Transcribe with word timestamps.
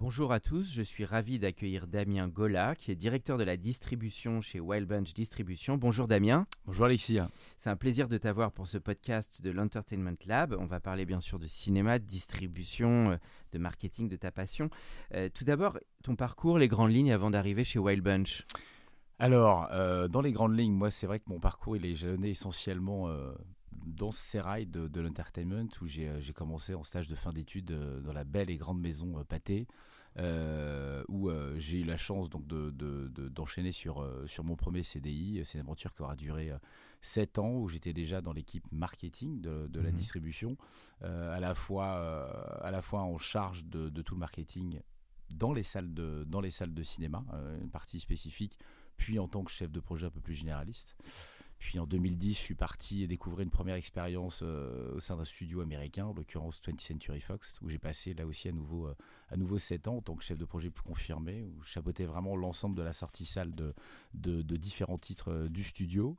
Bonjour 0.00 0.32
à 0.32 0.40
tous, 0.40 0.72
je 0.72 0.80
suis 0.80 1.04
ravi 1.04 1.38
d'accueillir 1.38 1.86
Damien 1.86 2.26
Gola, 2.26 2.74
qui 2.74 2.90
est 2.90 2.94
directeur 2.94 3.36
de 3.36 3.44
la 3.44 3.58
distribution 3.58 4.40
chez 4.40 4.58
Wild 4.58 4.88
Bunch 4.88 5.12
Distribution. 5.12 5.76
Bonjour 5.76 6.08
Damien. 6.08 6.46
Bonjour 6.64 6.86
Alexis. 6.86 7.18
C'est 7.58 7.68
un 7.68 7.76
plaisir 7.76 8.08
de 8.08 8.16
t'avoir 8.16 8.50
pour 8.50 8.66
ce 8.66 8.78
podcast 8.78 9.42
de 9.42 9.50
l'Entertainment 9.50 10.16
Lab. 10.24 10.56
On 10.58 10.64
va 10.64 10.80
parler 10.80 11.04
bien 11.04 11.20
sûr 11.20 11.38
de 11.38 11.46
cinéma, 11.46 11.98
de 11.98 12.06
distribution, 12.06 13.10
euh, 13.10 13.16
de 13.52 13.58
marketing, 13.58 14.08
de 14.08 14.16
ta 14.16 14.30
passion. 14.30 14.70
Euh, 15.12 15.28
tout 15.28 15.44
d'abord, 15.44 15.78
ton 16.02 16.16
parcours, 16.16 16.56
les 16.56 16.68
grandes 16.68 16.92
lignes 16.92 17.12
avant 17.12 17.30
d'arriver 17.30 17.62
chez 17.62 17.78
Wild 17.78 18.02
Bunch. 18.02 18.46
Alors, 19.18 19.68
euh, 19.70 20.08
dans 20.08 20.22
les 20.22 20.32
grandes 20.32 20.58
lignes, 20.58 20.72
moi, 20.72 20.90
c'est 20.90 21.06
vrai 21.06 21.18
que 21.18 21.28
mon 21.28 21.38
parcours, 21.38 21.76
il 21.76 21.84
est 21.84 21.94
jalonné 21.94 22.30
essentiellement 22.30 23.10
euh, 23.10 23.34
dans 23.86 24.12
ces 24.12 24.40
rails 24.40 24.66
de, 24.66 24.88
de 24.88 25.00
l'entertainment 25.00 25.68
où 25.80 25.86
j'ai 25.86 26.08
euh, 26.08 26.20
j'ai 26.20 26.32
commencé 26.32 26.74
en 26.74 26.82
stage 26.82 27.08
de 27.08 27.14
fin 27.14 27.32
d'études 27.32 27.70
euh, 27.70 28.00
dans 28.00 28.12
la 28.12 28.24
belle 28.24 28.50
et 28.50 28.56
grande 28.56 28.80
maison 28.80 29.18
euh, 29.18 29.24
euh, 30.18 31.02
où 31.08 31.30
j'ai 31.56 31.80
eu 31.80 31.84
la 31.84 31.96
chance 31.96 32.28
donc 32.28 32.46
de- 32.46 32.70
de- 32.70 33.08
de- 33.08 33.28
d'enchaîner 33.28 33.72
sur, 33.72 34.06
sur 34.26 34.44
mon 34.44 34.56
premier 34.56 34.82
CDI. 34.82 35.40
C'est 35.44 35.58
une 35.58 35.64
aventure 35.64 35.94
qui 35.94 36.02
aura 36.02 36.16
duré 36.16 36.50
7 37.00 37.38
ans, 37.38 37.52
où 37.54 37.68
j'étais 37.68 37.92
déjà 37.92 38.20
dans 38.20 38.32
l'équipe 38.32 38.64
marketing 38.72 39.40
de, 39.40 39.68
la 39.80 39.90
Mhm. 39.90 39.96
distribution, 39.96 40.56
à, 41.02 41.38
la 41.40 41.54
fois, 41.54 42.60
à 42.62 42.70
la 42.70 42.82
fois 42.82 43.02
en 43.02 43.18
charge 43.18 43.64
de, 43.64 43.88
de 43.88 44.02
tout 44.02 44.14
le 44.14 44.20
marketing 44.20 44.80
dans 45.30 45.52
les 45.52 45.62
salles 45.62 45.94
de, 45.94 46.24
dans 46.26 46.40
les 46.40 46.50
salles 46.50 46.74
de 46.74 46.82
cinéma, 46.82 47.24
euh, 47.32 47.60
une 47.60 47.70
partie 47.70 48.00
spécifique, 48.00 48.58
puis 48.96 49.18
en 49.20 49.28
tant 49.28 49.44
que 49.44 49.50
chef 49.52 49.70
de 49.70 49.78
projet 49.80 50.06
un 50.06 50.10
peu 50.10 50.20
plus 50.20 50.34
généraliste. 50.34 50.96
Puis 51.60 51.78
en 51.78 51.86
2010, 51.86 52.32
je 52.32 52.38
suis 52.38 52.54
parti 52.54 53.06
découvrir 53.06 53.44
une 53.44 53.50
première 53.50 53.74
expérience 53.74 54.40
euh, 54.42 54.94
au 54.94 54.98
sein 54.98 55.16
d'un 55.16 55.26
studio 55.26 55.60
américain, 55.60 56.06
en 56.06 56.14
l'occurrence 56.14 56.62
20th 56.62 56.80
Century 56.80 57.20
Fox, 57.20 57.54
où 57.60 57.68
j'ai 57.68 57.78
passé 57.78 58.14
là 58.14 58.26
aussi 58.26 58.48
à 58.48 58.52
nouveau, 58.52 58.86
euh, 58.86 58.94
à 59.28 59.36
nouveau 59.36 59.58
7 59.58 59.86
ans 59.86 59.96
en 59.98 60.00
tant 60.00 60.16
que 60.16 60.24
chef 60.24 60.38
de 60.38 60.46
projet 60.46 60.70
plus 60.70 60.82
confirmé, 60.82 61.42
où 61.42 61.62
je 61.62 61.68
chapeautais 61.68 62.06
vraiment 62.06 62.34
l'ensemble 62.34 62.76
de 62.76 62.82
la 62.82 62.94
sortie 62.94 63.26
salle 63.26 63.54
de, 63.54 63.74
de, 64.14 64.56
différents 64.56 64.96
titres 64.96 65.30
euh, 65.30 65.48
du 65.50 65.62
studio. 65.62 66.16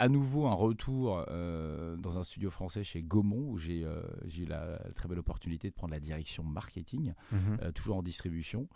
À 0.00 0.08
nouveau 0.08 0.46
un 0.46 0.54
retour 0.54 1.24
euh, 1.28 1.94
dans 1.98 2.16
un 2.18 2.22
studio 2.24 2.50
français 2.50 2.82
chez 2.84 3.02
Gaumont, 3.02 3.50
où 3.50 3.58
j'ai 3.58 3.84
euh, 3.84 4.00
j'ai 4.26 4.44
eu 4.44 4.46
la 4.46 4.78
très 4.94 5.08
belle 5.08 5.18
opportunité 5.18 5.68
de 5.68 5.74
prendre 5.74 5.92
la 5.92 6.00
direction 6.00 6.42
marketing 6.42 7.12
euh, 7.62 7.70
toujours 7.72 7.96
en 7.96 8.02
distribution. 8.02 8.66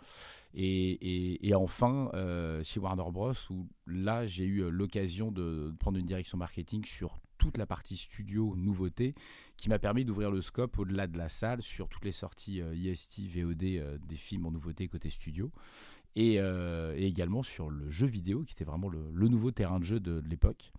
Et, 0.53 0.91
et- 0.91 1.47
et 1.47 1.55
enfin, 1.55 2.11
chez 2.63 2.79
Warner 2.79 3.11
Bros, 3.11 3.33
où 3.49 3.67
là, 3.87 4.27
j'ai 4.27 4.45
eu 4.45 4.69
l'occasion 4.69 5.31
de, 5.31 5.69
de 5.71 5.75
prendre 5.79 5.97
une 5.97 6.05
direction 6.05 6.37
marketing 6.37 6.85
sur 6.85 7.17
toute 7.39 7.57
la 7.57 7.65
partie 7.65 7.97
studio 7.97 8.53
nouveauté, 8.55 9.15
qui 9.57 9.67
m'a 9.67 9.79
permis 9.79 10.05
d'ouvrir 10.05 10.29
le 10.31 10.41
scope 10.41 10.77
au-delà 10.79 11.07
de 11.07 11.17
la 11.17 11.27
salle 11.27 11.61
sur 11.63 11.89
toutes 11.89 12.05
les 12.05 12.11
sorties 12.13 12.61
IST, 12.75 13.21
VOD 13.35 13.57
des 14.07 14.15
films 14.15 14.45
en 14.45 14.51
nouveauté 14.51 14.87
côté 14.87 15.09
studio. 15.09 15.51
Et, 16.15 16.39
euh, 16.39 16.95
et 16.95 17.07
également 17.07 17.43
sur 17.43 17.69
le 17.69 17.89
jeu 17.89 18.07
vidéo, 18.07 18.43
qui 18.43 18.53
était 18.53 18.63
vraiment 18.63 18.87
le, 18.87 18.99
le 19.13 19.27
nouveau 19.27 19.51
terrain 19.51 19.79
de 19.79 19.83
jeu 19.83 19.99
de, 19.99 20.21
de 20.21 20.29
l'époque. 20.29 20.71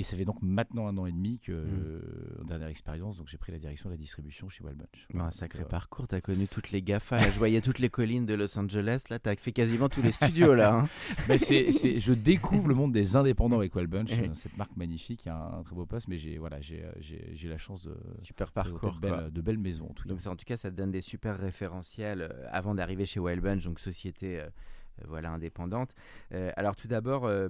Et 0.00 0.04
ça 0.04 0.16
fait 0.16 0.24
donc 0.24 0.40
maintenant 0.42 0.86
un 0.86 0.96
an 0.96 1.06
et 1.06 1.12
demi 1.12 1.40
que, 1.40 1.50
Mm. 1.50 1.66
euh, 1.84 2.00
en 2.42 2.44
dernière 2.44 2.68
expérience, 2.68 3.16
donc 3.16 3.26
j'ai 3.26 3.36
pris 3.36 3.50
la 3.50 3.58
direction 3.58 3.88
de 3.90 3.94
la 3.94 3.98
distribution 3.98 4.48
chez 4.48 4.62
Wild 4.62 4.78
Bunch. 4.78 5.08
Un 5.20 5.30
sacré 5.32 5.58
Donc, 5.60 5.68
parcours, 5.70 6.06
t'as 6.06 6.20
connu 6.20 6.46
toutes 6.46 6.70
les 6.70 6.82
GAFA. 6.82 7.18
Là, 7.18 7.30
je 7.32 7.36
voyais 7.38 7.60
toutes 7.60 7.80
les 7.80 7.88
collines 7.90 8.24
de 8.24 8.34
Los 8.34 8.56
Angeles. 8.58 9.04
Là, 9.10 9.18
t'as 9.18 9.34
fait 9.34 9.50
quasiment 9.52 9.88
tous 9.88 10.00
les 10.02 10.12
studios 10.12 10.54
là. 10.54 10.74
hein. 10.78 10.88
Ben, 11.28 11.36
c'est, 11.36 11.72
c'est- 11.72 11.98
je 11.98 12.12
découvre 12.12 12.68
le 12.68 12.74
monde 12.76 12.92
des 12.92 13.16
indépendants 13.16 13.56
avec 13.58 13.74
Wild 13.74 13.90
Bunch, 13.90 14.10
Oui. 14.12 14.28
euh, 14.28 14.34
cette 14.34 14.56
marque 14.56 14.76
magnifique, 14.76 15.26
a 15.26 15.34
un, 15.34 15.58
un 15.58 15.62
très 15.64 15.74
beau 15.74 15.84
poste, 15.84 16.06
mais 16.06 16.16
j'ai, 16.16 16.38
voilà, 16.38 16.60
j'ai, 16.60 16.84
euh, 16.84 16.92
j'ai, 17.00 17.30
j'ai 17.34 17.48
la 17.48 17.58
chance 17.58 17.82
de 17.84 17.96
Super 18.22 18.52
parcours. 18.52 18.94
de 18.94 19.00
belles, 19.00 19.30
de 19.32 19.40
belles 19.40 19.58
maisons. 19.58 19.86
En 19.90 19.94
tout 19.94 20.04
cas. 20.04 20.08
Donc 20.10 20.20
ça, 20.20 20.30
en 20.30 20.36
tout 20.36 20.44
cas, 20.46 20.56
ça 20.56 20.70
te 20.70 20.76
donne 20.76 20.92
des 20.92 21.00
super 21.00 21.36
référentiels 21.36 22.32
avant 22.52 22.74
d'arriver 22.76 23.04
chez 23.04 23.18
Wild 23.18 23.42
Bunch, 23.42 23.64
donc 23.64 23.80
société 23.80 24.38
euh, 24.40 24.48
voilà, 25.06 25.30
indépendante. 25.30 25.94
Euh, 26.32 26.50
alors 26.56 26.76
tout 26.76 26.88
d'abord, 26.88 27.26
euh, 27.26 27.48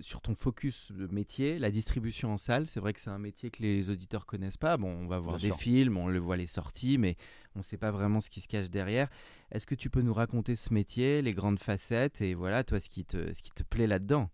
sur 0.00 0.20
ton 0.20 0.34
focus 0.34 0.92
de 0.92 1.06
métier, 1.08 1.58
la 1.58 1.70
distribution 1.70 2.32
en 2.32 2.36
salle, 2.38 2.66
c'est 2.66 2.80
vrai 2.80 2.92
que 2.92 3.00
c'est 3.00 3.10
un 3.10 3.18
métier 3.18 3.50
que 3.50 3.62
les 3.62 3.90
auditeurs 3.90 4.26
connaissent 4.26 4.56
pas. 4.56 4.76
Bon, 4.76 4.88
on 4.88 5.06
va 5.06 5.18
voir 5.18 5.36
Bien 5.36 5.48
des 5.48 5.54
sûr. 5.54 5.58
films, 5.58 5.96
on 5.96 6.08
le 6.08 6.18
voit 6.18 6.36
les 6.36 6.46
sorties, 6.46 6.98
mais 6.98 7.16
on 7.54 7.58
ne 7.58 7.64
sait 7.64 7.78
pas 7.78 7.90
vraiment 7.90 8.20
ce 8.20 8.30
qui 8.30 8.40
se 8.40 8.48
cache 8.48 8.70
derrière. 8.70 9.08
Est-ce 9.50 9.66
que 9.66 9.74
tu 9.74 9.90
peux 9.90 10.02
nous 10.02 10.14
raconter 10.14 10.56
ce 10.56 10.72
métier, 10.72 11.22
les 11.22 11.34
grandes 11.34 11.60
facettes, 11.60 12.20
et 12.20 12.34
voilà, 12.34 12.64
toi, 12.64 12.80
ce 12.80 12.88
qui 12.88 13.04
te, 13.04 13.32
ce 13.32 13.42
qui 13.42 13.50
te 13.50 13.62
plaît 13.62 13.86
là-dedans? 13.86 14.30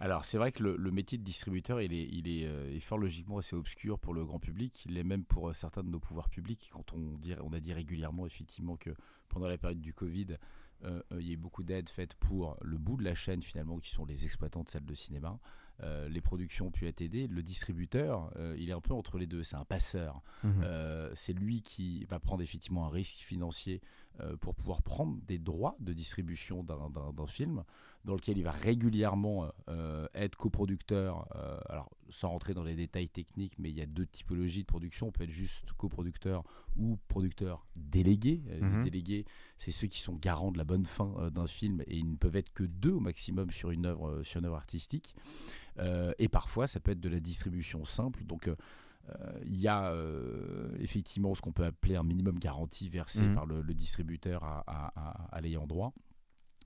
Alors, 0.00 0.26
c'est 0.26 0.36
vrai 0.36 0.52
que 0.52 0.62
le, 0.62 0.76
le 0.76 0.90
métier 0.90 1.16
de 1.16 1.22
distributeur, 1.22 1.80
il 1.80 1.94
est, 1.94 2.08
il 2.10 2.28
est, 2.28 2.44
euh, 2.46 2.74
est 2.76 2.80
fort 2.80 2.98
logiquement 2.98 3.38
assez 3.38 3.56
obscur 3.56 3.98
pour 3.98 4.12
le 4.12 4.24
grand 4.24 4.38
public. 4.38 4.84
Il 4.84 4.94
l'est 4.94 5.04
même 5.04 5.24
pour 5.24 5.48
euh, 5.48 5.54
certains 5.54 5.82
de 5.82 5.88
nos 5.88 6.00
pouvoirs 6.00 6.28
publics. 6.28 6.68
Quand 6.72 6.92
on, 6.92 7.16
dit, 7.16 7.34
on 7.42 7.52
a 7.52 7.60
dit 7.60 7.72
régulièrement, 7.72 8.26
effectivement, 8.26 8.76
que 8.76 8.90
pendant 9.28 9.46
la 9.48 9.56
période 9.56 9.80
du 9.80 9.94
Covid, 9.94 10.26
euh, 10.32 10.34
euh, 10.34 10.36
il 11.18 11.26
y 11.26 11.30
a 11.30 11.32
eu 11.34 11.36
beaucoup 11.36 11.62
d'aides 11.62 11.88
faites 11.88 12.14
pour 12.14 12.56
le 12.62 12.78
bout 12.78 12.96
de 12.96 13.04
la 13.04 13.14
chaîne, 13.14 13.42
finalement, 13.42 13.78
qui 13.78 13.90
sont 13.90 14.04
les 14.04 14.24
exploitants 14.24 14.62
de 14.62 14.68
salles 14.68 14.84
de 14.84 14.94
cinéma. 14.94 15.38
Euh, 15.82 16.08
les 16.08 16.20
productions 16.20 16.66
ont 16.66 16.70
pu 16.70 16.86
être 16.86 17.00
aidées. 17.00 17.26
Le 17.26 17.42
distributeur, 17.42 18.30
euh, 18.36 18.54
il 18.58 18.70
est 18.70 18.72
un 18.72 18.80
peu 18.80 18.94
entre 18.94 19.18
les 19.18 19.26
deux. 19.26 19.42
C'est 19.42 19.56
un 19.56 19.64
passeur. 19.64 20.22
Euh, 20.44 21.10
c'est 21.14 21.32
lui 21.32 21.62
qui 21.62 22.04
va 22.04 22.18
prendre 22.20 22.42
effectivement 22.42 22.86
un 22.86 22.90
risque 22.90 23.18
financier 23.18 23.80
euh, 24.20 24.36
pour 24.36 24.54
pouvoir 24.54 24.82
prendre 24.82 25.18
des 25.26 25.38
droits 25.38 25.76
de 25.80 25.92
distribution 25.92 26.62
d'un- 26.62 26.78
film 27.26 27.64
dans 28.04 28.14
lequel 28.14 28.36
il 28.36 28.42
va 28.44 28.50
régulièrement 28.50 29.46
euh, 29.68 30.06
être 30.14 30.36
coproducteur. 30.36 31.28
euh, 31.36 31.58
alors, 31.68 31.88
sans 32.08 32.28
rentrer 32.30 32.52
dans 32.52 32.64
les 32.64 32.74
détails 32.74 33.08
techniques, 33.08 33.54
mais 33.58 33.70
il 33.70 33.76
y 33.78 33.80
a 33.80 33.86
deux 33.86 34.06
typologies 34.06 34.62
de 34.62 34.66
production. 34.66 35.06
On 35.08 35.12
peut 35.12 35.24
être 35.24 35.30
juste 35.30 35.72
coproducteur 35.78 36.42
ou 36.76 36.98
producteur 37.08 37.64
délégué. 37.76 38.42
Euh, 38.48 38.60
Mhm. 38.60 38.78
Les 38.84 38.90
délégués, 38.90 39.24
c'est 39.56 39.70
ceux 39.70 39.86
qui 39.86 40.00
sont 40.00 40.14
garants 40.16 40.50
de 40.52 40.58
la 40.58 40.64
bonne 40.64 40.84
fin 40.84 41.30
d'un 41.30 41.46
film 41.46 41.82
et 41.86 41.96
ils 41.96 42.10
ne 42.10 42.16
peuvent 42.16 42.36
être 42.36 42.52
que 42.52 42.64
deux 42.64 42.92
au 42.92 43.00
maximum 43.00 43.50
sur 43.50 43.70
une 43.70 43.86
œuvre, 43.86 44.22
sur 44.24 44.40
une 44.40 44.46
œuvre 44.46 44.56
artistique. 44.56 45.14
Et 46.18 46.28
parfois, 46.28 46.66
ça 46.66 46.80
peut 46.80 46.90
être 46.90 47.00
de 47.00 47.08
la 47.08 47.20
distribution 47.20 47.84
simple. 47.84 48.24
Donc, 48.24 48.50
il 49.44 49.56
y 49.56 49.68
a 49.68 49.92
euh, 49.92 50.68
effectivement 50.78 51.34
ce 51.34 51.40
qu'on 51.42 51.52
peut 51.52 51.64
appeler 51.64 51.96
un 51.96 52.02
minimum 52.04 52.38
garantie 52.38 52.88
versé 52.88 53.22
Mhm. 53.22 53.34
par 53.34 53.46
le, 53.46 53.62
le 53.62 53.74
distributeur 53.74 54.42
à, 54.44 54.62
à- 54.66 54.92
à- 54.96 55.28
à 55.36 55.40
l'ayant 55.40 55.66
droit. 55.66 55.92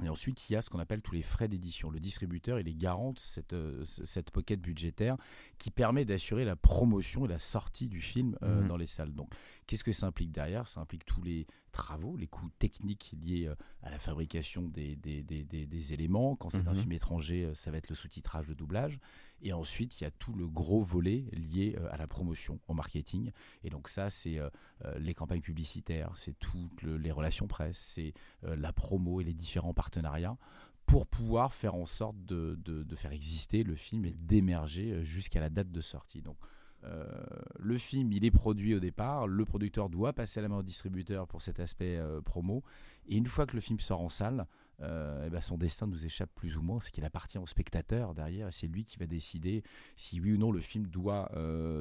Et 0.05 0.11
ensuite, 0.11 0.51
il 0.51 0.53
y 0.53 0.57
a 0.57 0.61
ce 0.61 0.69
qu'on 0.69 0.79
appelle 0.79 1.01
tous 1.01 1.15
les 1.15 1.23
frais 1.23 1.49
d'édition. 1.49 1.89
Le 1.91 1.99
distributeur, 2.01 2.61
il 2.61 2.69
est 2.69 2.75
garant 2.75 3.13
de 3.15 3.19
cette, 3.19 3.55
euh, 3.55 3.83
ce- 3.87 4.05
cette 4.05 4.31
pocket 4.31 4.61
budgétaire 4.61 5.17
qui 5.57 5.71
permet 5.71 6.05
d'assurer 6.05 6.45
la 6.45 6.55
promotion 6.55 7.25
et 7.25 7.29
la 7.29 7.39
sortie 7.39 7.89
du 7.89 8.03
film 8.03 8.37
euh, 8.43 8.61
Mhm. 8.61 8.69
dans 8.69 8.77
les 8.77 8.87
salles. 8.87 9.15
Donc, 9.15 9.33
qu'est-ce 9.67 9.85
que 9.85 9.93
ça 9.93 10.07
implique 10.07 10.33
derrière? 10.33 10.67
Ça 10.69 10.81
implique 10.81 11.05
tous 11.05 11.23
les 11.23 11.47
travaux, 11.73 12.17
les 12.17 12.27
coûts 12.27 12.49
techniques 12.59 13.15
liés 13.21 13.47
euh, 13.47 13.55
à 13.83 13.91
la 13.91 13.99
fabrication 13.99 14.69
des, 14.69 14.97
des, 14.97 15.23
des- 15.23 15.45
des- 15.45 15.67
des 15.67 15.93
éléments. 15.93 16.37
Quand 16.37 16.51
c'est 16.51 16.67
un 16.67 16.73
Mhm. 16.73 16.81
film 16.81 16.93
étranger, 16.93 17.45
euh, 17.45 17.55
ça 17.55 17.71
va 17.71 17.79
être 17.79 17.89
le 17.91 17.95
sous-titrage, 17.95 18.47
le 18.49 18.55
doublage. 18.55 18.99
Et 19.43 19.53
ensuite, 19.53 20.01
il 20.01 20.05
y 20.05 20.07
a 20.07 20.11
tout 20.11 20.33
le 20.33 20.49
gros 20.49 20.83
volet 20.83 21.27
lié 21.33 21.77
euh, 21.79 21.89
à 21.93 21.97
la 21.97 22.07
promotion, 22.07 22.61
au 22.69 22.75
marketing. 22.75 23.31
Et 23.65 23.71
donc 23.71 23.89
ça, 23.89 24.09
c'est 24.11 24.39
les 24.99 25.15
campagnes 25.15 25.41
publicitaires, 25.43 26.13
c'est 26.17 26.39
toutes 26.39 26.83
le- 26.83 26.97
les 26.99 27.11
relations 27.13 27.47
presse, 27.47 27.79
c'est 27.79 28.15
la 28.43 28.73
promo 28.73 29.21
et 29.21 29.25
les 29.25 29.35
différents 29.35 29.75
partenariats 29.75 30.37
pour 30.87 31.07
pouvoir 31.07 31.53
faire 31.53 31.75
en 31.75 31.87
sorte 31.87 32.17
de, 32.25 32.57
de- 32.65 32.85
de 32.85 32.97
faire 32.97 33.13
exister 33.13 33.65
le 33.65 33.75
film 33.75 34.05
et 34.05 34.13
d'émerger 34.13 35.05
jusqu'à 35.05 35.41
la 35.41 35.51
date 35.51 35.71
de 35.73 35.81
sortie. 35.81 36.23
Donc 36.23 36.37
le 37.59 37.79
film, 37.79 38.13
il 38.13 38.25
est 38.25 38.31
produit 38.31 38.75
au 38.75 38.81
départ, 38.81 39.27
le 39.27 39.45
producteur 39.45 39.89
doit 39.89 40.13
passer 40.13 40.41
à 40.41 40.43
la 40.43 40.49
main 40.49 40.59
au 40.59 40.63
distributeur 40.63 41.27
pour 41.27 41.43
cet 41.43 41.61
aspect 41.61 42.01
promo, 42.25 42.63
et 43.09 43.17
une 43.17 43.27
fois 43.27 43.47
que 43.47 43.55
le 43.55 43.61
film 43.61 43.81
sort 43.81 44.01
en 44.01 44.09
salle, 44.09 44.47
eh 44.81 45.31
ben 45.31 45.41
son 45.41 45.57
destin 45.57 45.87
nous 45.87 46.05
échappe 46.05 46.31
plus 46.35 46.57
ou 46.57 46.63
moins, 46.63 46.81
c'est 46.81 46.91
qu'il 46.91 47.05
appartient 47.05 47.39
au 47.39 47.47
spectateur 47.47 48.15
derrière, 48.15 48.49
et 48.49 48.53
c'est 48.53 48.67
lui 48.67 48.85
qui 48.85 48.99
va 48.99 49.07
décider 49.07 49.63
si 49.97 50.21
oui 50.21 50.33
ou 50.33 50.39
non 50.39 50.53
le 50.53 50.61
film 50.61 50.87
doit 50.87 51.31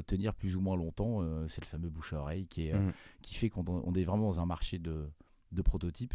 tenir 0.08 0.34
plus 0.34 0.56
ou 0.56 0.62
moins 0.62 0.76
longtemps. 0.76 1.22
c'est 1.48 1.62
le 1.62 1.68
fameux 1.68 1.90
bouche 1.90 2.14
à 2.14 2.20
oreille 2.20 2.48
qui, 2.48 2.68
est, 2.68 2.74
mmh. 2.74 2.94
qui 3.22 3.36
fait 3.36 3.50
qu'on 3.50 3.94
est 3.94 4.04
vraiment 4.04 4.28
dans 4.28 4.40
un 4.40 4.46
marché 4.46 4.80
de, 4.80 5.10
de 5.52 5.62
prototypes 5.62 6.14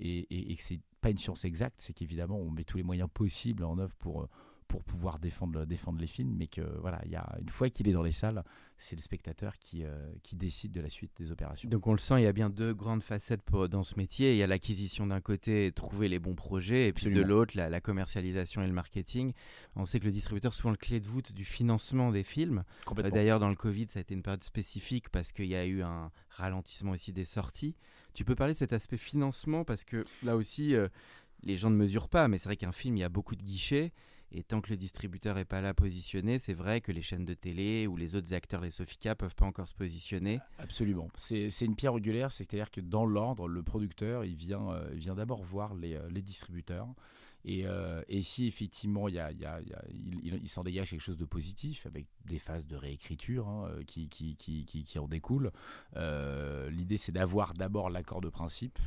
et, 0.00 0.18
et, 0.18 0.52
et 0.52 0.56
que 0.56 0.62
c'est 0.62 0.80
pas 1.00 1.10
une 1.10 1.18
science 1.18 1.44
exacte, 1.44 1.80
c'est 1.80 1.92
qu'évidemment 1.92 2.38
on 2.38 2.50
met 2.50 2.64
tous 2.64 2.76
les 2.76 2.82
moyens 2.82 3.08
possibles 3.12 3.64
en 3.64 3.78
œuvre 3.78 3.94
pour 3.96 4.22
euh, 4.22 4.28
pour 4.68 4.84
pouvoir 4.84 5.18
défendre, 5.18 5.64
défendre 5.64 5.98
les 5.98 6.06
films, 6.06 6.34
mais 6.36 6.46
que 6.46 6.60
voilà, 6.80 7.00
il 7.06 7.10
y 7.10 7.16
a, 7.16 7.36
une 7.40 7.48
fois 7.48 7.70
qu'il 7.70 7.88
est 7.88 7.92
dans 7.92 8.02
les 8.02 8.12
salles, 8.12 8.44
c'est 8.76 8.94
le 8.94 9.00
spectateur 9.00 9.58
qui, 9.58 9.82
euh, 9.82 10.12
qui 10.22 10.36
décide 10.36 10.72
de 10.72 10.80
la 10.80 10.90
suite 10.90 11.10
des 11.16 11.32
opérations. 11.32 11.68
Donc 11.68 11.86
on 11.86 11.92
le 11.92 11.98
sent, 11.98 12.20
il 12.20 12.24
y 12.24 12.26
a 12.26 12.32
bien 12.32 12.50
deux 12.50 12.74
grandes 12.74 13.02
facettes 13.02 13.42
pour, 13.42 13.68
dans 13.68 13.82
ce 13.82 13.96
métier. 13.96 14.32
Il 14.32 14.36
y 14.36 14.42
a 14.42 14.46
l'acquisition 14.46 15.06
d'un 15.06 15.22
côté, 15.22 15.72
trouver 15.72 16.08
les 16.08 16.18
bons 16.18 16.34
projets, 16.34 16.86
et 16.86 16.92
puis 16.92 17.06
de 17.06 17.22
l'autre, 17.22 17.56
la, 17.56 17.80
commercialisation 17.80 18.62
et 18.62 18.66
le 18.66 18.74
marketing. 18.74 19.32
On 19.74 19.86
sait 19.86 20.00
que 20.00 20.04
le 20.04 20.12
distributeur 20.12 20.52
souvent 20.52 20.70
le 20.70 20.76
clé 20.76 21.00
de 21.00 21.06
voûte 21.06 21.32
du 21.32 21.44
financement 21.44 22.12
des 22.12 22.22
films. 22.22 22.62
Euh, 22.98 23.10
d'ailleurs, 23.10 23.40
dans 23.40 23.48
le 23.48 23.56
Covid, 23.56 23.86
ça 23.88 24.00
a 24.00 24.02
été 24.02 24.14
une 24.14 24.22
période 24.22 24.44
spécifique 24.44 25.08
parce 25.08 25.32
qu'il 25.32 25.46
y 25.46 25.56
a 25.56 25.64
eu 25.64 25.82
un 25.82 26.10
ralentissement 26.28 26.92
aussi 26.92 27.12
des 27.12 27.24
sorties. 27.24 27.74
Tu 28.12 28.24
peux 28.24 28.34
parler 28.34 28.52
de 28.52 28.58
cet 28.58 28.74
aspect 28.74 28.98
financement 28.98 29.64
parce 29.64 29.84
que 29.84 30.04
là 30.22 30.36
aussi, 30.36 30.74
euh, 30.74 30.88
les 31.42 31.56
gens 31.56 31.70
ne 31.70 31.76
mesurent 31.76 32.08
pas, 32.08 32.28
mais 32.28 32.38
c'est 32.38 32.48
vrai 32.48 32.56
qu'un 32.56 32.72
film, 32.72 32.96
il 32.96 33.00
y 33.00 33.04
a 33.04 33.08
beaucoup 33.08 33.36
de 33.36 33.42
guichets. 33.42 33.92
Et 34.30 34.42
tant 34.42 34.60
que 34.60 34.70
le 34.70 34.76
distributeur 34.76 35.36
n'est 35.36 35.46
pas 35.46 35.62
là 35.62 35.72
positionné, 35.72 36.38
c'est 36.38 36.52
vrai 36.52 36.82
que 36.82 36.92
les 36.92 37.00
chaînes 37.00 37.24
de 37.24 37.32
télé 37.32 37.86
ou 37.86 37.96
les 37.96 38.14
autres 38.14 38.34
acteurs, 38.34 38.60
les 38.60 38.70
Sofica, 38.70 39.14
peuvent 39.14 39.34
pas 39.34 39.46
encore 39.46 39.68
se 39.68 39.74
positionner. 39.74 40.40
Absolument. 40.58 41.08
C'est 41.14 41.48
une 41.62 41.76
pierre 41.76 41.94
angulaire, 41.94 42.30
c'est-à-dire 42.30 42.70
que 42.70 42.82
dans 42.82 43.06
l'ordre, 43.06 43.48
le 43.48 43.62
producteur, 43.62 44.24
il 44.24 44.36
vient, 44.36 44.70
euh, 44.70 44.88
vient 44.92 45.14
d'abord 45.14 45.42
voir 45.42 45.74
les, 45.74 45.94
euh, 45.94 46.08
les 46.10 46.20
distributeurs. 46.20 46.88
Et, 47.44 47.66
euh, 47.66 48.02
et, 48.08 48.22
si 48.22 48.46
effectivement 48.46 49.08
il, 49.08 49.14
y 49.14 49.20
a, 49.20 49.30
y 49.30 49.44
a, 49.46 49.60
il, 49.90 50.48
s'en 50.48 50.64
dégage 50.64 50.90
quelque 50.90 51.00
chose 51.00 51.16
de 51.16 51.24
positif 51.24 51.86
avec 51.86 52.06
des 52.26 52.38
phases 52.38 52.66
de 52.66 52.76
réécriture 52.76 53.48
hein, 53.48 53.70
qui, 53.86 54.08
qui, 54.08 54.36
qui, 54.36 54.64
qui, 54.64 54.98
en 54.98 55.06
découlent, 55.06 55.52
l'idée 55.96 56.96
c'est 56.96 57.12
d'avoir 57.12 57.54
d'abord 57.54 57.90
l'accord 57.90 58.20
de 58.20 58.28
principe 58.28 58.78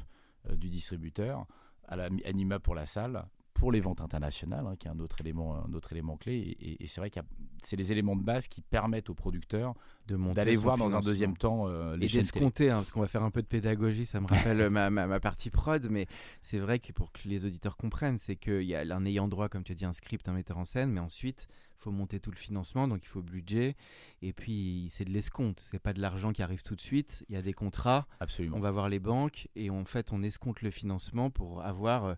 du 0.53 0.69
distributeur 0.69 1.47
à 1.87 1.95
l'anima 1.95 2.59
pour 2.59 2.75
la 2.75 2.85
salle 2.85 3.25
pour 3.61 3.71
les 3.71 3.79
ventes 3.79 4.01
internationales, 4.01 4.65
hein, 4.65 4.75
qui 4.75 4.87
est 4.87 4.89
un 4.89 4.97
autre 4.97 5.21
élément, 5.21 5.55
un 5.63 5.71
autre 5.73 5.91
élément 5.91 6.17
clé. 6.17 6.57
Et, 6.79 6.87
c'est 6.87 6.99
vrai 6.99 7.11
que 7.11 7.19
c'est 7.63 7.75
les 7.75 7.91
éléments 7.91 8.15
de 8.15 8.23
base 8.23 8.47
qui 8.47 8.59
permettent 8.59 9.11
au 9.11 9.13
producteur 9.13 9.75
d'aller 10.07 10.55
voir 10.55 10.77
dans 10.77 10.95
un 10.95 10.99
deuxième 10.99 11.37
temps 11.37 11.67
euh, 11.67 11.95
les 11.95 12.07
et 12.07 12.21
d'escompter, 12.21 12.71
hein, 12.71 12.77
parce 12.77 12.89
qu'on 12.89 13.01
va 13.01 13.07
faire 13.07 13.21
un 13.21 13.29
peu 13.29 13.43
de 13.43 13.47
pédagogie. 13.47 14.07
Ça 14.07 14.19
me 14.19 14.25
rappelle 14.25 14.67
ma, 14.71 14.89
ma, 14.89 15.19
partie 15.19 15.51
prod, 15.51 15.87
mais 15.91 16.07
c'est 16.41 16.57
vrai 16.57 16.79
que 16.79 16.91
pour 16.91 17.11
que 17.11 17.19
les 17.25 17.45
auditeurs 17.45 17.77
comprennent, 17.77 18.17
c'est 18.17 18.35
qu'il 18.35 18.63
y 18.63 18.73
a 18.73 18.81
un 18.81 19.05
ayant 19.05 19.27
droit, 19.27 19.47
comme 19.47 19.63
tu 19.63 19.73
as 19.73 19.75
dit, 19.75 19.85
un 19.85 19.93
script, 19.93 20.27
un 20.27 20.33
metteur 20.33 20.57
en 20.57 20.65
scène, 20.65 20.89
mais 20.89 20.99
ensuite 20.99 21.47
il 21.81 21.83
faut 21.83 21.91
monter 21.91 22.19
tout 22.19 22.31
le 22.31 22.37
financement, 22.37 22.87
donc 22.87 23.03
il 23.03 23.07
faut 23.07 23.21
budget. 23.21 23.75
Et 24.23 24.33
puis, 24.33 24.87
c'est 24.89 25.05
de 25.05 25.11
l'escompte. 25.11 25.61
C'est 25.63 25.79
pas 25.79 25.93
de 25.93 26.01
l'argent 26.01 26.31
qui 26.31 26.43
arrive 26.43 26.61
tout 26.61 26.75
de 26.75 26.81
suite. 26.81 27.25
Il 27.27 27.33
y 27.33 27.37
a 27.37 27.41
des 27.41 27.53
contrats. 27.53 28.07
Absolument. 28.19 28.57
On 28.57 28.59
va 28.59 28.69
voir 28.69 28.87
les 28.87 28.99
banques 28.99 29.47
et 29.55 29.71
en 29.71 29.85
fait, 29.85 30.11
on 30.11 30.21
escompte 30.21 30.61
le 30.61 30.69
financement 30.69 31.31
pour 31.31 31.63
avoir 31.63 32.05
euh, 32.05 32.13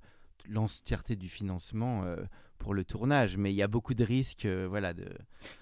l'entièreté 0.48 1.16
du 1.16 1.30
financement 1.30 2.04
euh, 2.04 2.18
pour 2.58 2.74
le 2.74 2.84
tournage, 2.84 3.38
mais 3.38 3.52
il 3.52 3.56
y 3.56 3.62
a 3.62 3.68
beaucoup 3.68 3.94
de 3.94 4.04
risques. 4.04 4.46
Euh, 4.46 4.68
voilà, 4.70 4.94
de... 4.94 5.06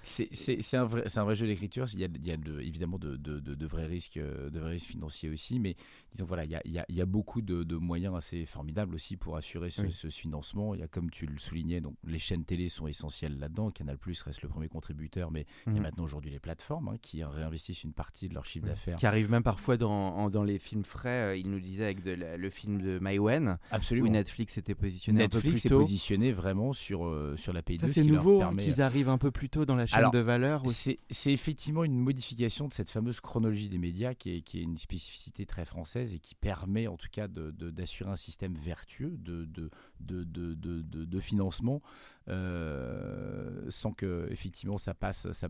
C'est 0.03 0.75
un, 0.75 0.85
vrai, 0.85 1.03
un 1.15 1.23
vrai 1.23 1.35
jeu 1.35 1.47
d'écriture. 1.47 1.87
Il 1.93 1.99
y 1.99 2.05
a, 2.05 2.07
il 2.13 2.27
y 2.27 2.31
a 2.31 2.35
évidemment 2.61 2.99
de, 2.99 3.15
de, 3.15 3.39
de, 3.39 3.65
vrais 3.65 3.87
risques, 3.87 4.19
de 4.19 4.59
vrais 4.59 4.71
risques 4.71 4.87
financiers 4.87 5.29
aussi, 5.29 5.59
mais 5.59 5.75
disons 6.11 6.25
voilà, 6.25 6.45
il 6.45 6.51
y 6.51 6.55
a, 6.55 6.61
il 6.65 6.71
y 6.71 6.79
a, 6.79 6.85
il 6.89 6.95
y 6.95 7.01
a 7.01 7.05
beaucoup 7.05 7.41
de, 7.41 7.75
moyens 7.75 8.15
assez 8.15 8.45
formidables 8.45 8.93
aussi 8.93 9.17
pour 9.17 9.35
assurer 9.37 9.71
ce, 9.71 9.89
ce, 9.89 10.09
financement. 10.09 10.75
Il 10.75 10.81
y 10.81 10.83
a, 10.83 10.87
comme 10.87 11.09
tu 11.09 11.25
le 11.25 11.39
soulignais, 11.39 11.81
donc 11.81 11.95
les 12.05 12.19
chaînes 12.19 12.45
télé 12.45 12.69
sont 12.69 12.87
essentielles 12.87 13.39
là-dedans. 13.39 13.71
Canal 13.71 13.97
Plus 13.97 14.21
reste 14.21 14.43
le 14.43 14.49
premier 14.49 14.67
contributeur, 14.67 15.31
mais 15.31 15.45
il 15.65 15.73
y 15.73 15.75
a 15.75 15.79
mhm. 15.79 15.83
maintenant 15.83 16.03
aujourd'hui 16.03 16.29
les 16.29 16.39
plateformes 16.39 16.89
hein, 16.89 16.97
qui 17.01 17.23
réinvestissent 17.23 17.83
une 17.83 17.93
partie 17.93 18.29
de 18.29 18.35
leur 18.35 18.45
chiffre 18.45 18.67
d'affaires. 18.67 18.97
Qui 18.97 19.07
arrivent 19.07 19.31
même 19.31 19.43
parfois 19.43 19.77
dans, 19.77 20.29
dans 20.29 20.43
les 20.43 20.59
films 20.59 20.85
frais. 20.85 21.31
Euh, 21.31 21.35
il 21.35 21.49
nous 21.49 21.59
disait 21.59 21.85
avec 21.85 22.05
le 22.05 22.49
film 22.49 22.81
de 22.81 22.99
Maïwen, 22.99 23.57
où 23.91 24.07
Netflix 24.07 24.57
était 24.57 24.75
positionné 24.75 25.19
Netflix 25.19 25.45
un 25.45 25.49
peu 25.49 25.53
plus 25.53 25.69
tôt. 25.69 25.79
positionné 25.79 26.31
vraiment 26.31 26.73
sur 26.73 26.80
sur, 26.81 27.05
euh, 27.05 27.35
sur 27.37 27.53
la 27.53 27.61
Pays2. 27.61 27.87
C'est 27.87 28.03
nouveau 28.03 28.41
hein, 28.41 28.55
qu'ils 28.57 28.81
arrivent 28.81 29.09
un 29.09 29.17
peu 29.17 29.31
plus 29.31 29.49
tôt 29.49 29.65
dans 29.65 29.75
la 29.75 29.85
chaîne 29.85 30.09
de 30.11 30.19
valeur. 30.19 30.63
C'est 30.65 30.99
effectivement 31.31 31.83
une 31.83 31.97
modification 31.97 32.67
de 32.67 32.73
cette 32.73 32.89
fameuse 32.89 33.19
chronologie 33.19 33.69
des 33.69 33.77
médias 33.77 34.13
qui 34.13 34.37
est, 34.37 34.41
qui 34.41 34.59
est, 34.59 34.63
une 34.63 34.77
spécificité 34.77 35.45
très 35.45 35.65
française 35.65 36.13
et 36.13 36.19
qui 36.19 36.35
permet 36.35 36.87
en 36.87 36.97
tout 36.97 37.07
cas 37.11 37.27
d'assurer 37.27 38.09
de, 38.09 38.13
un 38.13 38.17
système 38.17 38.53
vertueux 38.55 39.15
de, 39.17 39.45
de, 39.45 39.69
de 40.01 41.19
financement 41.19 41.81
euh, 42.29 43.65
sans 43.69 43.93
que 43.93 44.27
effectivement 44.29 44.77
ça 44.77 44.93
passe 44.93 45.31
ça, 45.31 45.49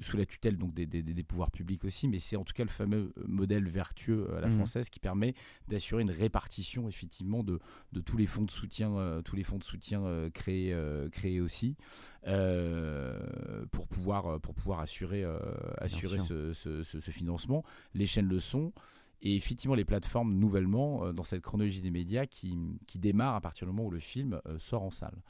sous 0.00 0.16
la 0.16 0.24
tutelle 0.24 0.56
donc 0.56 0.72
des, 0.72 0.86
des, 0.86 1.02
des 1.02 1.22
pouvoirs 1.22 1.50
publics 1.50 1.84
aussi. 1.84 2.08
Mais 2.08 2.18
c'est 2.18 2.36
en 2.36 2.44
tout 2.44 2.54
cas 2.54 2.64
le 2.64 2.70
fameux 2.70 3.12
modèle 3.26 3.68
vertueux 3.68 4.34
à 4.36 4.40
la 4.40 4.48
mmh. 4.48 4.56
française 4.56 4.88
qui 4.88 4.98
permet 4.98 5.34
d'assurer 5.68 6.02
une 6.02 6.10
répartition 6.10 6.88
effectivement 6.88 7.42
de, 7.42 7.60
de 7.92 8.00
tous 8.00 8.16
les 8.16 8.26
fonds 8.26 8.44
de 8.44 8.50
soutien, 8.50 8.96
euh, 8.96 9.22
tous 9.22 9.36
les 9.36 9.44
fonds 9.44 9.58
de 9.58 9.64
soutien 9.64 10.00
créés 10.32 10.60
euh, 10.72 11.08
créé, 11.10 11.40
aussi 11.40 11.76
euh, 12.26 13.18
pour, 13.70 13.86
pouvoir, 13.86 14.40
pour 14.40 14.54
pouvoir 14.54 14.80
assurer, 14.80 15.24
euh, 15.24 15.38
assurer 15.78 16.18
ce, 16.18 16.52
ce, 16.52 17.10
financement. 17.10 17.64
Les 17.94 18.06
chaînes 18.06 18.28
le 18.28 18.40
sont. 18.40 18.72
Et 19.22 19.36
effectivement, 19.36 19.74
les 19.74 19.84
plateformes, 19.84 20.34
nouvellement, 20.34 21.12
dans 21.12 21.24
cette 21.24 21.42
chronologie 21.42 21.82
des 21.82 21.90
médias, 21.90 22.26
qui, 22.26 22.58
qui 22.86 22.98
démarre 22.98 23.34
à 23.34 23.40
partir 23.40 23.66
du 23.66 23.72
moment 23.72 23.86
où 23.86 23.90
le 23.90 24.00
film 24.00 24.40
sort 24.58 24.82
en 24.82 24.90
salle. 24.90 25.22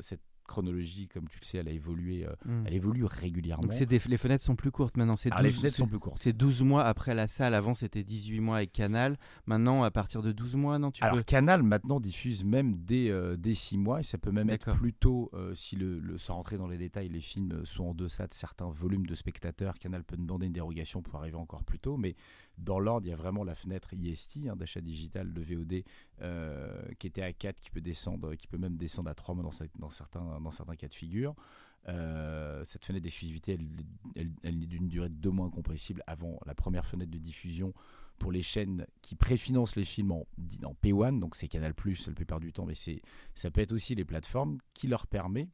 cette 0.00 0.22
chronologie, 0.48 1.06
comme 1.06 1.28
tu 1.28 1.38
le 1.40 1.44
sais, 1.44 1.58
elle 1.58 1.68
a 1.68 1.70
évolué, 1.70 2.26
euh, 2.26 2.32
hmm. 2.44 2.64
elle 2.66 2.74
évolue 2.74 3.04
régulièrement. 3.04 3.68
Donc 3.68 3.78
des, 3.78 4.00
les 4.08 4.16
fenêtres 4.16 4.42
sont 4.42 4.56
plus 4.56 4.72
courtes 4.72 4.96
maintenant. 4.96 5.16
C'est 5.16 5.30
ah, 5.32 5.42
les 5.42 5.50
fenêtres 5.50 5.76
sont 5.76 5.86
plus 5.86 6.00
courtes. 6.00 6.18
C'est 6.18 6.36
12 6.36 6.62
mois 6.62 6.84
après 6.84 7.14
la 7.14 7.28
salle. 7.28 7.54
Avant, 7.54 7.74
c'était 7.74 8.02
18 8.02 8.40
mois 8.40 8.56
avec 8.56 8.72
Canal. 8.72 9.16
Maintenant, 9.46 9.84
à 9.84 9.90
partir 9.92 10.22
de 10.22 10.32
12 10.32 10.56
mois, 10.56 10.78
non 10.80 10.90
tu 10.90 11.04
Alors, 11.04 11.24
Canal, 11.24 11.62
maintenant, 11.62 12.00
diffuse 12.00 12.44
même 12.44 12.74
dès, 12.76 13.10
euh, 13.10 13.36
6 13.40 13.78
mois 13.78 14.00
et 14.00 14.04
ça 14.04 14.18
peut 14.18 14.32
même 14.32 14.50
être 14.50 14.72
plus 14.72 14.92
tôt, 14.92 15.30
euh, 15.34 15.54
si 15.54 15.76
le, 15.76 16.00
le, 16.00 16.18
sans 16.18 16.34
rentrer 16.34 16.58
dans 16.58 16.66
les 16.66 16.78
détails, 16.78 17.08
les 17.08 17.20
films 17.20 17.64
sont 17.64 17.84
en 17.84 17.94
deçà 17.94 18.26
de 18.26 18.34
certains 18.34 18.70
volumes 18.70 19.06
de 19.06 19.14
spectateurs. 19.14 19.78
Canal 19.78 20.02
peut 20.02 20.16
demander 20.16 20.46
une 20.46 20.52
dérogation 20.52 21.02
pour 21.02 21.16
arriver 21.16 21.36
encore 21.36 21.64
plus 21.64 21.78
tôt, 21.78 21.96
mais 21.96 22.16
dans 22.58 22.80
l'ordre, 22.80 23.06
il 23.06 23.10
y 23.10 23.12
a 23.12 23.16
vraiment 23.16 23.44
la 23.44 23.54
fenêtre 23.54 23.94
IST 23.94 24.48
hein, 24.48 24.56
d'achat 24.56 24.80
digital 24.80 25.32
de 25.32 25.42
VOD 25.42 25.84
euh, 26.22 26.82
qui 26.98 27.06
était 27.06 27.22
à 27.22 27.32
4, 27.32 27.60
qui 27.60 27.70
peut 27.70 27.80
descendre, 27.80 28.34
qui 28.34 28.46
peut 28.46 28.58
même 28.58 28.76
descendre 28.76 29.10
à 29.10 29.14
3 29.14 29.34
mois 29.34 29.44
dans, 29.44 29.66
dans, 29.78 29.90
certains, 29.90 30.40
dans 30.40 30.50
certains 30.50 30.76
cas 30.76 30.88
de 30.88 30.94
figure. 30.94 31.34
Euh, 31.88 32.64
cette 32.64 32.84
fenêtre 32.84 33.04
d'exclusivité, 33.04 33.58
elle, 34.16 34.32
elle, 34.42 34.62
est 34.62 34.66
d'une 34.66 34.88
durée 34.88 35.08
de 35.08 35.14
deux 35.14 35.30
mois 35.30 35.46
incompressible 35.46 36.02
avant 36.06 36.38
la 36.44 36.54
première 36.54 36.84
fenêtre 36.84 37.10
de 37.10 37.18
diffusion 37.18 37.72
pour 38.18 38.32
les 38.32 38.42
chaînes 38.42 38.86
qui 39.00 39.14
préfinancent 39.14 39.76
les 39.76 39.84
films 39.84 40.10
en, 40.12 40.26
en 40.64 40.74
P1, 40.82 41.20
donc 41.20 41.36
c'est 41.36 41.46
Canal+, 41.46 41.72
la 42.06 42.12
plupart 42.14 42.40
du 42.40 42.52
temps, 42.52 42.66
mais 42.66 42.74
ça 42.74 43.50
peut 43.50 43.60
être 43.60 43.72
aussi 43.72 43.94
les 43.94 44.04
plateformes 44.04 44.58
qui 44.74 44.88
leur 44.88 45.06
permet 45.06 45.48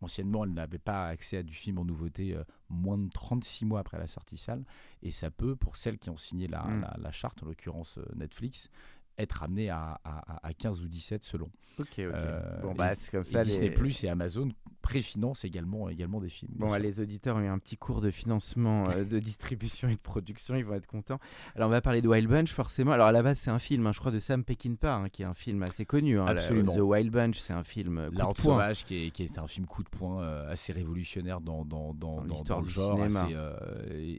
Anciennement, 0.00 0.44
elle 0.44 0.52
n'avait 0.52 0.78
pas 0.78 1.06
accès 1.06 1.38
à 1.38 1.42
du 1.42 1.54
film 1.54 1.78
en 1.78 1.84
nouveauté 1.84 2.34
euh, 2.34 2.44
moins 2.68 2.98
de 2.98 3.08
36 3.08 3.64
mois 3.64 3.80
après 3.80 3.98
la 3.98 4.06
sortie 4.06 4.36
salle. 4.36 4.64
Et 5.02 5.10
ça 5.10 5.30
peut, 5.30 5.56
pour 5.56 5.76
celles 5.76 5.98
qui 5.98 6.10
ont 6.10 6.16
signé 6.16 6.46
la, 6.46 6.62
mm. 6.64 6.94
la 6.98 7.12
charte, 7.12 7.42
en 7.42 7.46
l'occurrence 7.46 7.98
Netflix, 8.14 8.68
être 9.18 9.42
amené 9.42 9.70
à, 9.70 10.00
à, 10.04 10.46
à, 10.46 10.52
15 10.52 10.82
ou 10.82 10.88
17 10.88 11.24
selon. 11.24 11.50
Ok, 11.78 11.86
ok. 11.88 11.98
Euh, 11.98 12.60
bon, 12.62 12.74
bah, 12.74 12.94
c'est 12.94 13.10
comme 13.10 13.24
ça. 13.24 13.44
Disney 13.44 13.70
Plus 13.70 14.04
et 14.04 14.08
Amazon 14.08 14.48
préfinancent 14.84 15.46
également, 15.46 15.88
également 15.88 16.20
des 16.20 16.28
films. 16.28 16.52
Bon, 16.56 16.68
bah, 16.68 16.78
les 16.78 17.00
auditeurs 17.00 17.36
ont 17.36 17.40
eu 17.40 17.46
un 17.46 17.58
petit 17.58 17.78
cours 17.78 18.02
de 18.02 18.10
financement, 18.10 18.84
euh, 18.90 19.04
de 19.04 19.18
distribution 19.18 19.88
et 19.88 19.94
de 19.94 19.98
production, 19.98 20.56
ils 20.56 20.64
vont 20.64 20.74
être 20.74 20.86
contents. 20.86 21.18
Alors, 21.56 21.68
on 21.68 21.70
va 21.70 21.80
parler 21.80 22.02
de 22.02 22.08
Wild 22.08 22.28
Bunch, 22.28 22.52
forcément. 22.52 22.92
Alors, 22.92 23.06
à 23.06 23.12
la 23.12 23.22
base, 23.22 23.38
c'est 23.38 23.50
un 23.50 23.58
film, 23.58 23.86
hein, 23.86 23.92
je 23.92 23.98
crois, 23.98 24.12
de 24.12 24.18
Sam 24.18 24.44
Peckinpah, 24.44 24.96
hein, 24.96 25.08
qui 25.08 25.22
est 25.22 25.24
un 25.24 25.32
film 25.32 25.62
assez 25.62 25.86
connu. 25.86 26.20
Hein, 26.20 26.26
Absolument. 26.26 26.76
The 26.76 26.80
Wild 26.80 27.10
Bunch, 27.10 27.38
c'est 27.38 27.54
un 27.54 27.64
film. 27.64 27.96
Euh, 27.96 28.10
La 28.12 28.30
sauvage, 28.36 28.84
qui 28.84 29.06
est, 29.06 29.10
qui 29.10 29.22
est, 29.22 29.38
un 29.38 29.46
film 29.46 29.66
coup 29.66 29.82
de 29.82 29.88
poing 29.88 30.22
assez 30.48 30.74
révolutionnaire 30.74 31.40
dans, 31.40 31.64
dans, 31.64 31.94
dans, 31.94 32.22
dans, 32.22 32.60
le 32.60 32.68
genre, 32.68 33.02
assez, 33.02 33.34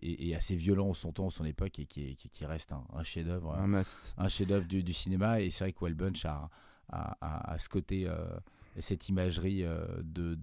et, 0.01 0.35
assez 0.35 0.55
violent 0.55 0.89
en 0.89 0.93
son 0.93 1.11
temps, 1.11 1.29
son 1.29 1.45
époque, 1.45 1.77
et 1.77 1.85
qui, 1.85 2.15
qui, 2.15 2.45
reste 2.45 2.73
un, 2.73 3.03
chef-d'œuvre. 3.03 3.53
Un 3.55 3.67
must. 3.67 4.15
Un 4.17 4.29
chef-d'œuvre 4.29 4.65
du, 4.65 4.81
du 4.81 4.93
cinéma. 4.93 5.41
Et 5.41 5.51
c'est 5.51 5.65
vrai 5.65 5.73
que 5.73 5.85
Wild 5.85 5.97
Bunch 5.97 6.25
a, 6.25 6.49
à, 6.89 7.55
ce 7.59 7.69
côté. 7.69 8.09
Euh, 8.77 8.79
cette 8.79 9.09
imagerie 9.09 9.63
de, 10.03 10.35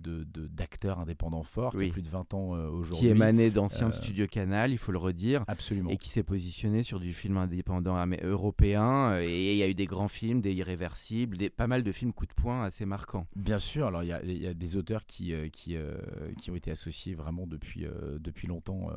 d'acteurs 0.49 0.99
indépendants 0.99 1.43
forts 1.43 1.77
qui 1.77 1.85
a 1.85 1.89
plus 1.89 2.03
de 2.03 2.09
20 2.09 2.35
ans 2.35 2.51
aujourd'hui. 2.51 3.07
Qui 3.07 3.09
émanait 3.09 3.51
d'anciens 3.51 3.91
studios 3.93 4.27
Canal, 4.27 4.73
il 4.73 4.79
faut 4.79 4.93
le 4.93 4.99
redire. 4.99 5.45
Absolument. 5.47 5.91
Et 5.91 5.97
qui 5.97 6.09
s'est 6.09 6.23
positionné 6.23 6.83
sur 6.83 7.01
du 7.01 7.12
film 7.12 7.37
indépendant 7.37 7.97
européen. 8.23 9.19
Et 9.21 9.53
il 9.53 9.59
y 9.59 9.62
a 9.62 9.69
eu 9.69 9.75
des 9.75 9.87
grands 9.87 10.09
films, 10.09 10.41
des 10.41 10.53
irréversibles, 10.53 11.37
des, 11.37 11.51
pas 11.51 11.67
mal 11.67 11.83
de 11.83 11.93
films 11.93 12.12
coup 12.12 12.27
de 12.27 12.33
poing 12.33 12.65
assez 12.65 12.85
marquants. 12.85 13.27
Bien 13.37 13.59
sûr, 13.59 13.87
alors 13.87 14.03
il 14.03 14.09
y, 14.09 14.39
y 14.39 14.47
a, 14.47 14.55
des 14.55 14.77
auteurs 14.77 15.07
qui, 15.07 15.35
qui, 15.53 15.77
qui 16.39 16.51
ont 16.51 16.57
été 16.57 16.71
associés 16.71 17.15
vraiment 17.15 17.47
depuis, 17.47 17.87
depuis 18.19 18.49
longtemps 18.49 18.89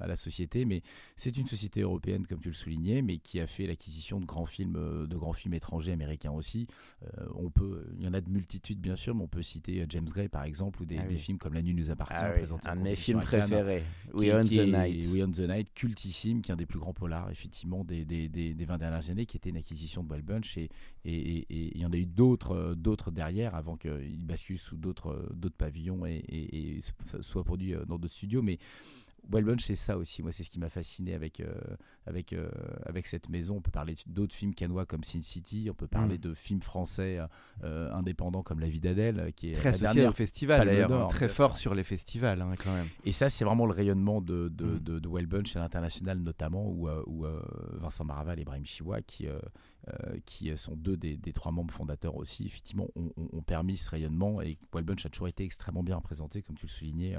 à 0.00 0.06
la 0.06 0.16
société, 0.16 0.64
mais 0.64 0.82
c'est 1.16 1.36
une 1.36 1.46
société 1.46 1.80
européenne, 1.80 2.26
comme 2.26 2.40
tu 2.40 2.48
le 2.48 2.54
soulignais, 2.54 3.02
mais 3.02 3.18
qui 3.18 3.40
a 3.40 3.46
fait 3.46 3.66
l'acquisition 3.66 4.20
de 4.20 4.26
grands 4.26 4.46
films, 4.46 4.76
euh, 4.76 5.06
de 5.06 5.16
grands 5.16 5.32
films 5.32 5.54
étrangers, 5.54 5.92
américains 5.92 6.32
aussi. 6.32 6.66
Euh, 7.02 7.26
on 7.34 7.50
peut, 7.50 7.86
il 7.98 8.04
y 8.04 8.08
en 8.08 8.14
a 8.14 8.20
de 8.20 8.30
multitudes, 8.30 8.80
bien 8.82 8.96
sûr, 8.96 9.14
mais 9.14 9.22
on 9.22 9.28
peut 9.28 9.42
citer 9.42 9.80
euh, 9.80 9.86
James 9.88 10.08
Gray, 10.12 10.28
par 10.28 10.44
exemple, 10.44 10.82
ou 10.82 10.84
des, 10.84 10.98
ah 10.98 11.08
films 11.16 11.38
comme 11.38 11.54
La 11.54 11.62
Nuit 11.62 11.72
nous 11.72 11.90
appartient, 11.90 12.14
ah 12.16 12.70
un 12.70 12.76
de 12.76 12.82
mes 12.82 12.96
films 12.96 13.22
préférés. 13.22 13.82
We 14.12 14.30
on 14.34 14.42
the 14.42 14.66
Night. 14.66 15.06
We 15.06 15.22
on 15.22 15.30
the 15.30 15.48
Night, 15.48 15.72
cultissime, 15.72 16.42
qui 16.42 16.50
est 16.50 16.54
un 16.54 16.56
des 16.56 16.66
plus 16.66 16.78
grands 16.78 16.92
polars, 16.92 17.30
effectivement, 17.30 17.84
des, 17.84 18.04
des, 18.04 18.28
des, 18.28 18.64
20 18.64 18.78
dernières 18.78 19.08
années, 19.08 19.24
qui 19.24 19.38
était 19.38 19.50
une 19.50 19.56
acquisition 19.56 20.02
de 20.02 20.12
Wild 20.12 20.26
Bunch, 20.26 20.58
et, 20.58 20.68
et, 21.04 21.46
il 21.48 21.80
y 21.80 21.86
en 21.86 21.92
a 21.92 21.96
eu 21.96 22.06
d'autres, 22.06 22.74
d'autres 22.76 23.10
derrière, 23.10 23.54
avant 23.54 23.76
qu'il 23.76 24.18
bascule 24.26 24.58
sous 24.58 24.76
d'autres, 24.76 25.30
d'autres 25.34 25.56
pavillons 25.56 26.04
et, 26.04 26.22
et, 26.28 26.80
soit 27.20 27.44
produit 27.44 27.74
dans 27.86 27.98
d'autres 27.98 28.14
studios, 28.14 28.42
mais 28.42 28.58
Wild 29.30 29.46
Bunch, 29.46 29.64
c'est 29.64 29.76
ça 29.76 29.96
aussi. 29.96 30.22
Moi, 30.22 30.32
c'est 30.32 30.42
ce 30.42 30.50
qui 30.50 30.58
m'a 30.58 30.68
fasciné 30.68 31.14
avec, 31.14 31.40
euh, 31.40 31.54
avec, 32.06 32.32
euh, 32.32 32.50
avec 32.84 33.06
cette 33.06 33.28
maison. 33.28 33.56
On 33.56 33.60
peut 33.60 33.70
parler 33.70 33.94
d'autres 34.06 34.34
films 34.34 34.54
canois 34.54 34.84
comme 34.84 35.04
Sin 35.04 35.22
City. 35.22 35.68
On 35.70 35.74
peut 35.74 35.86
parler 35.86 36.18
mm. 36.18 36.22
de 36.22 36.34
films 36.34 36.62
français 36.62 37.20
euh, 37.62 37.92
indépendants 37.92 38.42
comme 38.42 38.60
La 38.60 38.68
vie 38.68 38.80
d'Adèle, 38.80 39.32
qui 39.36 39.50
est 39.50 39.54
très 39.54 39.70
associé 39.70 40.06
au 40.06 40.12
festival 40.12 40.66
d'ailleurs, 40.66 41.08
très 41.08 41.28
fort 41.28 41.56
sur 41.56 41.74
les 41.74 41.84
festivals 41.84 42.42
hein, 42.42 42.54
quand 42.62 42.72
même. 42.72 42.88
Et 43.04 43.12
ça, 43.12 43.30
c'est 43.30 43.44
vraiment 43.44 43.66
le 43.66 43.72
rayonnement 43.72 44.20
de, 44.20 44.48
de, 44.48 44.66
mm. 44.66 45.00
de, 45.00 45.22
Bunch 45.22 45.54
à 45.56 45.60
l'international 45.60 46.18
notamment, 46.18 46.68
où, 46.68 46.88
où 46.88 47.24
Vincent 47.74 48.04
Maraval 48.04 48.40
et 48.40 48.44
Brahim 48.44 48.66
Chiwa, 48.66 49.02
qui 49.02 49.28
qui 50.26 50.56
sont 50.56 50.76
deux 50.76 50.96
des, 50.96 51.16
des, 51.16 51.32
trois 51.32 51.50
membres 51.52 51.72
fondateurs 51.72 52.16
aussi, 52.16 52.46
effectivement, 52.46 52.86
ont, 52.96 53.42
permis 53.42 53.76
ce 53.76 53.90
rayonnement. 53.90 54.40
Et 54.42 54.58
Wild 54.72 54.86
Bunch 54.86 55.06
a 55.06 55.08
toujours 55.08 55.28
été 55.28 55.44
extrêmement 55.44 55.82
bien 55.82 55.96
représenté, 55.96 56.42
comme 56.42 56.56
tu 56.56 56.66
le 56.66 56.70
soulignais 56.70 57.16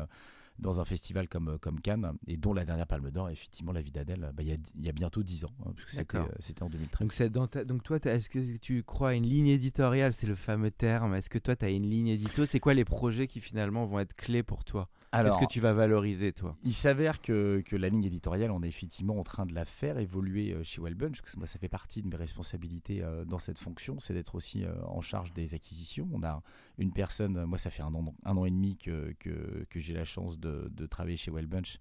dans 0.59 0.79
un 0.79 0.85
festival 0.85 1.27
comme, 1.27 1.49
euh, 1.49 1.57
comme 1.57 1.79
Cannes, 1.79 2.13
et 2.27 2.37
dont 2.37 2.53
la 2.53 2.65
dernière 2.65 2.87
Palme 2.87 3.11
d'Or, 3.11 3.29
effectivement, 3.29 3.71
La 3.71 3.81
vie 3.81 3.91
d'Adèle, 3.91 4.31
bah, 4.35 4.43
il 4.43 4.49
y, 4.49 4.85
y, 4.85 4.89
a 4.89 4.91
bientôt 4.91 5.23
10 5.23 5.45
ans, 5.45 5.51
hein, 5.65 5.71
puisque 5.75 6.15
euh, 6.15 6.25
c'était 6.39 6.63
en 6.63 6.69
2013. 6.69 7.31
Donc, 7.31 7.57
donc 7.57 7.83
toi, 7.83 7.97
est-ce 8.03 8.29
que 8.29 8.57
tu 8.57 8.83
crois 8.83 9.09
à 9.09 9.13
une 9.13 9.25
ligne 9.25 9.47
éditoriale? 9.47 10.13
C'est 10.13 10.27
le 10.27 10.35
fameux 10.35 10.71
terme. 10.71 11.15
Est-ce 11.15 11.29
que 11.29 11.39
toi, 11.39 11.55
tu 11.55 11.65
as 11.65 11.69
une 11.69 11.89
ligne 11.89 12.07
édito? 12.07 12.45
C'est 12.45 12.59
quoi 12.59 12.73
les 12.73 12.85
projets 12.85 13.27
qui 13.27 13.41
finalement 13.41 13.85
vont 13.85 13.99
être 13.99 14.15
clés 14.15 14.43
pour 14.43 14.63
toi? 14.63 14.89
Qu'est-ce 15.13 15.37
que 15.37 15.51
tu 15.51 15.59
vas 15.59 15.73
valoriser, 15.73 16.33
toi? 16.33 16.51
Il 16.63 16.73
s'avère 16.73 17.21
que, 17.21 17.61
que, 17.65 17.75
la 17.75 17.89
ligne 17.89 18.03
éditoriale, 18.03 18.51
on 18.51 18.63
est 18.63 18.67
effectivement 18.67 19.19
en 19.19 19.23
train 19.23 19.45
de 19.45 19.53
la 19.53 19.65
faire 19.65 19.97
évoluer 19.97 20.53
euh, 20.53 20.63
chez 20.63 20.81
Wellbunch, 20.81 21.21
parce 21.21 21.33
que 21.33 21.39
moi, 21.39 21.47
ça 21.47 21.59
fait 21.59 21.69
partie 21.69 22.01
de 22.01 22.07
mes 22.07 22.15
responsabilités 22.15 23.03
dans 23.25 23.39
cette 23.39 23.59
fonction, 23.59 23.99
c'est 23.99 24.13
d'être 24.13 24.35
aussi 24.35 24.65
en 24.85 25.01
charge 25.01 25.33
des 25.33 25.53
acquisitions. 25.53 26.07
On 26.13 26.23
a 26.23 26.41
une 26.77 26.91
personne, 26.91 27.45
moi, 27.45 27.57
ça 27.57 27.69
fait 27.69 27.83
un 27.83 27.93
an, 27.93 28.13
un 28.25 28.37
an 28.37 28.45
et 28.45 28.51
demi 28.51 28.77
que, 28.77 29.13
que, 29.19 29.65
que 29.69 29.79
j'ai 29.79 29.93
la 29.93 30.05
chance 30.05 30.39
de, 30.39 30.69
travailler 30.87 31.17
chez 31.17 31.31
Wellbunch. 31.31 31.79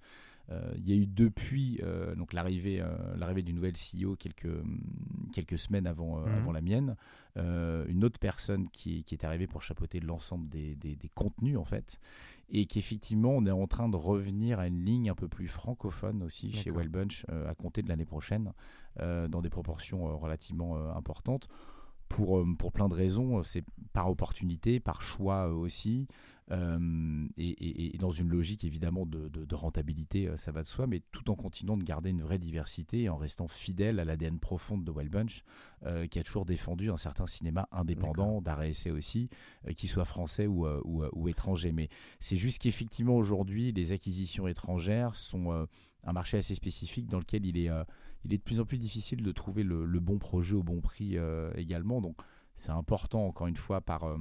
Euh, 0.51 0.73
il 0.77 0.89
y 0.89 0.93
a 0.93 0.97
eu 0.97 1.07
depuis 1.07 1.79
euh, 1.83 2.15
donc 2.17 2.33
l'arrivée 2.33 2.81
euh, 2.81 2.89
l'arrivée 3.17 3.43
du 3.43 3.53
nouvel 3.53 3.75
CEO 3.75 4.17
quelques 4.17 4.51
quelques 5.33 5.59
semaines 5.59 5.87
avant 5.87 6.19
mhm. 6.19 6.35
avant 6.35 6.53
la 6.53 6.61
mienne 6.61 6.97
une 7.37 8.05
autre 8.05 8.19
personne 8.19 8.69
qui, 8.69 9.05
qui, 9.05 9.15
est 9.15 9.25
arrivée 9.25 9.47
pour 9.47 9.62
chapeauter 9.62 10.01
l'ensemble 10.01 10.51
des, 10.51 10.75
des, 10.75 10.99
contenus 11.15 11.57
en 11.57 11.65
fait 11.65 11.99
et 12.53 12.67
qu'effectivement 12.67 13.31
on 13.31 13.45
est 13.47 13.51
en 13.51 13.67
train 13.67 13.89
de 13.89 13.97
revenir 13.97 14.61
à 14.61 14.69
une 14.69 14.85
ligne 14.85 15.11
un 15.11 15.15
peu 15.15 15.27
plus 15.27 15.49
francophone 15.49 16.23
aussi 16.23 16.53
chez 16.53 16.71
Wellbunch 16.71 17.25
à 17.29 17.55
compter 17.55 17.83
de 17.83 17.89
l'année 17.89 18.05
prochaine 18.05 18.53
dans 18.99 19.41
des 19.41 19.51
proportions 19.51 20.19
relativement 20.19 20.77
importantes 20.95 21.49
pour, 22.13 22.39
euh, 22.39 22.47
pour 22.57 22.73
plein 22.73 22.89
de 22.89 22.95
raisons. 22.95 23.39
Euh, 23.39 23.43
c'est 23.43 23.65
par 23.93 24.11
opportunité, 24.11 24.81
par 24.81 25.03
choix 25.03 25.49
euh, 26.51 27.27
et, 27.37 27.97
dans 27.99 28.11
une 28.11 28.29
logique 28.29 28.65
évidemment 28.65 29.07
de, 29.07 29.29
de, 29.29 29.55
rentabilité, 29.55 30.29
ça 30.37 30.53
va 30.53 30.63
de 30.63 30.69
soi, 30.69 30.87
mais 30.87 31.01
tout 31.13 31.31
en 31.31 31.35
continuant 31.35 31.77
de 31.77 31.85
garder 31.85 32.11
une 32.11 32.23
vraie 32.23 32.39
diversité 32.39 33.03
et 33.03 33.09
en 33.09 33.17
restant 33.17 33.49
fidèle 33.49 34.01
à 34.01 34.05
l'ADN 34.05 34.39
profonde 34.39 34.85
de 34.85 34.91
Wild 34.91 35.11
Bunch, 35.11 35.45
qui 36.11 36.19
a 36.19 36.23
toujours 36.23 36.45
défendu 36.45 36.91
un 36.91 36.97
certain 36.97 37.27
cinéma 37.27 37.69
indépendant, 37.71 38.43
d'art 38.43 38.63
essai 38.63 38.91
aussi, 38.91 39.31
qu'il 39.77 39.89
soit 39.89 40.05
français 40.05 40.47
ou, 40.47 40.67
ou, 40.67 41.05
ou 41.13 41.29
étranger. 41.29 41.71
Mais 41.71 41.89
c'est 42.19 42.37
juste 42.37 42.61
qu'effectivement 42.61 43.17
aujourd'hui, 43.17 43.73
les 43.73 43.93
acquisitions 43.93 44.49
étrangères 44.49 45.15
sont 45.15 45.67
un 46.05 46.13
marché 46.13 46.39
assez 46.39 46.57
spécifique 46.57 47.07
dans 47.07 47.21
lequel 47.21 47.47
il 47.47 47.57
est 47.57 47.71
il 48.25 48.35
est 48.35 48.39
de 48.39 48.43
plus 48.43 48.61
en 48.61 48.65
plus 48.65 48.79
difficile 48.79 49.23
de 49.23 49.33
trouver 49.33 49.63
le, 49.63 50.01
bon 50.01 50.19
projet 50.19 50.55
au 50.55 50.63
bon 50.63 50.81
prix 50.81 51.17
euh, 51.17 51.53
également. 51.57 52.01
Donc 52.01 52.17
c'est 52.55 52.71
important, 52.71 53.27
encore 53.27 53.47
une 53.47 53.57
fois, 53.57 53.81
par, 53.81 54.05
euh, 54.05 54.19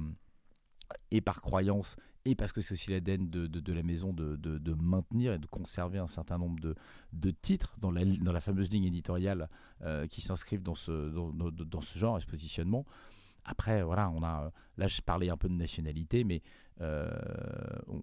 et 1.10 1.20
par 1.20 1.40
croyance, 1.40 1.96
et 2.24 2.34
parce 2.34 2.52
que 2.52 2.60
c'est 2.60 2.72
aussi 2.74 2.90
l'ADN 2.90 3.28
de, 3.28 3.72
la 3.72 3.82
maison 3.82 4.12
de, 4.12 4.74
maintenir 4.74 5.32
et 5.32 5.38
de 5.38 5.46
conserver 5.46 5.98
un 5.98 6.08
certain 6.08 6.38
nombre 6.38 6.60
de, 7.12 7.30
titres 7.30 7.76
dans 7.80 7.90
la, 7.90 8.40
fameuse 8.40 8.70
ligne 8.70 8.84
éditoriale 8.84 9.48
euh, 9.82 10.06
qui 10.06 10.20
s'inscrivent 10.20 10.62
dans 10.62 10.74
ce, 10.74 11.10
dans, 11.10 11.80
ce 11.80 11.98
genre 11.98 12.18
et 12.18 12.20
ce 12.20 12.26
positionnement. 12.26 12.86
Après, 13.44 13.82
voilà, 13.82 14.10
on 14.10 14.22
a, 14.22 14.52
là 14.76 14.88
je 14.88 15.00
parlais 15.00 15.28
un 15.28 15.36
peu 15.36 15.48
de 15.48 15.54
nationalité, 15.54 16.24
mais 16.24 16.42
euh, 16.80 17.10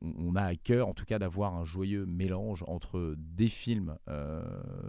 on, 0.01 0.35
a 0.35 0.43
à 0.43 0.55
cœur 0.55 0.87
en 0.87 0.93
tout 0.93 1.03
cas 1.03 1.17
d'avoir 1.19 1.55
un 1.55 1.65
joyeux 1.65 2.05
mélange 2.05 2.63
entre 2.67 3.15
des 3.17 3.47
films 3.47 3.97
euh, 4.07 4.43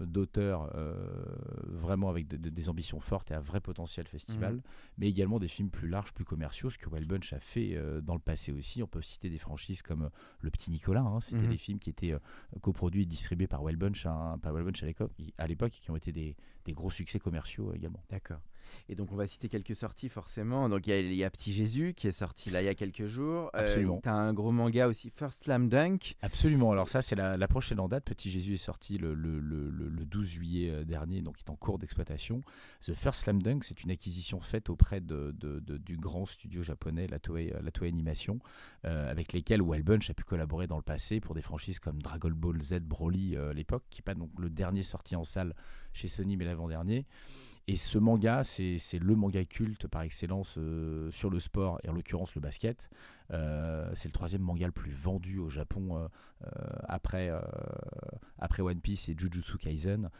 d'auteurs 0.04 0.70
euh, 0.76 0.94
vraiment 1.64 2.08
avec 2.08 2.28
des 2.28 2.68
ambitions 2.68 3.00
fortes 3.00 3.30
et 3.30 3.34
un 3.34 3.40
vrai 3.40 3.60
potentiel 3.60 4.06
festival, 4.06 4.54
mhm. 4.54 4.62
mais 4.98 5.08
également 5.08 5.38
des 5.38 5.48
films 5.48 5.70
plus 5.70 5.88
larges, 5.88 6.12
plus 6.12 6.24
commerciaux, 6.24 6.68
ce 6.70 6.78
que 6.78 6.88
Wild 6.90 7.08
Bunch 7.08 7.32
a 7.32 7.40
fait 7.40 7.76
dans 8.02 8.14
le 8.14 8.20
passé 8.20 8.52
aussi. 8.52 8.82
On 8.82 8.86
peut 8.86 9.02
citer 9.02 9.30
des 9.30 9.38
franchises 9.38 9.82
comme 9.82 10.10
Le 10.40 10.50
Petit 10.50 10.70
Nicolas, 10.70 11.02
hein, 11.02 11.20
c'était 11.20 11.44
mhm. 11.44 11.50
des 11.50 11.56
films 11.56 11.78
qui 11.78 11.90
étaient 11.90 12.14
coproduits 12.60 13.02
et 13.02 13.06
distribués 13.06 13.48
par 13.48 13.62
Wild 13.62 13.78
Bunch, 13.78 14.06
hein, 14.06 14.38
à 15.38 15.46
l'époque, 15.46 15.72
qui 15.72 15.90
ont 15.90 15.96
été 15.96 16.12
des 16.12 16.36
gros 16.72 16.90
succès 16.90 17.18
commerciaux 17.18 17.72
également. 17.74 18.02
D'accord. 18.10 18.40
Et 18.88 18.94
donc, 18.94 19.12
on 19.12 19.16
va 19.16 19.26
citer 19.26 19.48
quelques 19.48 19.74
sorties 19.74 20.08
forcément. 20.08 20.68
Donc, 20.68 20.86
il 20.86 21.14
y, 21.14 21.24
a 21.24 21.30
Petit 21.30 21.52
Jésus 21.52 21.94
qui 21.94 22.08
est 22.08 22.12
sorti 22.12 22.50
là 22.50 22.62
il 22.62 22.66
y 22.66 22.68
a 22.68 22.74
quelques 22.74 23.06
jours. 23.06 23.50
Euh, 23.54 23.60
Absolument. 23.60 23.96
Euh, 23.96 24.00
tu 24.02 24.08
as 24.08 24.14
un 24.14 24.32
gros 24.32 24.52
manga 24.52 24.88
aussi, 24.88 25.10
First 25.10 25.44
Slam 25.44 25.68
Dunk. 25.68 26.16
Absolument. 26.22 26.72
Alors, 26.72 26.88
ça, 26.88 27.02
c'est 27.02 27.16
la, 27.16 27.48
prochaine 27.48 27.80
en 27.80 27.88
date. 27.88 28.04
Petit 28.04 28.30
Jésus 28.30 28.54
est 28.54 28.56
sorti 28.56 28.98
le, 28.98 29.14
le, 29.14 29.40
le, 29.40 29.70
le 29.70 30.04
12 30.04 30.26
juillet 30.26 30.70
euh, 30.70 30.84
dernier, 30.84 31.20
donc 31.22 31.36
il 31.40 31.44
est 31.44 31.50
en 31.50 31.56
cours 31.56 31.78
d'exploitation. 31.78 32.42
The 32.84 32.94
First 32.94 33.22
Slam 33.22 33.42
Dunk, 33.42 33.64
c'est 33.64 33.82
une 33.82 33.90
acquisition 33.90 34.40
faite 34.40 34.70
auprès 34.70 35.00
de, 35.00 35.34
de, 35.38 35.60
du 35.78 35.96
grand 35.96 36.26
studio 36.26 36.62
japonais, 36.62 37.06
la 37.06 37.18
Toei, 37.18 37.52
la 37.62 37.70
Toei 37.70 37.88
Animation, 37.88 38.38
euh, 38.84 39.10
avec 39.10 39.32
lesquels 39.32 39.62
Wild 39.62 39.84
Bunch 39.84 40.10
a 40.10 40.14
pu 40.14 40.24
collaborer 40.24 40.66
dans 40.66 40.76
le 40.76 40.82
passé 40.82 41.20
pour 41.20 41.34
des 41.34 41.42
franchises 41.42 41.78
comme 41.78 42.00
Dragon 42.02 42.30
Ball 42.30 42.60
Z 42.60 42.80
Broly 42.80 43.36
à 43.36 43.52
l'époque, 43.52 43.84
qui 43.90 44.00
n'est 44.00 44.04
pas 44.04 44.14
donc 44.14 44.30
le 44.38 44.50
dernier 44.50 44.82
sorti 44.82 45.16
en 45.16 45.24
salle 45.24 45.54
chez 45.92 46.08
Sony, 46.08 46.36
mais 46.36 46.44
l'avant-dernier. 46.44 47.06
Et 47.70 47.76
ce 47.76 47.98
manga, 47.98 48.42
c'est 48.42 48.98
le 48.98 49.14
manga 49.14 49.44
culte 49.44 49.86
par 49.86 50.02
excellence 50.02 50.56
euh, 50.58 51.08
sur 51.12 51.30
le 51.30 51.38
sport, 51.38 51.78
et 51.84 51.88
en 51.88 51.92
l'occurrence 51.92 52.34
le 52.34 52.40
basket. 52.40 52.90
Euh, 53.30 53.88
c'est 53.94 54.08
le 54.08 54.12
troisième 54.12 54.42
manga 54.42 54.66
le 54.66 54.72
plus 54.72 54.90
vendu 54.90 55.38
au 55.38 55.48
Japon 55.48 55.94
euh, 55.94 56.48
après, 56.88 57.30
après 58.40 58.60
One 58.60 58.80
Piece 58.80 59.08
et 59.08 59.14
Jujutsu 59.16 59.56
Kaisen. 59.56 60.10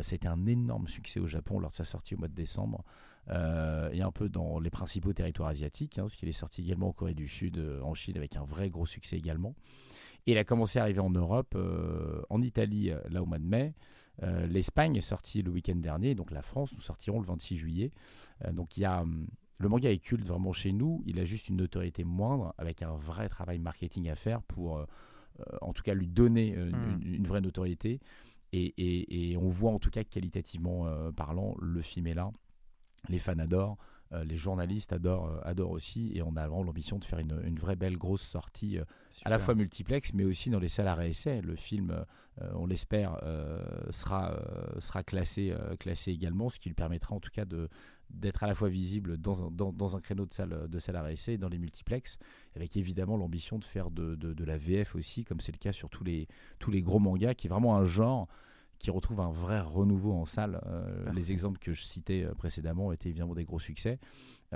C'était 0.00 0.26
un 0.26 0.46
énorme 0.46 0.88
succès 0.88 1.20
au 1.20 1.26
Japon 1.26 1.60
lors 1.60 1.70
de 1.70 1.76
sa 1.76 1.84
sortie 1.84 2.14
au 2.14 2.18
mois 2.18 2.28
de 2.28 2.34
décembre. 2.34 2.82
et 3.28 4.00
un 4.00 4.10
peu 4.10 4.30
dans 4.30 4.58
les 4.58 4.70
principaux 4.70 5.12
territoires 5.12 5.50
asiatiques, 5.50 5.98
hein, 5.98 6.04
parce 6.04 6.14
qu'il 6.14 6.30
est 6.30 6.32
sorti 6.32 6.62
également 6.62 6.88
en 6.88 6.92
Corée 6.92 7.12
du 7.12 7.28
Sud, 7.28 7.62
en 7.82 7.92
Chine, 7.92 8.16
avec 8.16 8.36
un 8.36 8.44
vrai 8.46 8.70
gros 8.70 8.86
succès 8.86 9.18
également. 9.18 9.54
Et 10.26 10.32
il 10.32 10.38
a 10.38 10.44
commencé 10.44 10.78
à 10.78 10.82
arriver 10.82 11.00
en 11.00 11.10
Europe, 11.10 11.58
en 12.30 12.40
Italie, 12.40 12.90
là 13.10 13.22
au 13.22 13.26
mois 13.26 13.38
de 13.38 13.44
mai. 13.44 13.74
Euh, 14.22 14.46
L'Espagne 14.46 14.96
est 14.96 15.02
sortie 15.02 15.42
le 15.42 15.50
week-end 15.50 15.76
dernier, 15.76 16.14
donc 16.14 16.30
la 16.30 16.42
France, 16.42 16.72
nous 16.74 16.80
sortirons 16.80 17.20
le 17.20 17.26
26 17.26 17.56
juillet. 17.56 17.92
Euh, 18.44 18.52
donc 18.52 18.76
il 18.76 18.80
y 18.80 18.84
a, 18.84 19.02
hum, 19.02 19.26
le 19.58 19.68
manga 19.68 19.90
est 19.90 19.98
culte 19.98 20.26
vraiment 20.26 20.52
chez 20.52 20.72
nous, 20.72 21.02
il 21.06 21.18
a 21.18 21.24
juste 21.24 21.48
une 21.48 21.56
notoriété 21.56 22.04
moindre, 22.04 22.54
avec 22.58 22.82
un 22.82 22.94
vrai 22.96 23.28
travail 23.28 23.58
marketing 23.58 24.08
à 24.08 24.14
faire 24.14 24.42
pour, 24.42 24.78
euh, 24.78 24.86
en 25.60 25.72
tout 25.72 25.82
cas, 25.82 25.94
lui 25.94 26.08
donner 26.08 26.56
hmm. 26.56 27.00
une, 27.02 27.26
vraie 27.26 27.40
notoriété. 27.40 28.00
Et, 28.52 29.32
et, 29.32 29.36
on 29.36 29.50
voit 29.50 29.72
en 29.72 29.78
tout 29.78 29.90
cas 29.90 30.04
qualitativement 30.04 30.86
parlant, 31.12 31.56
le 31.60 31.82
film 31.82 32.06
est 32.06 32.14
là, 32.14 32.30
les 33.08 33.18
fans 33.18 33.38
adorent. 33.38 33.76
Euh, 34.12 34.24
les 34.24 34.36
journalistes 34.36 34.92
adorent, 34.92 35.28
euh, 35.28 35.40
adorent 35.42 35.72
aussi, 35.72 36.12
et 36.14 36.22
on 36.22 36.36
a 36.36 36.46
vraiment 36.46 36.62
l'ambition 36.62 36.98
de 36.98 37.04
faire 37.04 37.18
une, 37.18 37.58
vraie 37.58 37.76
belle 37.76 37.96
grosse 37.96 38.22
sortie, 38.22 38.78
euh, 38.78 38.84
à 39.24 39.30
la 39.30 39.38
fois 39.38 39.54
multiplex, 39.54 40.14
mais 40.14 40.24
aussi 40.24 40.50
dans 40.50 40.60
les 40.60 40.68
salles 40.68 40.88
à. 40.88 41.40
Le 41.42 41.56
film, 41.56 42.04
on 42.54 42.66
l'espère, 42.66 43.18
sera, 43.90 44.38
sera 44.78 45.02
classé, 45.02 45.54
classé 45.80 46.12
également, 46.12 46.50
ce 46.50 46.58
qui 46.58 46.68
lui 46.68 46.74
permettra 46.74 47.14
en 47.14 47.20
tout 47.20 47.30
cas 47.30 47.44
de, 47.46 47.68
d'être 48.10 48.44
à 48.44 48.46
la 48.46 48.54
fois 48.54 48.68
visible 48.68 49.16
dans 49.16 49.46
un, 49.46 49.50
dans, 49.50 49.96
un 49.96 50.00
créneau 50.00 50.26
de 50.26 50.32
salle, 50.32 50.68
de 50.68 50.78
salle 50.78 50.96
à 50.96 51.02
réessai 51.02 51.38
dans 51.38 51.48
les 51.48 51.58
multiplex, 51.58 52.18
avec 52.54 52.76
évidemment 52.76 53.16
l'ambition 53.16 53.58
de 53.58 53.64
faire 53.64 53.90
de, 53.90 54.14
de, 54.16 54.44
la 54.44 54.58
VF 54.58 54.94
aussi, 54.94 55.24
comme 55.24 55.40
c'est 55.40 55.52
le 55.52 55.58
cas 55.58 55.72
sur 55.72 55.88
tous 55.88 56.04
les, 56.04 56.28
tous 56.58 56.70
les 56.70 56.82
gros 56.82 56.98
mangas, 56.98 57.34
qui 57.34 57.46
est 57.46 57.50
vraiment 57.50 57.76
un 57.76 57.84
genre 57.84 58.28
qui 58.78 58.90
retrouve 58.90 59.20
un 59.20 59.30
vrai 59.30 59.60
renouveau 59.60 60.12
en 60.12 60.24
salle. 60.24 60.60
Euh, 60.66 61.10
les 61.12 61.32
exemples 61.32 61.58
que 61.58 61.72
je 61.72 61.82
citais 61.82 62.24
euh, 62.24 62.34
précédemment 62.34 62.92
étaient 62.92 63.08
évidemment 63.08 63.34
des 63.34 63.44
gros 63.44 63.58
succès. 63.58 63.98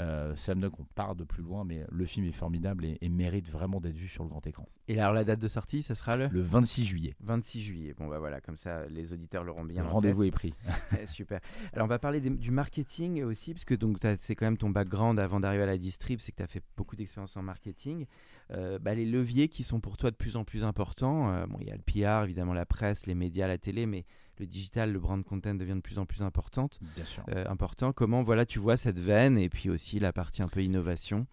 Euh, 0.00 0.35
Sam 0.37 0.69
on 0.78 0.85
part 0.95 1.14
de 1.14 1.25
plus 1.25 1.42
loin, 1.42 1.64
mais 1.64 1.85
le 1.90 2.04
film 2.07 2.26
est 2.26 2.33
formidable 2.33 2.85
et, 2.85 3.09
mérite 3.09 3.50
vraiment 3.50 3.80
d'être 3.80 3.97
vu 3.97 4.09
sur 4.09 4.23
le 4.23 4.30
grand 4.30 4.47
écran. 4.47 4.66
Et 4.88 5.00
alors 5.00 5.12
la 5.12 5.25
date 5.25 5.40
de 5.40 5.49
sortie, 5.49 5.83
ça 5.83 5.95
sera 5.95 6.16
le 6.16 6.28
Le 6.28 6.40
26 6.40 6.85
juillet. 6.85 7.14
26 7.21 7.61
juillet. 7.61 7.95
Bon 7.99 8.07
bah 8.07 8.19
voilà, 8.19 8.40
comme 8.40 8.57
ça 8.57 8.87
les 8.88 9.12
auditeurs 9.12 9.45
l'auront 9.45 9.64
bien. 9.64 9.83
Le 9.83 9.88
rendez-vous 9.88 10.25
est 10.25 10.30
pris. 10.30 10.54
Eh, 11.00 11.07
super. 11.07 11.40
Alors 11.73 11.85
on 11.85 11.88
va 11.88 11.99
parler 11.99 12.21
du 12.21 12.50
marketing 12.50 13.23
aussi, 13.23 13.52
parce 13.52 13.64
que 13.64 13.75
donc 13.75 13.99
c'est 14.19 14.35
quand 14.35 14.47
même 14.47 14.57
ton 14.57 14.71
background 14.71 15.19
avant 15.19 15.40
d'arriver 15.40 15.62
à 15.62 15.66
la 15.66 15.78
distrib, 15.78 16.19
c'est 16.21 16.33
que 16.33 16.38
tu 16.38 16.42
as 16.42 16.49
fait 16.49 16.62
beaucoup 16.76 16.97
d'expérience 16.97 17.37
en 17.37 17.42
marketing. 17.42 18.07
Euh, 18.52 18.78
bah, 18.78 18.95
les 18.95 19.07
leviers 19.07 19.49
qui 19.49 19.62
sont 19.62 19.80
pour 19.80 19.97
toi 19.97 20.11
de 20.11 20.16
plus 20.16 20.37
en 20.37 20.45
plus 20.45 20.64
importants. 20.64 21.33
Euh, 21.33 21.47
bon, 21.47 21.59
il 21.61 21.69
y 21.69 21.71
a 21.71 21.76
le 21.76 21.83
PR, 21.83 22.25
évidemment 22.25 22.52
la 22.52 22.66
presse, 22.66 23.07
les 23.07 23.14
médias, 23.14 23.47
la 23.47 23.59
télé, 23.59 23.87
mais 23.87 24.04
le 24.40 24.47
digital, 24.47 24.90
le 24.90 24.99
brand 24.99 25.23
content 25.23 25.54
devient 25.54 25.76
de 25.76 25.80
plus 25.80 25.99
en 25.99 26.06
plus 26.06 26.23
importante, 26.23 26.80
Bien 26.97 27.04
sûr. 27.04 27.25
Euh, 27.28 27.44
important. 27.47 27.92
Comment 27.92 28.23
voilà, 28.23 28.47
tu 28.47 28.59
vois 28.59 28.76
cette 28.76 28.99
veine 28.99 29.38
et 29.38 29.49
puis 29.49 29.70
aussi 29.70 30.00
la 30.00 30.12
partie 30.12 30.42
un 30.42 30.49
peu 30.49 30.62
innovation? 30.62 31.26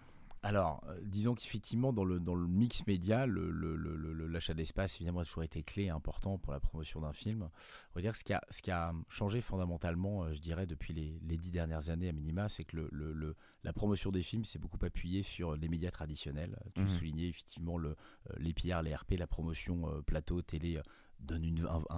Alors, 0.44 0.82
euh, 0.88 0.98
disons 1.04 1.34
qu'effectivement, 1.34 1.92
dans 1.92 2.06
le, 2.06 2.20
dans 2.20 2.36
le 2.36 2.48
mix 2.48 2.86
média, 2.86 3.26
l'achat 3.26 4.54
d'espace, 4.54 4.96
évidemment, 4.98 5.22
a 5.22 5.26
toujours 5.26 5.44
été 5.44 5.64
clé 5.64 5.86
et 5.86 5.90
important 5.90 6.38
pour 6.38 6.54
la 6.54 6.60
promotion 6.60 7.02
d'un 7.02 7.12
film. 7.12 7.44
On 7.44 7.96
va 7.96 8.02
dire 8.02 8.16
ce 8.16 8.24
qui 8.24 8.34
a, 8.34 8.42
ce 8.50 8.62
qui 8.62 8.70
a 8.70 8.94
changé 9.10 9.42
fondamentalement, 9.42 10.24
euh, 10.24 10.34
je 10.34 10.40
dirais, 10.40 10.68
depuis 10.68 10.94
les, 10.94 11.38
dix 11.38 11.52
dernières 11.52 11.90
années 11.90 12.10
à 12.10 12.12
minima, 12.12 12.50
c'est 12.50 12.66
que 12.66 12.78
le, 12.78 13.36
la 13.64 13.74
promotion 13.74 14.12
des 14.12 14.22
films 14.22 14.46
s'est 14.46 14.60
beaucoup 14.60 14.78
appuyée 14.86 15.24
sur 15.24 15.56
les 15.56 15.70
médias 15.70 15.92
traditionnels. 15.92 16.58
Tu 16.76 16.82
mmh. 16.82 16.88
soulignais 16.88 17.28
effectivement 17.30 17.78
le, 17.78 17.96
les 18.38 18.54
PR, 18.54 18.82
les 18.84 18.94
RP, 18.94 19.14
la 19.18 19.28
promotion 19.28 20.02
plateau, 20.06 20.42
télé 20.42 20.80
donne 21.20 21.46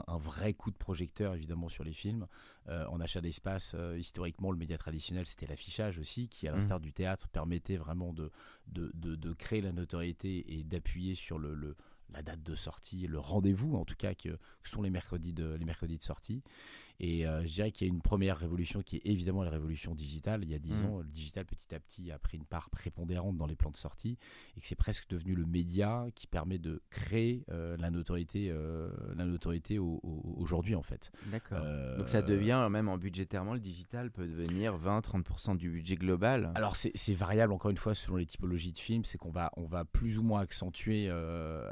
un, 0.07 0.17
vrai 0.17 0.53
coup 0.53 0.71
de 0.71 0.77
projecteur 0.77 1.35
évidemment 1.35 1.69
sur 1.69 1.83
les 1.83 1.93
films. 1.93 2.27
Euh, 2.67 2.85
en 2.87 2.99
achat 2.99 3.21
d'espace, 3.21 3.73
euh, 3.75 3.97
historiquement, 3.97 4.51
le 4.51 4.57
média 4.57 4.77
traditionnel, 4.77 5.25
c'était 5.25 5.47
l'affichage 5.47 5.97
aussi, 5.97 6.27
qui 6.27 6.47
à 6.47 6.51
mmh. 6.51 6.55
l'instar 6.55 6.79
du 6.79 6.93
théâtre 6.93 7.27
permettait 7.27 7.77
vraiment 7.77 8.13
de, 8.13 8.31
de, 8.67 8.91
de, 8.93 9.33
créer 9.33 9.61
la 9.61 9.71
notoriété 9.71 10.57
et 10.57 10.63
d'appuyer 10.63 11.15
sur 11.15 11.39
le, 11.39 11.75
la 12.13 12.21
date 12.21 12.43
de 12.43 12.55
sortie, 12.55 13.07
le 13.07 13.19
rendez-vous 13.19 13.75
en 13.75 13.85
tout 13.85 13.95
cas 13.95 14.13
que, 14.15 14.37
sont 14.63 14.81
les 14.81 14.89
mercredis 14.89 15.33
de, 15.33 15.55
les 15.55 15.65
mercredis 15.65 15.97
de 15.97 16.03
sortie. 16.03 16.43
Et 16.99 17.25
euh, 17.25 17.45
je 17.45 17.53
dirais 17.53 17.71
qu'il 17.71 17.87
y 17.87 17.89
a 17.89 17.93
une 17.93 18.01
première 18.01 18.37
révolution 18.37 18.81
qui 18.81 18.97
est 18.97 19.01
évidemment 19.05 19.43
la 19.43 19.49
révolution 19.49 19.95
digitale. 19.95 20.41
Il 20.43 20.51
y 20.51 20.55
a 20.55 20.59
dix 20.59 20.83
mmh. 20.83 20.87
ans, 20.87 20.97
le 20.99 21.07
digital 21.07 21.45
petit 21.45 21.73
à 21.73 21.79
petit 21.79 22.11
a 22.11 22.19
pris 22.19 22.37
une 22.37 22.45
part 22.45 22.69
prépondérante 22.69 23.37
dans 23.37 23.45
les 23.45 23.55
plans 23.55 23.71
de 23.71 23.77
sortie 23.77 24.17
et 24.57 24.61
que 24.61 24.67
c'est 24.67 24.75
presque 24.75 25.07
devenu 25.07 25.33
le 25.33 25.45
média 25.45 26.07
qui 26.13 26.27
permet 26.27 26.57
de 26.57 26.81
créer 26.89 27.45
euh, 27.51 27.77
la 27.77 27.89
notoriété, 27.89 28.49
euh, 28.51 28.89
la 29.15 29.25
notoriété 29.25 29.79
aujourd'hui 29.79 30.75
en 30.75 30.83
fait. 30.83 31.11
D'accord. 31.27 31.59
Donc 31.97 32.09
ça 32.09 32.21
devient 32.21 32.67
même 32.69 32.89
en 32.89 32.97
budgétairement, 32.97 33.53
le 33.53 33.59
digital 33.59 34.11
peut 34.11 34.27
devenir 34.27 34.77
20-30% 34.77 35.55
du 35.55 35.69
budget 35.69 35.95
global. 35.95 36.51
Alors 36.55 36.75
c'est 36.75 37.13
variable 37.13 37.53
encore 37.53 37.71
une 37.71 37.77
fois 37.77 37.95
selon 37.95 38.17
les 38.17 38.25
typologies 38.25 38.73
de 38.73 38.77
films. 38.77 39.05
C'est 39.05 39.17
qu'on 39.17 39.31
va, 39.31 39.51
on 39.55 39.65
va 39.65 39.85
plus 39.85 40.17
ou 40.17 40.23
moins 40.23 40.41
accentuer, 40.41 41.09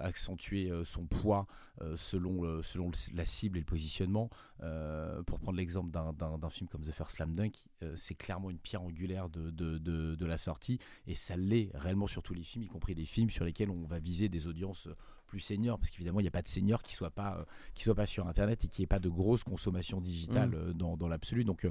accentuer 0.02 0.72
son 0.86 1.06
poids 1.06 1.48
selon, 1.96 2.64
selon 2.64 2.92
la 3.14 3.26
cible 3.26 3.58
et 3.58 3.62
le 3.62 3.66
positionnement. 3.66 4.30
Euh, 4.64 5.17
pour 5.26 5.40
prendre 5.40 5.58
l'exemple 5.58 5.92
d'un 5.92 6.50
film 6.50 6.68
comme 6.70 6.82
The 6.82 6.92
First 6.92 7.18
Slam 7.18 7.34
Dunk, 7.34 7.66
euh, 7.84 7.94
c'est 7.96 8.16
clairement 8.16 8.50
une 8.50 8.60
pierre 8.60 8.82
angulaire 8.82 9.30
de, 9.30 9.50
de, 9.50 9.78
de, 9.78 10.26
la 10.26 10.38
sortie, 10.38 10.80
et 11.08 11.16
ça 11.16 11.36
l'est 11.38 11.70
réellement 11.74 12.08
sur 12.08 12.22
tous 12.24 12.34
les 12.34 12.44
films, 12.44 12.64
y 12.64 12.68
compris 12.68 12.96
des 12.96 13.06
films 13.06 13.30
sur 13.30 13.46
lesquels 13.46 13.70
on 13.70 13.86
va 13.86 14.00
viser 14.00 14.30
des 14.30 14.48
audiences 14.48 14.88
plus 15.26 15.40
seniors, 15.40 15.78
parce 15.78 15.90
qu'évidemment, 15.90 16.20
il 16.20 16.24
n'y 16.24 16.30
a 16.30 16.32
pas 16.32 16.42
de 16.42 16.48
seniors 16.48 16.82
qui 16.82 16.94
ne 16.94 16.98
soient, 16.98 17.12
pas, 17.12 17.38
euh, 17.38 17.44
qui 17.76 17.84
soient 17.84 17.96
pas 17.96 18.08
sur 18.08 18.28
Internet 18.28 18.64
et 18.64 18.68
qui 18.68 18.82
n'ait 18.82 18.88
pas 18.88 19.00
de 19.00 19.10
grosse 19.10 19.44
consommation 19.44 20.00
digitale 20.00 20.50
mmh. 20.50 20.74
dans, 20.74 20.96
dans 20.96 21.08
l'absolu. 21.08 21.44
Donc, 21.44 21.68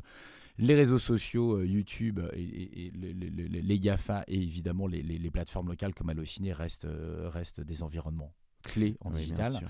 les 0.58 0.74
réseaux 0.74 0.98
sociaux, 0.98 1.62
YouTube 1.62 2.20
et, 2.34 2.90
les, 2.94 3.78
GAFA 3.78 4.24
et 4.26 4.40
évidemment 4.40 4.86
les, 4.86 5.30
plateformes 5.30 5.68
locales 5.68 5.94
comme 5.94 6.10
Allociné 6.10 6.52
restent, 6.52 6.88
restent 7.26 7.60
des 7.60 7.82
environnements 7.82 8.32
clés 8.62 8.96
en 9.00 9.10
digital. 9.10 9.60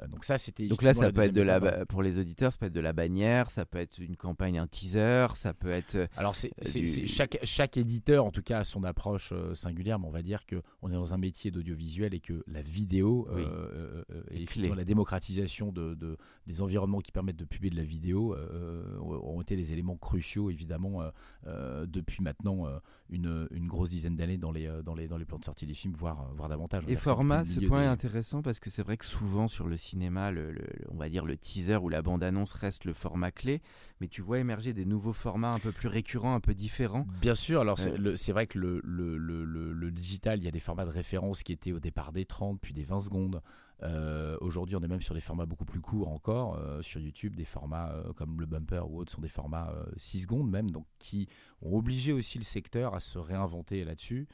Euh, 0.00 0.06
donc 0.08 0.24
ça, 0.24 0.38
c'était. 0.38 0.66
Donc 0.66 0.82
là, 0.82 0.94
ça 0.94 1.10
peut 1.12 1.22
être 1.22 1.32
de 1.32 1.42
la 1.42 1.86
pour 1.86 2.02
les 2.02 2.18
auditeurs, 2.18 2.52
ça 2.52 2.58
peut 2.58 2.66
être 2.66 2.72
de 2.72 2.80
la 2.80 2.92
bannière, 2.92 3.50
ça 3.50 3.64
peut 3.64 3.78
être 3.78 3.98
une 3.98 4.16
campagne, 4.16 4.58
un 4.58 4.66
teaser, 4.66 5.28
ça 5.34 5.54
peut 5.54 5.70
être. 5.70 5.94
Euh, 5.94 6.06
Alors 6.16 6.36
c'est 6.36 6.52
chaque 7.06 7.38
chaque 7.42 7.76
éditeur, 7.76 8.24
en 8.24 8.30
tout 8.30 8.42
cas, 8.42 8.58
a 8.58 8.64
son 8.64 8.84
approche 8.84 9.30
euh, 9.32 9.54
singulière, 9.54 9.98
mais 9.98 10.06
on 10.06 10.10
va 10.10 10.22
dire 10.22 10.44
que 10.46 10.62
on 10.82 10.90
est 10.90 10.94
dans 10.94 11.14
un 11.14 11.18
métier 11.18 11.50
d'audiovisuel 11.50 12.14
et 12.14 12.20
que 12.20 12.44
la 12.46 12.62
vidéo 12.62 13.28
et 14.30 14.42
effectivement 14.42 14.74
la 14.74 14.84
démocratisation 14.84 15.72
de, 15.72 15.94
de, 15.94 16.16
des 16.46 16.62
environnements 16.62 17.00
qui 17.00 17.12
permettent 17.12 17.36
de 17.36 17.44
publier 17.44 17.70
de 17.70 17.76
la 17.76 17.84
vidéo 17.84 18.36
ont 19.00 19.40
été 19.40 19.56
les 19.56 19.72
éléments 19.72 19.96
cruciaux, 19.96 20.50
évidemment, 20.50 21.02
depuis 21.86 22.22
maintenant 22.22 22.66
une, 23.10 23.48
une 23.50 23.66
grosse 23.66 23.90
dizaine 23.90 24.16
d'années 24.16 24.38
dans 24.38 24.52
les 24.52 24.68
dans 24.84 24.94
les 24.94 25.08
dans 25.08 25.18
les 25.18 25.24
plans 25.24 25.38
de 25.38 25.44
sortie 25.44 25.66
des 25.66 25.74
films, 25.74 25.94
voire 25.94 26.30
voire 26.34 26.48
davantage. 26.48 26.84
Et 26.88 26.96
format, 26.96 27.44
ce 27.44 27.60
point 27.60 27.82
est 27.82 27.86
intéressant 27.86 28.42
parce 28.42 28.60
que 28.60 28.70
c'est 28.70 28.82
vrai 28.82 28.96
que 28.96 29.04
souvent 29.04 29.48
sur 29.48 29.66
le 29.66 29.76
cinéma, 29.76 30.30
le, 30.30 30.54
on 30.90 30.96
va 30.96 31.08
dire 31.08 31.24
le 31.24 31.36
teaser 31.36 31.76
ou 31.76 31.88
la 31.88 32.02
bande-annonce 32.02 32.52
reste 32.52 32.84
le 32.84 32.92
format 32.92 33.30
clé, 33.30 33.62
mais 34.00 34.08
tu 34.08 34.22
vois 34.22 34.38
émerger 34.38 34.72
des 34.72 34.84
nouveaux 34.84 35.12
formats 35.12 35.52
un 35.52 35.58
peu 35.58 35.72
plus 35.72 35.88
récurrents, 35.88 36.34
un 36.34 36.40
peu 36.40 36.54
différents. 36.54 37.06
Bien 37.20 37.34
sûr, 37.34 37.60
alors 37.60 37.78
c'est 37.78 38.32
vrai 38.32 38.46
que 38.46 38.58
le, 38.58 38.80
le, 38.84 39.90
digital, 39.90 40.38
il 40.38 40.44
y 40.44 40.48
a 40.48 40.50
des 40.50 40.60
formats 40.60 40.84
de 40.84 40.90
référence 40.90 41.42
qui 41.42 41.52
étaient 41.52 41.72
au 41.72 41.80
départ 41.80 42.12
des 42.12 42.24
30, 42.24 42.60
puis 42.60 42.74
des 42.74 42.84
20 42.84 43.00
secondes. 43.00 43.42
Euh, 43.82 44.36
aujourd'hui, 44.40 44.76
on 44.76 44.82
est 44.82 44.88
même 44.88 45.02
sur 45.02 45.14
des 45.14 45.20
formats 45.20 45.46
beaucoup 45.46 45.64
plus 45.64 45.80
courts 45.80 46.08
encore. 46.08 46.56
Euh, 46.56 46.82
sur 46.82 47.00
YouTube, 47.00 47.36
des 47.36 47.44
formats 47.44 47.92
euh, 47.92 48.12
comme 48.12 48.40
le 48.40 48.46
bumper 48.46 48.88
ou 48.88 48.98
autres 49.00 49.12
sont 49.12 49.20
des 49.20 49.28
formats 49.28 49.72
6 49.96 50.22
secondes 50.22 50.50
même, 50.50 50.70
donc 50.70 50.86
qui 50.98 51.28
ont 51.62 51.76
obligé 51.76 52.12
aussi 52.12 52.38
le 52.38 52.44
secteur 52.44 52.94
à 52.94 53.00
se 53.00 53.18
réinventer 53.18 53.84
là-dessus. 53.84 54.28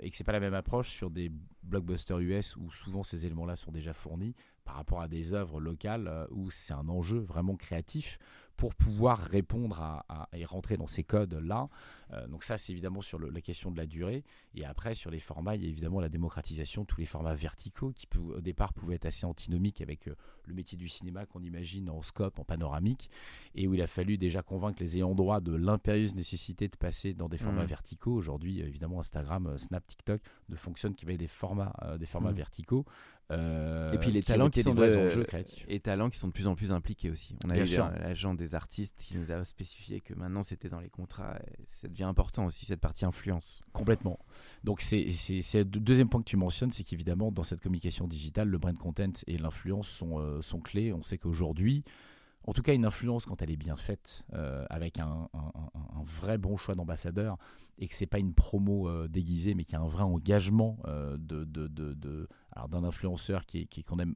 Et 0.00 0.08
que 0.10 0.16
c'est 0.16 0.24
pas 0.24 0.32
la 0.32 0.40
même 0.40 0.54
approche 0.54 0.88
sur 0.88 1.10
des 1.10 1.30
blockbusters 1.62 2.20
US 2.20 2.56
où 2.56 2.70
souvent 2.70 3.02
ces 3.02 3.26
éléments-là 3.26 3.54
sont 3.54 3.70
déjà 3.70 3.92
fournis 3.92 4.34
par 4.64 4.76
rapport 4.76 5.02
à 5.02 5.08
des 5.08 5.34
œuvres 5.34 5.60
locales 5.60 6.26
où 6.30 6.50
c'est 6.50 6.72
un 6.72 6.88
enjeu 6.88 7.18
vraiment 7.18 7.54
créatif 7.54 8.18
pour 8.56 8.74
pouvoir 8.74 9.18
répondre 9.18 9.80
à, 9.80 10.28
et 10.32 10.44
rentrer 10.44 10.76
dans 10.76 10.86
ces 10.86 11.04
codes-là. 11.04 11.68
Euh, 12.12 12.26
donc 12.28 12.44
ça, 12.44 12.58
c'est 12.58 12.72
évidemment 12.72 13.02
sur 13.02 13.18
la 13.18 13.40
question 13.40 13.70
de 13.70 13.76
la 13.76 13.86
durée. 13.86 14.24
Et 14.54 14.64
après, 14.64 14.94
sur 14.94 15.10
les 15.10 15.18
formats, 15.18 15.56
il 15.56 15.62
y 15.62 15.66
a 15.66 15.68
évidemment 15.68 16.00
la 16.00 16.08
démocratisation, 16.08 16.84
tous 16.84 17.00
les 17.00 17.06
formats 17.06 17.34
verticaux 17.34 17.92
qui 17.92 18.06
au 18.16 18.40
départ 18.40 18.72
pouvaient 18.72 18.94
être 18.94 19.06
assez 19.06 19.26
antinomiques 19.26 19.80
avec 19.80 20.08
euh, 20.08 20.14
le 20.44 20.54
métier 20.54 20.78
du 20.78 20.88
cinéma 20.88 21.26
qu'on 21.26 21.42
imagine 21.42 21.90
en 21.90 22.02
scope, 22.02 22.38
en 22.38 22.44
panoramique, 22.44 23.10
et 23.54 23.66
où 23.66 23.74
il 23.74 23.82
a 23.82 23.86
fallu 23.86 24.16
déjà 24.16 24.42
convaincre 24.42 24.82
les 24.82 24.96
ayants 24.96 25.14
droit 25.14 25.40
de 25.40 25.54
l'impérieuse 25.54 26.14
nécessité 26.14 26.68
de 26.68 26.76
passer 26.76 27.14
dans 27.14 27.28
des 27.28 27.38
formats 27.38 27.64
mmh. 27.64 27.68
verticaux. 27.68 28.14
Aujourd'hui, 28.14 28.60
évidemment, 28.60 29.00
Instagram, 29.00 29.58
Snap, 29.58 29.86
TikTok 29.86 30.20
ne 30.48 30.56
fonctionnent 30.56 30.94
qu'avec 30.94 31.18
des 31.18 31.26
formats, 31.26 31.74
des 31.98 32.06
formats 32.06 32.32
mmh. 32.32 32.36
verticaux. 32.36 32.84
Euh, 33.32 33.92
et 33.92 33.98
puis 33.98 34.12
les 34.12 34.22
talents 34.22 34.50
qui, 34.50 34.62
sont 34.62 34.74
de, 34.74 34.84
enjeux 34.84 35.24
créatifs. 35.24 35.64
Et 35.68 35.80
talents 35.80 36.10
qui 36.10 36.18
sont 36.18 36.28
de 36.28 36.32
plus 36.32 36.46
en 36.46 36.54
plus 36.54 36.70
impliqués 36.70 37.10
aussi. 37.10 37.34
On 37.44 37.50
a 37.50 37.58
eu 37.58 37.64
l'agent 38.00 38.34
des 38.34 38.54
artistes 38.54 38.94
qui 38.98 39.16
nous 39.16 39.32
a 39.32 39.44
spécifié 39.44 40.00
que 40.00 40.14
maintenant 40.14 40.44
c'était 40.44 40.68
dans 40.68 40.78
les 40.78 40.90
contrats. 40.90 41.38
ça 41.64 41.88
devient 41.88 42.04
important 42.04 42.46
aussi 42.46 42.66
cette 42.66 42.80
partie 42.80 43.04
influence. 43.04 43.60
Complètement. 43.72 44.18
Donc 44.62 44.80
c'est 44.80 45.04
le 45.04 45.64
deuxième 45.64 46.08
point 46.08 46.20
que 46.20 46.28
tu 46.28 46.36
mentionnes, 46.36 46.70
c'est 46.70 46.84
qu'évidemment 46.84 47.32
dans 47.32 47.44
cette 47.44 47.60
communication 47.60 48.06
digitale, 48.06 48.48
le 48.48 48.58
brand 48.58 48.78
content 48.78 49.12
et 49.26 49.38
l'influence 49.38 49.88
sont, 49.88 50.20
euh, 50.20 50.40
sont 50.40 50.60
clés. 50.60 50.92
On 50.92 51.02
sait 51.02 51.18
qu'aujourd'hui, 51.18 51.82
en 52.46 52.52
tout 52.52 52.62
cas 52.62 52.74
une 52.74 52.84
influence 52.84 53.26
quand 53.26 53.42
elle 53.42 53.50
est 53.50 53.56
bien 53.56 53.76
faite, 53.76 54.24
euh, 54.34 54.64
avec 54.70 54.98
un, 54.98 55.28
vrai 56.04 56.38
bon 56.38 56.56
choix 56.56 56.74
d'ambassadeur, 56.74 57.36
et 57.78 57.88
que 57.88 57.94
c'est 57.94 58.06
pas 58.06 58.18
une 58.18 58.32
promo 58.32 58.88
euh, 58.88 59.08
déguisée, 59.08 59.54
mais 59.54 59.64
qu'il 59.64 59.74
y 59.74 59.76
a 59.76 59.80
un 59.80 59.88
vrai 59.88 60.04
engagement 60.04 60.78
euh, 60.86 61.16
de, 61.18 62.28
d'un 62.68 62.84
influenceur 62.84 63.46
qui, 63.46 63.68
qu'on 63.84 63.98
aime 63.98 64.14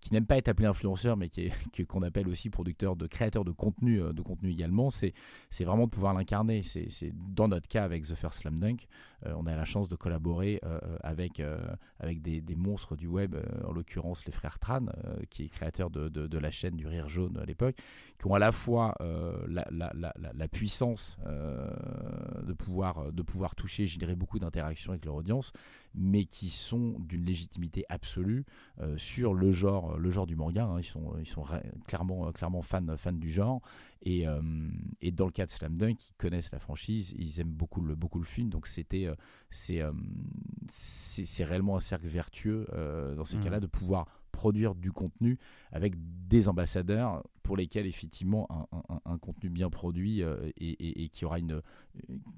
qui 0.00 0.12
n'aime 0.12 0.26
pas 0.26 0.36
être 0.36 0.48
appelé 0.48 0.66
influenceur, 0.66 1.16
mais 1.16 1.28
qui 1.28 1.42
est, 1.42 1.84
qu'on 1.86 2.02
appelle 2.02 2.26
aussi 2.26 2.50
producteur 2.50 2.96
de 2.96 3.06
créateur 3.06 3.44
de 3.44 3.52
contenu, 3.52 4.00
de 4.00 4.20
contenu 4.20 4.50
également, 4.50 4.90
c'est, 4.90 5.14
c'est 5.48 5.62
vraiment 5.62 5.84
de 5.84 5.90
pouvoir 5.90 6.12
l'incarner. 6.12 6.64
C'est, 6.64 6.90
c'est 6.90 7.12
dans 7.14 7.46
notre 7.46 7.68
cas 7.68 7.84
avec 7.84 8.02
The 8.02 8.16
First 8.16 8.40
Slam 8.40 8.58
Dunk, 8.58 8.88
euh, 9.26 9.32
on 9.36 9.46
a 9.46 9.54
la 9.54 9.64
chance 9.64 9.88
de 9.88 9.96
collaborer 9.96 10.60
euh, 10.64 10.78
euh, 10.82 10.96
avec, 11.02 11.40
avec 12.00 12.22
des, 12.22 12.42
monstres 12.56 12.96
du 12.96 13.06
web, 13.06 13.36
en 13.64 13.72
l'occurrence 13.72 14.24
les 14.26 14.32
frères 14.32 14.58
Tran, 14.58 14.86
qui 15.30 15.44
est 15.44 15.48
créateur 15.48 15.90
de, 15.90 16.38
la 16.38 16.50
chaîne 16.50 16.76
du 16.76 16.86
Rire 16.86 17.08
Jaune 17.08 17.38
à 17.38 17.44
l'époque, 17.44 17.76
qui 18.18 18.26
ont 18.26 18.34
à 18.34 18.38
la 18.38 18.52
fois 18.52 18.94
la, 19.48 20.48
puissance 20.48 21.16
de, 21.24 22.52
pouvoir, 22.52 23.12
de 23.12 23.22
pouvoir 23.22 23.54
toucher, 23.54 23.86
générer 23.86 24.14
beaucoup 24.14 24.38
d'interactions 24.38 24.92
avec 24.92 25.04
leur 25.04 25.14
audience, 25.14 25.52
mais 25.94 26.24
qui 26.24 26.50
sont 26.50 26.96
d'une 27.00 27.24
légitimité 27.24 27.84
absolue 27.88 28.44
sur 28.96 29.34
le 29.34 29.52
genre, 29.52 29.98
le 29.98 30.10
genre 30.10 30.26
du 30.26 30.36
manga. 30.36 30.64
Hein. 30.64 30.80
Ils 30.80 30.84
sont, 30.84 31.14
ils 31.18 31.28
sont 31.28 31.44
clairement, 31.86 32.32
clairement 32.32 32.62
fans, 32.62 32.96
fans 32.96 33.12
du 33.12 33.30
genre. 33.30 33.60
Et, 34.02 34.24
et, 35.00 35.12
dans 35.12 35.26
le 35.26 35.32
cas 35.32 35.46
de 35.46 35.50
Slam 35.50 35.76
Dunk, 35.76 36.08
ils 36.08 36.14
connaissent 36.16 36.50
la 36.52 36.58
franchise, 36.58 37.14
ils 37.18 37.40
aiment 37.40 37.52
beaucoup 37.52 37.80
le, 37.80 37.94
beaucoup 37.94 38.18
le 38.18 38.24
film. 38.24 38.48
Donc 38.48 38.66
c'était, 38.66 39.08
c'est, 39.50 39.82
c'est 40.68 41.44
réellement 41.44 41.76
un 41.76 41.80
cercle 41.80 42.06
vertueux 42.06 42.66
dans 43.16 43.24
ces 43.24 43.36
mmh. 43.36 43.44
cas-là 43.44 43.60
de 43.60 43.66
pouvoir 43.66 44.06
produire 44.32 44.74
du 44.74 44.90
contenu 44.90 45.38
avec 45.70 45.94
des 46.26 46.48
ambassadeurs 46.48 47.22
pour 47.42 47.56
lesquels 47.56 47.86
effectivement 47.86 48.48
un, 49.04 49.18
contenu 49.18 49.50
bien 49.50 49.70
produit 49.70 50.22
euh, 50.22 50.50
et, 50.56 51.08
qui 51.10 51.24
aura 51.24 51.38
une 51.38 51.60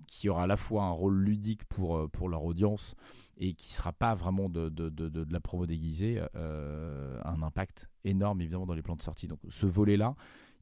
qui 0.06 0.28
aura 0.28 0.42
à 0.42 0.46
la 0.46 0.56
fois 0.56 0.84
un 0.84 0.90
rôle 0.90 1.16
ludique 1.22 1.64
pour, 1.64 1.96
euh, 1.96 2.08
pour 2.08 2.28
leur 2.28 2.44
audience 2.44 2.96
et 3.38 3.55
qui 3.55 3.73
sera 3.73 3.92
pas 3.92 4.14
vraiment 4.14 4.49
de, 4.49 4.70
la 5.31 5.40
promo 5.40 5.66
déguisée 5.66 6.23
euh, 6.35 7.20
un 7.25 7.42
impact 7.42 7.88
énorme 8.05 8.40
évidemment 8.40 8.66
dans 8.66 8.75
les 8.75 8.83
plans 8.83 8.97
de 8.97 9.03
sortie. 9.03 9.29
Donc 9.29 9.40
ce 9.49 9.66
volet 9.66 9.97
là 9.97 10.14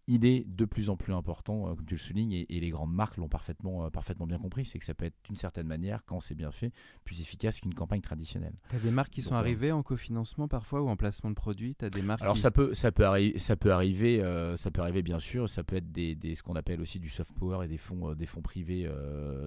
il 0.09 0.25
est 0.25 0.45
de 0.49 0.65
plus 0.65 0.91
en 0.91 0.97
plus 0.97 1.12
important, 1.12 1.69
euh, 1.69 1.75
comme 1.75 1.87
tu 1.87 1.95
le 1.95 2.01
soulignes, 2.01 2.33
et, 2.33 2.47
les 2.49 2.71
grandes 2.71 2.93
marques 2.93 3.17
l'ont 3.17 3.29
parfaitement, 3.29 3.87
euh, 3.87 3.91
parfaitement 3.91 4.27
bien 4.27 4.38
compris. 4.38 4.65
C'est 4.65 4.79
que 4.79 4.85
ça 4.85 4.95
peut 4.95 5.05
être 5.05 5.17
d'une 5.25 5.37
certaine 5.37 5.67
manière, 5.67 6.05
quand 6.05 6.21
c'est 6.21 6.35
bien 6.35 6.51
fait, 6.51 6.73
plus 7.05 7.21
efficace 7.21 7.61
qu'une 7.61 7.75
campagne 7.75 8.01
traditionnelle. 8.01 8.55
Tu 8.71 8.77
as 8.77 8.79
des 8.81 8.91
marques 8.91 9.12
qui 9.12 9.23
sont 9.23 9.35
euh, 9.35 9.38
arrivées 9.38 9.71
en 9.71 9.83
cofinancement 9.83 10.49
parfois 10.49 10.83
ou 10.83 10.88
en 10.88 10.97
placement 10.97 11.31
de 11.31 11.37
produits? 11.37 11.77
As 11.81 11.91
des 11.91 12.03
marques 12.03 12.23
Alors 12.23 12.37
ça, 12.37 12.51
peut, 12.51 12.75
ça, 12.75 12.91
peut 12.91 13.05
ça 13.37 13.57
peut 13.57 13.73
arriver, 13.73 14.23
ça 14.57 14.71
peut 14.71 14.81
arriver 14.81 15.03
bien 15.03 15.21
sûr. 15.21 15.49
Ça 15.49 15.62
peut 15.65 15.77
être 15.77 15.91
des, 15.91 16.17
ce 16.35 16.43
qu'on 16.43 16.57
appelle 16.57 16.81
aussi 16.81 16.99
du 16.99 17.09
soft 17.09 17.33
power 17.33 17.65
et 17.65 17.69
des 17.69 17.79
fonds, 17.79 18.15
des 18.15 18.27
fonds 18.27 18.43
privés, 18.43 18.88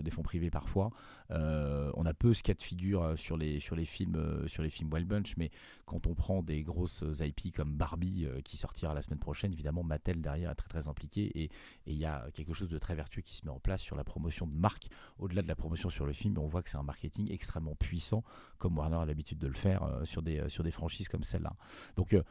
des 0.03 0.11
fonds 0.11 0.23
privés 0.23 0.49
parfois. 0.49 0.91
on 1.29 2.05
a 2.05 2.13
peu 2.13 2.33
ce 2.33 2.43
cas 2.43 2.53
de 2.53 2.61
figure 2.61 3.13
sur 3.17 3.37
les, 3.37 3.59
sur 3.59 3.75
les 3.75 3.85
films, 3.85 4.47
sur 4.47 4.63
les 4.63 4.69
films 4.69 4.91
Wild 4.91 5.07
Bunch, 5.07 5.35
mais 5.37 5.51
quand 5.85 6.07
on 6.07 6.13
prend 6.13 6.43
des 6.43 6.63
grosses 6.63 7.03
IP 7.19 7.55
comme 7.55 7.73
Barbie 7.73 8.27
qui 8.43 8.57
sortira 8.57 8.93
la 8.93 9.01
semaine 9.01 9.19
prochaine, 9.19 9.53
évidemment 9.53 9.83
Mattel 9.83 10.21
derrière 10.21 10.44
très 10.53 10.67
très 10.67 10.87
impliqué 10.87 11.31
et 11.43 11.49
il 11.87 11.95
y 11.95 12.05
a 12.05 12.27
quelque 12.33 12.53
chose 12.53 12.69
de 12.69 12.77
très 12.77 12.93
vertueux 12.93 13.21
qui 13.21 13.35
se 13.35 13.45
met 13.45 13.51
en 13.51 13.59
place 13.59 13.81
sur 13.81 13.95
la 13.95 14.03
promotion 14.03 14.45
de 14.45 14.53
marque. 14.53 14.87
Au-delà 15.17 15.41
de 15.41 15.47
la 15.47 15.55
promotion 15.55 15.89
sur 15.89 16.05
le 16.05 16.13
film, 16.13 16.37
on 16.37 16.47
voit 16.47 16.61
que 16.61 16.69
c'est 16.69 16.77
un 16.77 16.83
marketing 16.83 17.31
extrêmement 17.31 17.75
puissant, 17.75 18.23
comme 18.57 18.77
Warner 18.77 18.97
a 18.97 19.05
l'habitude 19.05 19.39
de 19.39 19.47
le 19.47 19.53
faire 19.53 19.83
euh, 19.83 20.05
sur, 20.05 20.21
des, 20.21 20.47
sur 20.49 20.63
des 20.63 20.71
franchises 20.71 21.07
comme 21.07 21.23
celle-là. 21.23 21.55
Donc 21.95 22.13
euh, 22.13 22.23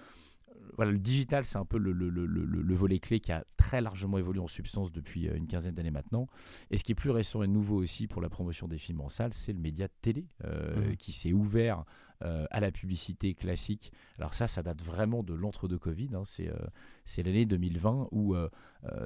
voilà, 0.76 0.92
le 0.92 0.98
digital, 0.98 1.44
c'est 1.44 1.58
un 1.58 1.64
peu 1.64 1.78
le, 1.78 1.92
le, 1.92 2.08
le, 2.08 2.26
le, 2.26 2.74
volet 2.74 2.98
clé 2.98 3.20
qui 3.20 3.32
a 3.32 3.44
très 3.56 3.80
largement 3.80 4.18
évolué 4.18 4.40
en 4.40 4.48
substance 4.48 4.92
depuis 4.92 5.28
euh, 5.28 5.36
une 5.36 5.46
quinzaine 5.46 5.74
d'années 5.74 5.90
maintenant. 5.90 6.26
Et 6.70 6.78
ce 6.78 6.84
qui 6.84 6.92
est 6.92 6.96
plus 6.96 7.10
récent 7.10 7.42
et 7.42 7.48
nouveau 7.48 7.76
aussi 7.76 8.06
pour 8.06 8.22
la 8.22 8.28
promotion 8.28 8.68
des 8.68 8.78
films 8.78 9.00
en 9.00 9.08
salle, 9.08 9.34
c'est 9.34 9.52
le 9.52 9.58
média 9.58 9.86
de 9.86 9.92
télé 10.00 10.26
mmh. 10.42 10.96
qui 10.96 11.12
s'est 11.12 11.32
ouvert 11.32 11.84
euh, 12.24 12.46
à 12.50 12.60
la 12.60 12.70
publicité 12.70 13.34
classique. 13.34 13.92
Alors 14.18 14.32
ça, 14.34 14.48
ça 14.48 14.62
date 14.62 14.82
vraiment 14.82 15.22
de 15.22 15.34
l'entre-deux 15.34 15.78
Covid. 15.78 16.10
Hein. 16.14 16.22
C'est, 16.24 16.48
euh, 16.48 16.56
c'est 17.04 17.22
l'année 17.22 17.44
2020 17.44 18.08
où 18.12 18.34
euh, 18.34 18.48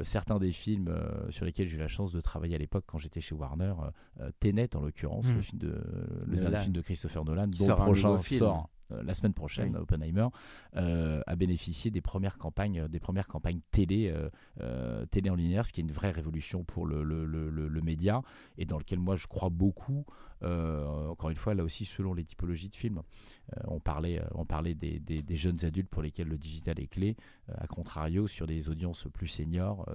certains 0.02 0.38
des 0.38 0.52
films 0.52 0.94
sur 1.30 1.44
lesquels 1.44 1.68
j'ai 1.68 1.76
eu 1.76 1.80
la 1.80 1.88
chance 1.88 2.12
de 2.12 2.20
travailler 2.20 2.54
à 2.54 2.58
l'époque 2.58 2.84
quand 2.86 2.98
j'étais 2.98 3.20
chez 3.20 3.34
Warner, 3.34 3.74
Tenet 4.40 4.76
en 4.76 4.80
l'occurrence, 4.80 5.26
le, 5.26 5.38
hmm. 5.38 5.42
film 5.42 5.58
de, 5.58 5.84
le 6.26 6.36
dernier 6.36 6.58
film 6.58 6.72
de 6.72 6.80
Christopher 6.80 7.24
Nolan, 7.24 7.48
dont 7.48 7.68
le 7.68 7.74
prochain 7.74 8.22
sort 8.22 8.68
la 8.90 9.14
semaine 9.14 9.34
prochaine, 9.34 9.76
Oppenheimer, 9.76 10.28
a 10.74 11.36
bénéficié 11.36 11.90
des 11.90 12.00
premières 12.00 12.38
campagnes, 12.38 12.88
des 12.88 13.00
premières 13.00 13.28
campagnes 13.28 13.60
télé, 13.70 14.14
télé 15.10 15.30
en 15.30 15.34
linéaire, 15.34 15.66
ce 15.66 15.72
qui 15.72 15.80
est 15.80 15.84
une 15.84 15.92
vraie 15.92 16.10
révolution 16.10 16.64
pour 16.64 16.86
le, 16.86 17.02
le, 17.02 17.24
le, 17.26 17.50
le, 17.50 17.80
média 17.80 18.22
et 18.56 18.64
dans 18.64 18.78
lequel 18.78 18.98
moi 18.98 19.16
je 19.16 19.26
crois 19.26 19.50
beaucoup. 19.50 20.04
encore 20.42 21.30
une 21.30 21.36
fois, 21.36 21.54
là 21.54 21.64
aussi, 21.64 21.84
selon 21.84 22.14
les 22.14 22.24
typologies 22.24 22.68
de 22.68 22.76
films. 22.76 23.02
Euh, 23.56 23.60
on 23.68 23.80
parlait, 23.80 24.20
euh, 24.20 24.26
on 24.34 24.44
parlait 24.44 24.74
des, 24.74 25.00
jeunes 25.36 25.64
adultes 25.64 25.88
pour 25.88 26.02
lesquels 26.02 26.28
le 26.28 26.38
digital 26.38 26.78
est 26.80 26.86
clé. 26.86 27.16
Euh, 27.48 27.54
à 27.58 27.66
contrario, 27.66 28.26
sur 28.26 28.46
des 28.46 28.68
audiences 28.68 29.06
plus 29.12 29.28
seniors, 29.28 29.86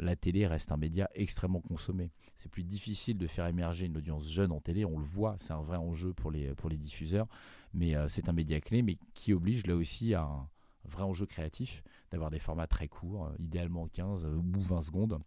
la 0.00 0.16
télé 0.16 0.48
reste 0.48 0.72
un 0.72 0.76
média 0.76 1.08
extrêmement 1.14 1.60
consommé. 1.60 2.10
C'est 2.36 2.50
plus 2.50 2.64
difficile 2.64 3.18
de 3.18 3.28
faire 3.28 3.46
émerger 3.46 3.86
une 3.86 3.96
audience 3.96 4.28
jeune 4.28 4.50
en 4.50 4.60
télé, 4.60 4.84
on 4.84 4.98
le 4.98 5.04
voit, 5.04 5.36
c'est 5.38 5.52
un 5.52 5.62
vrai 5.62 5.76
enjeu 5.76 6.12
pour 6.12 6.32
les, 6.32 6.54
pour 6.56 6.68
les 6.68 6.76
diffuseurs, 6.76 7.28
mais 7.74 7.94
c'est 8.08 8.28
un 8.28 8.32
média 8.32 8.60
clé, 8.60 8.82
mais 8.82 8.98
qui 9.14 9.32
oblige 9.32 9.66
là 9.66 9.74
aussi 9.76 10.14
à 10.14 10.22
un 10.22 10.48
vrai 10.84 11.02
enjeu 11.02 11.26
créatif, 11.26 11.82
d'avoir 12.10 12.30
des 12.30 12.38
formats 12.38 12.66
très 12.66 12.88
courts, 12.88 13.30
idéalement 13.38 13.88
15 13.88 14.24
ou 14.24 14.60
20 14.60 14.82
secondes 14.82 15.18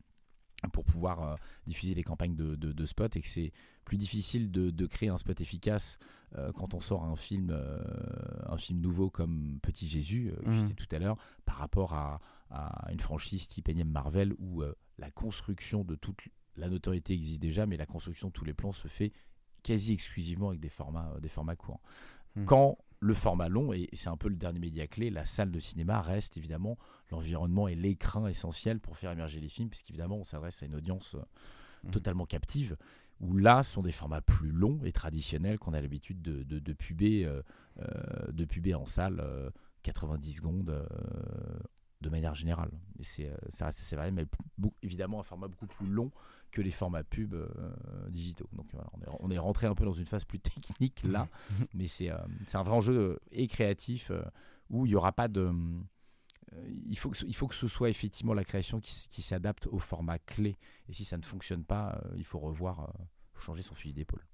pour 0.69 0.85
pouvoir 0.85 1.37
diffuser 1.65 1.93
les 1.93 2.03
campagnes 2.03 2.35
de, 2.35 2.55
de, 2.55 2.85
spot 2.85 3.15
et 3.15 3.21
que 3.21 3.27
c'est 3.27 3.51
plus 3.85 3.97
difficile 3.97 4.51
de, 4.51 4.85
créer 4.85 5.09
un 5.09 5.17
spot 5.17 5.39
efficace 5.41 5.97
euh, 6.37 6.51
quand 6.53 6.73
on 6.73 6.81
sort 6.81 7.03
un 7.03 7.15
film, 7.15 7.49
euh, 7.51 7.83
un 8.45 8.57
film 8.57 8.79
nouveau 8.79 9.09
comme 9.09 9.59
Petit 9.61 9.87
Jésus, 9.87 10.29
euh, 10.31 10.35
que 10.37 10.45
je 10.45 10.51
mhm. 10.51 10.61
disais 10.61 10.73
tout 10.73 10.95
à 10.95 10.99
l'heure, 10.99 11.17
par 11.45 11.57
rapport 11.57 11.93
à, 11.93 12.19
une 12.91 12.99
franchise 12.99 13.47
type 13.47 13.69
énième 13.69 13.87
Marvel 13.87 14.33
où 14.37 14.61
la 14.97 15.09
construction 15.09 15.85
de 15.85 15.95
toute 15.95 16.19
la 16.57 16.67
notoriété 16.67 17.13
existe 17.13 17.41
déjà, 17.41 17.65
mais 17.65 17.77
la 17.77 17.85
construction 17.85 18.27
de 18.27 18.33
tous 18.33 18.43
les 18.43 18.53
plans 18.53 18.73
se 18.73 18.89
fait 18.89 19.13
quasi 19.63 19.93
exclusivement 19.93 20.49
avec 20.49 20.59
des 20.59 20.67
formats, 20.67 21.13
des 21.21 21.29
formats 21.29 21.55
courts. 21.55 21.79
Mhm. 22.35 22.45
Quand 22.45 22.77
le 22.99 23.13
format 23.13 23.49
long, 23.49 23.73
et 23.73 23.89
c'est 23.93 24.09
un 24.09 24.17
peu 24.17 24.29
le 24.29 24.35
dernier 24.35 24.59
média 24.59 24.85
clé, 24.87 25.09
la 25.09 25.25
salle 25.25 25.51
de 25.51 25.59
cinéma 25.59 26.01
reste 26.01 26.37
évidemment 26.37 26.77
l'environnement 27.09 27.67
et 27.67 27.75
l'écran 27.75 28.27
essentiel 28.27 28.79
pour 28.79 28.97
faire 28.97 29.11
émerger 29.11 29.39
les 29.39 29.49
films, 29.49 29.69
puisqu'évidemment 29.69 30.17
on 30.17 30.23
s'adresse 30.23 30.61
à 30.61 30.67
une 30.67 30.75
audience 30.75 31.15
mhm. 31.83 31.91
totalement 31.91 32.25
captive 32.25 32.77
où 33.21 33.37
là 33.37 33.63
sont 33.63 33.81
des 33.81 33.91
formats 33.91 34.21
plus 34.21 34.51
longs 34.51 34.79
et 34.83 34.91
traditionnels 34.91 35.59
qu'on 35.59 35.73
a 35.73 35.81
l'habitude 35.81 36.21
de, 36.21 36.43
de, 36.43 36.59
de, 36.59 36.73
puber, 36.73 37.23
euh, 37.25 37.41
euh, 37.79 38.31
de 38.31 38.45
puber 38.45 38.73
en 38.73 38.85
salle 38.85 39.23
90 39.83 40.29
euh, 40.29 40.35
secondes 40.35 40.87
de 42.01 42.09
manière 42.09 42.33
générale. 42.33 42.71
Et 42.99 43.03
c'est, 43.03 43.31
ça 43.49 43.67
reste 43.67 43.79
assez 43.79 43.95
varié, 43.95 44.11
mais 44.11 44.25
évidemment 44.81 45.19
un 45.19 45.23
format 45.23 45.47
beaucoup 45.47 45.67
plus 45.67 45.87
long 45.87 46.11
que 46.51 46.61
les 46.61 46.71
formats 46.71 47.03
pub 47.03 47.35
digitaux. 48.09 48.49
Donc 48.53 48.67
voilà, 48.71 48.89
on, 48.93 49.01
est, 49.01 49.17
on 49.19 49.31
est, 49.31 49.37
rentré 49.37 49.67
un 49.67 49.75
peu 49.75 49.85
dans 49.85 49.93
une 49.93 50.05
phase 50.05 50.25
plus 50.25 50.39
technique 50.41 51.03
là, 51.03 51.27
mais 51.73 51.87
c'est, 51.87 52.09
c'est 52.47 52.57
un 52.57 52.63
vrai 52.63 52.75
enjeu 52.75 53.19
et 53.31 53.47
créatif 53.47 54.11
où 54.69 54.85
il 54.85 54.89
n'y 54.89 54.95
aura 54.95 55.11
pas 55.11 55.27
de 55.27 55.51
il 56.85 56.97
faut, 56.97 57.09
que, 57.09 57.25
il 57.25 57.35
faut 57.35 57.47
que 57.47 57.55
ce 57.55 57.67
soit 57.67 57.89
effectivement 57.89 58.33
la 58.33 58.43
création 58.43 58.79
qui, 58.79 59.21
s'adapte 59.21 59.67
au 59.67 59.79
format 59.79 60.19
clé. 60.19 60.57
Et 60.89 60.93
si 60.93 61.05
ça 61.05 61.17
ne 61.17 61.23
fonctionne 61.23 61.63
pas, 61.63 62.01
euh, 62.05 62.13
il 62.17 62.25
faut 62.25 62.39
revoir, 62.39 62.81
euh, 62.81 63.03
changer 63.39 63.61
son 63.61 63.73
fusil 63.73 63.93
d'épaule. 63.93 64.25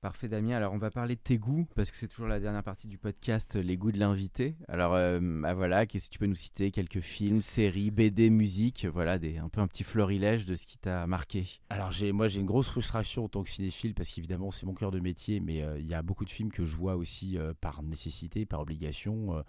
Parfait 0.00 0.28
Damien, 0.28 0.54
alors 0.54 0.72
on 0.74 0.78
va 0.78 0.92
parler 0.92 1.16
de 1.16 1.20
tes 1.20 1.38
goûts 1.38 1.66
parce 1.74 1.90
que 1.90 1.96
c'est 1.96 2.06
toujours 2.06 2.28
la 2.28 2.38
dernière 2.38 2.62
partie 2.62 2.86
du 2.86 2.98
podcast, 2.98 3.56
les 3.56 3.76
goûts 3.76 3.90
de 3.90 3.98
l'invité. 3.98 4.54
Alors 4.68 4.94
euh, 4.94 5.18
bah 5.20 5.54
voilà, 5.54 5.86
qu'est-ce 5.86 6.06
que 6.06 6.12
tu 6.12 6.20
peux 6.20 6.26
nous 6.26 6.36
citer? 6.36 6.70
Quelques 6.70 7.00
films, 7.00 7.40
séries, 7.40 7.90
BD, 7.90 8.30
musique, 8.30 8.86
voilà, 8.86 9.14
un 9.14 9.48
peu 9.48 9.60
un 9.60 9.66
petit 9.66 9.82
florilège 9.82 10.46
de 10.46 10.54
ce 10.54 10.66
qui 10.66 10.78
t'a 10.78 11.08
marqué. 11.08 11.60
Alors 11.68 11.90
j'ai, 11.90 12.12
moi 12.12 12.28
j'ai 12.28 12.38
une 12.38 12.46
grosse 12.46 12.68
frustration 12.68 13.24
en 13.24 13.28
tant 13.28 13.42
que 13.42 13.50
cinéphile 13.50 13.92
parce 13.92 14.08
qu'évidemment 14.08 14.52
c'est 14.52 14.66
mon 14.66 14.74
cœur 14.74 14.92
de 14.92 15.00
métier, 15.00 15.40
mais 15.40 15.62
euh, 15.62 15.80
il 15.80 15.86
y 15.88 15.94
a 15.94 16.02
beaucoup 16.02 16.24
de 16.24 16.30
films 16.30 16.52
que 16.52 16.64
je 16.64 16.76
vois 16.76 16.94
aussi 16.94 17.36
euh, 17.36 17.52
par 17.60 17.82
nécessité, 17.82 18.46
par 18.46 18.60
obligation. 18.60 19.42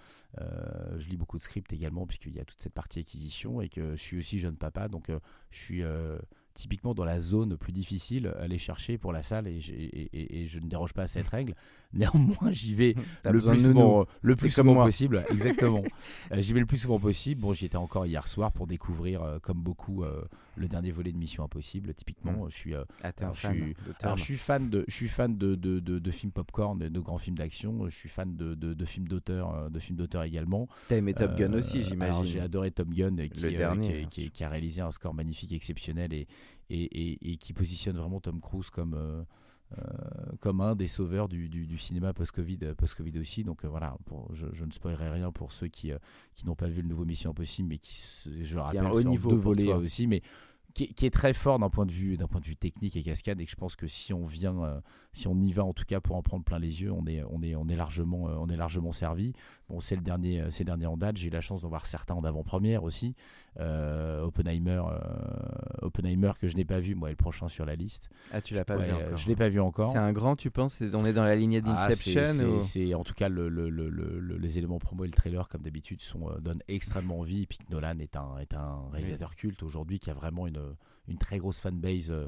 je 0.98 1.10
lis 1.10 1.18
beaucoup 1.18 1.38
de 1.38 1.44
scripts 1.44 1.72
également 1.74 2.08
puisqu'il 2.08 2.36
y 2.36 2.40
a 2.40 2.46
toute 2.46 2.60
cette 2.60 2.74
partie 2.74 2.98
acquisition 2.98 3.62
et 3.62 3.70
que 3.70 3.96
je 3.96 4.02
suis 4.02 4.18
aussi 4.18 4.40
jeune 4.40 4.58
papa, 4.58 4.88
donc 4.88 5.12
je 5.52 5.60
suis 5.60 5.84
typiquement 6.60 6.94
dans 6.94 7.06
la 7.06 7.22
zone 7.22 7.56
plus 7.58 7.72
difficile 7.72 8.34
aller 8.40 8.58
chercher 8.58 8.98
pour 8.98 9.14
la 9.14 9.24
salle 9.24 9.48
et, 9.48 9.60
et, 10.12 10.48
je 10.48 10.60
ne 10.60 10.68
déroge 10.68 10.94
pas 10.94 11.04
à 11.04 11.08
cette 11.08 11.28
règle. 11.28 11.56
Néanmoins, 11.94 12.52
j'y 12.52 12.76
vais 12.76 12.94
le 13.26 13.40
plus, 13.40 13.64
souvent, 13.64 14.06
le 14.22 14.36
plus 14.36 14.52
souvent 14.52 14.76
possible. 14.76 15.26
Exactement. 15.32 15.82
Euh, 16.32 16.40
j'y 16.40 16.54
vais 16.54 16.60
le 16.60 16.68
plus 16.68 16.78
souvent 16.78 17.00
possible. 17.00 17.42
Bon, 17.42 17.52
j'y 17.52 17.66
étais 17.66 17.78
encore 17.78 18.06
hier 18.06 18.28
soir 18.28 18.52
pour 18.52 18.68
découvrir, 18.68 19.24
euh, 19.24 19.40
comme 19.40 19.58
beaucoup, 19.58 20.04
euh, 20.04 20.22
le 20.56 20.68
dernier 20.68 20.92
volet 20.92 21.12
de 21.12 21.18
Mission 21.18 21.44
Impossible. 21.44 21.96
Typiquement, 21.96 22.46
mmh. 22.46 22.50
je 22.52 22.56
suis, 22.56 22.76
ah, 22.76 22.86
je, 23.34 23.48
suis 23.48 23.76
je 24.16 24.22
suis 24.22 24.38
fan 24.38 24.70
de, 24.70 24.86
je 24.88 24.94
suis 24.94 25.08
fan 25.08 25.36
de, 25.36 25.56
de, 25.56 25.80
de, 25.80 26.12
films 26.12 26.32
popcorn, 26.32 26.78
de, 26.78 26.90
de, 26.90 27.00
grands 27.00 27.18
films 27.18 27.38
d'action. 27.40 27.90
Je 27.90 27.96
suis 27.96 28.10
fan 28.10 28.36
de, 28.36 28.54
de, 28.54 28.86
films 28.86 29.08
d'auteur, 29.08 29.72
de 29.72 29.80
films 29.80 29.98
d'auteur 29.98 30.22
également. 30.22 30.68
T'as 30.90 30.98
aimé 30.98 31.16
Top 31.16 31.36
Gun 31.36 31.54
aussi, 31.54 31.82
j'imagine. 31.82 32.24
J'ai 32.24 32.40
adoré 32.40 32.70
Top 32.70 32.90
Gun, 32.90 33.16
qui, 33.30 34.08
qui, 34.10 34.30
qui, 34.30 34.44
a 34.44 34.50
réalisé 34.50 34.82
un 34.82 34.92
score 34.92 35.16
magnifique, 35.16 35.54
exceptionnel 35.54 36.14
et, 36.14 36.28
et, 36.70 37.32
et 37.32 37.38
qui 37.38 37.54
positionne 37.54 37.98
vraiment 37.98 38.20
Tom 38.20 38.40
Cruise 38.40 38.70
comme 38.70 39.26
comme 40.40 40.62
un 40.62 40.76
des 40.76 40.88
sauveurs 40.88 41.28
du, 41.28 41.50
du, 41.50 41.78
cinéma 41.78 42.14
post-Covid 42.14 42.60
euh, 42.64 42.74
post 42.74 43.00
-COVID 43.00 43.20
aussi. 43.20 43.44
Donc 43.44 43.64
euh, 43.64 43.68
voilà, 43.68 43.98
pour, 44.06 44.34
je, 44.34 44.48
je, 44.54 44.66
ne 44.66 44.72
spoilerai 44.72 45.10
rien 45.10 45.32
pour 45.32 45.52
ceux 45.52 45.68
qui, 45.68 45.92
qui 46.34 46.46
n'ont 46.46 46.56
pas 46.56 46.68
vu 46.68 46.82
le 46.82 46.88
nouveau 46.88 47.06
Mission 47.06 47.32
Impossible, 47.32 47.70
mais 47.70 47.78
qui, 47.78 47.96
je 48.42 48.56
le 48.56 48.62
rappelle, 48.62 48.86
haut 48.86 49.04
niveau 49.04 49.32
de 49.32 49.36
voler 49.36 49.72
aussi. 49.74 50.08
Mais 50.08 50.22
qui, 50.88 51.06
est 51.06 51.14
très 51.14 51.34
fort 51.34 51.60
d'un 51.60 51.70
point 51.70 51.86
de 51.86 51.92
vue 51.92 52.18
d'un 52.18 52.28
point 52.28 52.40
de 52.40 52.46
vue 52.46 52.56
technique 52.56 52.96
et 52.96 53.04
cascade 53.04 53.40
et 53.42 53.46
que 53.46 53.52
je 53.52 53.56
pense 53.56 53.76
que 53.76 53.88
si 53.88 54.14
on 54.14 54.26
vient 54.26 54.64
euh, 54.64 54.80
si 55.14 55.28
on 55.28 55.40
y 55.40 55.52
va 55.52 55.64
en 55.64 55.74
tout 55.74 55.86
cas 55.86 56.00
pour 56.00 56.16
en 56.16 56.22
prendre 56.22 56.44
plein 56.44 56.60
les 56.60 56.82
yeux 56.82 56.92
on 56.92 57.06
est 57.06 57.24
on 57.30 57.42
est 57.42 57.56
on 57.56 57.68
est 57.68 57.76
largement 57.76 58.30
euh, 58.30 58.36
on 58.40 58.48
est 58.48 58.56
largement 58.56 58.92
servi. 58.92 59.34
Bon 59.68 59.80
c'est 59.80 59.96
le 59.96 60.02
dernier 60.02 60.44
c'est 60.50 60.64
dernier 60.64 60.86
en 60.86 60.98
date. 60.98 61.18
J'ai 61.18 61.28
eu 61.28 61.32
la 61.32 61.42
chance 61.42 61.62
d'en 61.62 61.70
voir 61.70 61.86
certains 61.86 62.16
en 62.16 62.24
avant-première 62.24 62.84
aussi. 62.84 63.16
Oppenheimer 63.58 64.82
Oppenheimer 65.82 66.32
que 66.40 66.48
je 66.48 66.56
n'ai 66.56 66.64
pas 66.64 66.80
vu 66.80 66.96
moi 66.96 67.10
et 67.10 67.12
le 67.12 67.18
prochain 67.18 67.50
sur 67.50 67.66
la 67.66 67.76
liste. 67.76 68.10
Ah 68.32 68.42
tu 68.42 68.54
l'as 68.54 68.64
pas 68.64 68.78
vu 68.78 68.92
encore. 68.92 69.18
je 69.18 69.28
l'ai 69.28 69.36
pas 69.36 69.50
vu 69.50 69.60
encore. 69.60 69.92
C'est 69.92 69.98
un 69.98 70.14
grand 70.14 70.36
tu 70.36 70.50
penses? 70.50 70.82
On 70.94 71.06
est 71.06 71.14
dans 71.14 71.24
la 71.24 71.36
lignée 71.36 71.62
ah, 71.66 71.90
d'Inception 71.90 72.60
c'est 72.60 72.94
en 72.94 73.04
tout 73.04 73.14
cas 73.14 73.28
le, 73.28 73.50
le, 73.50 73.70
le, 73.70 73.90
les 74.38 74.58
éléments 74.58 74.80
promo 74.80 75.04
et 75.04 75.08
le 75.08 75.14
trailer 75.14 75.50
comme 75.50 75.62
d'habitude 75.62 76.02
sont 76.02 76.30
donnent 76.40 76.64
extrêmement 76.68 77.20
envie. 77.20 77.44
Et 77.44 77.48
puis 77.48 77.60
Nolan 77.70 78.00
est 78.00 78.16
un 78.16 78.38
est 78.40 78.54
un 78.54 78.88
réalisateur 78.92 79.36
culte 79.36 79.62
aujourd'hui 79.64 80.00
qui 80.00 80.10
a 80.10 80.14
vraiment 80.14 80.48
une 80.48 80.69
euh, 80.70 80.74
une 81.10 81.18
très 81.18 81.38
grosse 81.38 81.60
fanbase 81.60 82.12
euh, 82.12 82.28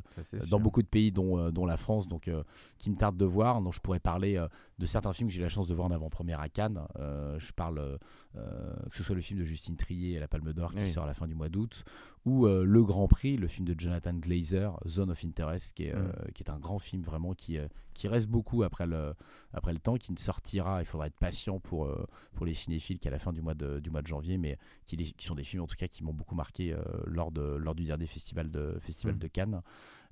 dans 0.50 0.60
beaucoup 0.60 0.82
de 0.82 0.88
pays, 0.88 1.12
dont, 1.12 1.38
euh, 1.38 1.52
dont 1.52 1.66
la 1.66 1.78
France, 1.78 2.08
donc 2.08 2.28
euh, 2.28 2.44
qui 2.78 2.90
me 2.90 2.96
tarde 2.96 3.18
de 3.18 3.26
voir. 3.26 3.62
dont 3.62 3.72
je 3.72 3.80
pourrais 3.80 4.00
parler 4.00 4.44
de 4.80 4.86
certains 4.86 5.14
films 5.14 5.30
que 5.30 5.34
j'ai 5.34 5.40
eu 5.40 5.44
la 5.44 5.50
chance 5.50 5.68
de 5.68 5.74
voir 5.74 5.88
en 5.88 5.92
avant-première 5.92 6.40
à 6.40 6.50
Cannes. 6.50 6.82
je 6.98 7.52
parle 7.54 8.00
que 8.34 8.96
ce 8.96 9.04
soit 9.04 9.16
le 9.16 9.22
film 9.22 9.40
de 9.40 9.46
Justine 9.46 9.76
Trier 9.76 10.16
et 10.16 10.20
La 10.20 10.28
Palme 10.28 10.54
d'Or 10.54 10.74
qui 10.74 10.90
sort 10.90 11.04
à 11.04 11.08
la 11.08 11.14
fin 11.14 11.28
du 11.28 11.36
mois 11.36 11.50
d'août, 11.50 11.84
ou 12.26 12.48
Le 12.48 12.84
Grand 12.84 13.08
Prix, 13.08 13.38
le 13.38 13.48
film 13.48 13.68
de 13.68 13.76
Jonathan 13.78 14.14
Glazer, 14.14 14.80
Zone 14.88 15.12
of 15.12 15.24
Interest, 15.24 15.74
qui 15.74 15.86
est, 15.86 15.96
mm. 15.96 16.32
qui 16.34 16.44
est 16.44 16.50
un 16.50 16.60
grand 16.60 16.80
film 16.80 17.04
vraiment 17.04 17.34
qui, 17.34 17.58
qui 17.94 18.08
reste 18.08 18.28
beaucoup 18.28 18.64
après 18.64 18.88
le, 18.88 19.14
après 19.54 19.74
le 19.74 19.80
temps, 19.80 19.98
qui 19.98 20.12
ne 20.12 20.18
sortira, 20.18 20.82
il 20.82 20.86
faudra 20.86 21.08
être 21.08 21.18
patient 21.18 21.60
pour, 21.60 21.90
pour 22.34 22.46
les 22.46 22.54
cinéphiles 22.54 23.00
qu'à 23.00 23.12
la 23.12 23.20
fin 23.20 23.34
du 23.34 23.42
mois 23.42 23.54
de, 23.54 23.80
du 23.80 23.90
mois 23.90 24.02
de 24.02 24.08
janvier, 24.08 24.38
mais 24.38 24.58
qui, 24.86 24.98
qui 24.98 25.26
sont 25.26 25.36
des 25.36 25.44
films 25.44 25.64
en 25.64 25.68
tout 25.68 25.76
cas 25.76 25.88
qui 25.88 26.04
m'ont 26.04 26.14
beaucoup 26.14 26.36
marqué 26.36 26.76
lors, 27.06 27.32
de, 27.32 27.42
lors 27.42 27.76
du 27.76 27.86
dernier 27.86 28.08
festival 28.08 28.50
de, 28.50 28.71
Festival 28.80 29.16
mm. 29.16 29.20
de 29.20 29.28
Cannes. 29.28 29.62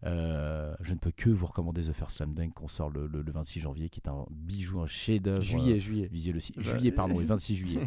Euh, 0.06 0.74
je 0.82 0.94
ne 0.94 0.98
peux 0.98 1.12
que 1.12 1.30
vous 1.30 1.46
recommander 1.46 1.84
The 1.84 1.92
First 1.92 2.18
Slam 2.18 2.34
Dunk 2.34 2.54
qu'on 2.54 2.70
sort 2.70 2.90
le, 2.90 3.10
26 3.32 3.60
janvier, 3.60 3.90
qui 3.90 4.00
est 4.00 4.08
un 4.08 4.26
bijou, 4.32 4.80
un 4.80 4.88
chef-d'œuvre. 4.88 5.42
Juillet, 5.42 5.76
euh, 5.76 5.80
juillet. 5.80 6.08
Visuel 6.08 6.38
aussi. 6.38 6.54
Bah, 6.56 6.62
juillet, 6.62 6.92
pardon, 6.92 7.20
le 7.20 7.26
26 7.26 7.56
juillet. 7.56 7.82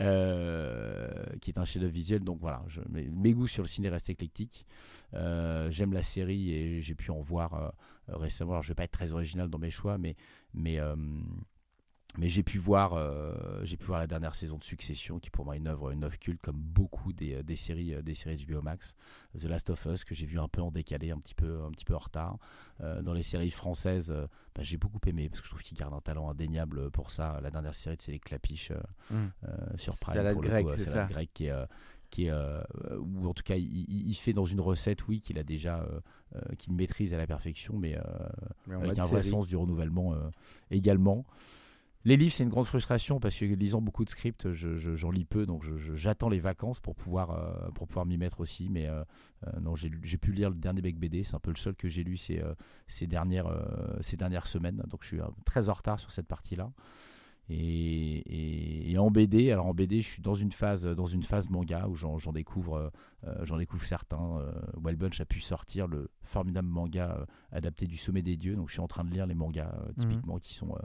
Euh, 0.00 1.08
qui 1.40 1.50
est 1.50 1.58
un 1.58 1.64
chef-d'œuvre 1.64 1.92
visuel. 1.92 2.22
Donc 2.22 2.38
voilà, 2.40 2.62
je, 2.68 2.80
mes, 2.88 3.08
mes, 3.08 3.32
goûts 3.32 3.48
sur 3.48 3.62
le 3.62 3.68
ciné 3.68 3.88
restent 3.88 4.10
éclectiques. 4.10 4.66
J'aime 5.12 5.92
la 5.92 6.02
série 6.02 6.52
et 6.52 6.80
j'ai 6.80 6.94
pu 6.94 7.10
en 7.10 7.20
voir 7.20 7.74
récemment. 8.08 8.52
Alors 8.52 8.62
je 8.62 8.68
vais 8.68 8.74
pas 8.74 8.84
être 8.84 8.92
très 8.92 9.12
original 9.12 9.48
dans 9.48 9.58
mes 9.58 9.70
choix, 9.70 9.98
mais. 9.98 10.16
mais 10.54 10.78
mais 12.18 12.28
j'ai 12.28 12.42
pu 12.42 12.58
voir 12.58 12.94
euh, 12.94 13.34
j'ai 13.64 13.76
pu 13.76 13.86
voir 13.86 13.98
la 13.98 14.06
dernière 14.06 14.34
saison 14.34 14.56
de 14.56 14.64
Succession 14.64 15.18
qui 15.18 15.30
pour 15.30 15.44
moi 15.44 15.54
est 15.54 15.58
une 15.58 15.66
œuvre 15.66 15.90
une 15.90 16.04
œuvre 16.04 16.18
culte 16.18 16.40
comme 16.40 16.56
beaucoup 16.56 17.12
des, 17.12 17.34
euh, 17.34 17.42
des 17.42 17.56
séries 17.56 17.94
euh, 17.94 18.02
des 18.02 18.14
séries 18.14 18.44
HBO 18.46 18.62
Max. 18.62 18.94
The 19.38 19.44
Last 19.44 19.70
of 19.70 19.84
Us 19.86 20.04
que 20.04 20.14
j'ai 20.14 20.26
vu 20.26 20.38
un 20.38 20.48
peu 20.48 20.62
en 20.62 20.70
décalé 20.70 21.10
un 21.10 21.18
petit 21.18 21.34
peu 21.34 21.62
un 21.62 21.70
petit 21.70 21.84
peu 21.84 21.94
en 21.94 21.98
retard. 21.98 22.38
Dans 23.02 23.14
les 23.14 23.22
séries 23.22 23.50
françaises 23.50 24.14
bah, 24.54 24.62
j'ai 24.62 24.76
beaucoup 24.76 25.00
aimé 25.06 25.28
parce 25.28 25.40
que 25.40 25.46
je 25.46 25.50
trouve 25.50 25.62
qu'il 25.62 25.78
garde 25.78 25.94
un 25.94 26.00
talent 26.00 26.28
indéniable 26.30 26.90
pour 26.90 27.10
ça. 27.10 27.40
La 27.42 27.50
dernière 27.50 27.74
série 27.74 27.96
c'est 27.98 28.12
les 28.12 28.18
Clapiches 28.18 28.72
mmh. 29.10 29.16
sur 29.76 29.96
Prime 29.98 30.14
c'est 30.14 30.22
la 30.94 31.06
grecque 31.06 31.30
qui 31.32 31.46
est 31.46 31.66
qui 32.10 32.26
est, 32.26 32.32
ou 32.32 33.26
en 33.26 33.34
tout 33.34 33.42
cas 33.42 33.56
il, 33.56 34.14
fait 34.14 34.32
dans 34.32 34.44
une 34.44 34.60
recette 34.60 35.06
oui 35.08 35.20
qu'il 35.20 35.38
a 35.38 35.42
déjà 35.42 35.86
qu'il 36.58 36.74
maîtrise 36.74 37.14
à 37.14 37.18
la 37.18 37.26
perfection 37.26 37.78
mais, 37.78 37.96
avec 38.70 38.98
un 38.98 39.06
vrai 39.06 39.22
sens 39.22 39.46
du 39.46 39.56
renouvellement 39.56 40.14
également 40.70 41.24
les 42.06 42.16
livres, 42.16 42.32
c'est 42.32 42.44
une 42.44 42.50
grande 42.50 42.66
frustration 42.66 43.18
parce 43.18 43.34
que 43.36 43.44
lisant 43.44 43.82
beaucoup 43.82 44.04
de 44.04 44.10
scripts, 44.10 44.52
j'en 44.52 45.10
lis 45.10 45.24
peu, 45.24 45.44
donc 45.44 45.64
j'attends 45.94 46.28
les 46.28 46.38
vacances 46.38 46.78
pour 46.78 46.94
pouvoir, 46.94 47.32
euh, 47.32 47.68
pour 47.72 47.88
pouvoir 47.88 48.06
m'y 48.06 48.16
mettre 48.16 48.38
aussi. 48.38 48.68
Mais 48.70 48.86
euh, 48.86 49.02
euh, 49.44 49.60
non, 49.60 49.74
j'ai 49.74 49.90
pu 50.16 50.30
lire 50.30 50.50
le 50.50 50.54
dernier 50.54 50.82
Bec 50.82 51.00
BD, 51.00 51.24
c'est 51.24 51.34
un 51.34 51.40
peu 51.40 51.50
le 51.50 51.56
seul 51.56 51.74
que 51.74 51.88
j'ai 51.88 52.04
lu 52.04 52.16
ces, 52.16 52.40
ces, 52.86 53.08
dernières, 53.08 53.50
ces 54.02 54.16
dernières 54.16 54.46
semaines, 54.46 54.84
donc 54.86 55.02
je 55.02 55.08
suis 55.08 55.20
très 55.44 55.68
en 55.68 55.72
retard 55.72 55.98
sur 55.98 56.12
cette 56.12 56.28
partie-là. 56.28 56.70
Et, 57.48 58.96
en 58.98 59.10
BD, 59.10 59.50
alors 59.50 59.66
en 59.66 59.74
BD, 59.74 60.00
je 60.00 60.08
suis 60.08 60.22
dans 60.22 60.34
une 60.34 60.52
phase, 60.52 60.86
dans 60.86 61.06
une 61.06 61.24
phase 61.24 61.50
manga 61.50 61.88
où 61.88 61.96
j'en 61.96 62.32
découvre, 62.32 62.92
j'en 63.42 63.58
découvre 63.58 63.84
certains. 63.84 64.40
Wild 64.76 64.98
Bunch 64.98 65.20
a 65.20 65.24
pu 65.24 65.40
sortir 65.40 65.88
le 65.88 66.08
formidable 66.22 66.68
manga 66.68 67.26
adapté 67.50 67.88
du 67.88 67.96
Sommet 67.96 68.22
des 68.22 68.36
Dieux, 68.36 68.54
donc 68.54 68.68
je 68.68 68.74
suis 68.74 68.80
en 68.80 68.88
train 68.88 69.04
de 69.04 69.10
lire 69.10 69.26
les 69.26 69.34
mangas 69.34 69.74
mhm. 69.88 69.94
typiquement 69.94 70.38
qui 70.38 70.54
sont 70.54 70.76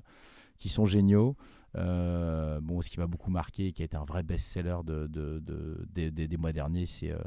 qui 0.61 0.69
sont 0.69 0.85
géniaux. 0.85 1.35
Euh, 1.75 2.61
bon, 2.61 2.81
ce 2.81 2.89
qui 2.89 2.99
m'a 2.99 3.07
beaucoup 3.07 3.31
marqué, 3.31 3.71
qui 3.73 3.81
a 3.81 3.85
été 3.85 3.97
un 3.97 4.05
vrai 4.05 4.21
best-seller 4.21 4.77
de, 4.83 5.07
des 5.07 6.37
mois 6.37 6.53
derniers, 6.53 6.85
c'est 6.85 7.09
euh, 7.09 7.17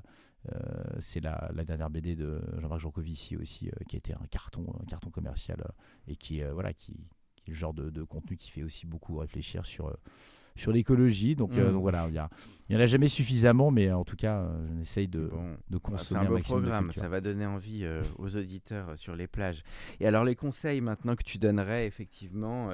euh, 0.52 1.20
la, 1.20 1.50
la, 1.52 1.64
dernière 1.64 1.90
BD 1.90 2.14
de 2.14 2.40
Jean-Marc 2.60 2.80
Jancovici 2.80 3.36
aussi, 3.36 3.70
qui 3.88 3.96
a 3.96 3.98
été 3.98 4.14
un 4.14 4.26
carton, 4.30 4.64
un 4.80 4.84
carton 4.84 5.10
commercial 5.10 5.64
et 6.06 6.14
qui, 6.14 6.42
voilà, 6.42 6.72
qui, 6.72 6.92
qui, 7.34 7.50
est 7.50 7.54
le 7.54 7.54
genre 7.54 7.74
de, 7.74 8.04
contenu 8.04 8.36
qui 8.36 8.50
fait 8.50 8.62
aussi 8.62 8.86
beaucoup 8.86 9.16
réfléchir 9.16 9.66
sur 9.66 9.96
sur 10.56 10.72
l'écologie. 10.72 11.34
Donc, 11.36 11.56
euh, 11.56 11.68
mm. 11.68 11.72
donc, 11.72 11.82
voilà, 11.82 12.08
il 12.08 12.12
n'y 12.70 12.76
en 12.76 12.80
a 12.80 12.86
jamais 12.86 13.08
suffisamment, 13.08 13.70
mais 13.70 13.90
en 13.92 14.04
tout 14.04 14.16
cas, 14.16 14.38
euh, 14.38 14.68
on 14.72 14.80
essaye 14.80 15.08
de, 15.08 15.20
de 15.20 15.30
bah, 15.70 15.78
consommer 15.82 16.26
un, 16.26 16.28
beau 16.28 16.38
programme, 16.38 16.92
ça 16.92 17.08
va 17.08 17.20
donner 17.20 17.46
envie 17.46 17.84
euh, 17.84 18.02
aux 18.18 18.36
auditeurs 18.36 18.96
sur 18.96 19.16
les 19.16 19.26
plages. 19.26 19.62
Et 20.00 20.06
alors, 20.06 20.24
les 20.24 20.36
conseils 20.36 20.80
maintenant 20.80 21.16
que 21.16 21.24
tu 21.24 21.38
donnerais 21.38 21.86
effectivement 21.86 22.70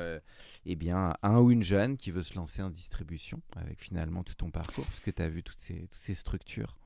eh 0.66 0.76
bien, 0.76 1.14
à 1.22 1.28
un 1.28 1.40
ou 1.40 1.50
une 1.50 1.62
jeune 1.62 1.96
qui 1.96 2.10
veut 2.10 2.22
se 2.22 2.34
lancer 2.34 2.62
en 2.62 2.70
distribution 2.70 3.40
avec 3.56 3.80
finalement 3.80 4.22
tout 4.22 4.34
ton 4.34 4.50
parcours, 4.50 4.84
parce 4.84 5.00
que 5.00 5.10
tu 5.10 5.22
as 5.22 5.28
vu 5.28 5.42
toutes 5.42 5.60
ces, 5.60 5.74
toutes 5.74 5.94
ces 5.94 6.14
structures 6.14 6.76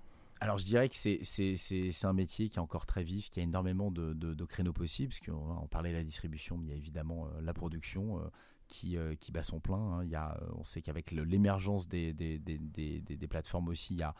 alors 0.41 0.59
je 0.59 0.67
dirais 0.67 0.91
que 0.91 0.97
c'est 0.97 2.05
un 2.05 2.13
métier 2.13 2.51
qui 2.51 2.59
est 2.59 2.61
encore 2.61 2.85
très 2.85 3.03
vif, 3.03 3.31
qui 3.31 3.41
a 3.41 3.43
énormément 3.43 3.91
de, 3.91 4.13
de, 4.13 4.45
créneaux 4.45 4.75
possibles, 4.75 5.11
parce 5.11 5.21
qu'on 5.21 5.67
parlait 5.69 5.91
de 5.91 5.97
la 5.97 6.03
distribution, 6.03 6.59
mais 6.59 6.67
il 6.67 6.71
y 6.71 6.75
a 6.75 6.77
évidemment 6.77 7.29
la 7.41 7.55
production, 7.55 8.21
qui, 8.69 8.97
euh, 8.97 9.15
qui 9.15 9.33
bat 9.33 9.43
son 9.43 9.61
plein. 9.61 9.77
Hein. 9.77 10.05
Il 10.05 10.11
y 10.11 10.17
a, 10.17 10.39
euh, 10.41 10.47
on 10.57 10.65
sait 10.65 10.83
qu'avec 10.83 11.11
l'émergence 11.11 11.89
des 11.89 12.13
des, 12.13 12.39
des, 12.39 12.59
des, 12.59 13.29
plateformes 13.29 13.69
aussi, 13.69 13.95
il 13.95 14.01
y 14.01 14.03
a 14.03 14.15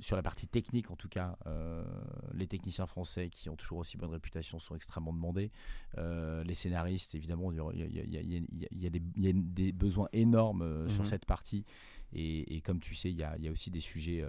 sur 0.00 0.16
la 0.16 0.22
partie 0.22 0.46
technique 0.46 0.90
en 0.90 0.96
tout 0.96 1.08
cas, 1.08 1.38
euh, 1.46 1.82
les 2.34 2.46
techniciens 2.46 2.86
français 2.86 3.30
qui 3.30 3.48
ont 3.48 3.56
toujours 3.56 3.78
aussi 3.78 3.96
bonne 3.96 4.10
réputation 4.10 4.58
sont 4.58 4.74
extrêmement 4.74 5.14
demandés. 5.14 5.50
les 5.96 6.54
scénaristes, 6.54 7.14
évidemment, 7.14 7.52
il 7.52 7.58
y, 7.58 8.86
a, 8.86 8.90
des, 8.90 9.72
besoins 9.72 10.08
énormes 10.12 10.88
sur 10.90 11.02
mhm. 11.02 11.06
cette 11.06 11.24
partie. 11.24 11.64
Et, 12.12 12.56
et, 12.56 12.60
comme 12.60 12.80
tu 12.80 12.94
sais, 12.94 13.10
il 13.10 13.16
y 13.16 13.22
a, 13.22 13.36
aussi 13.50 13.70
des 13.70 13.80
sujets 13.80 14.22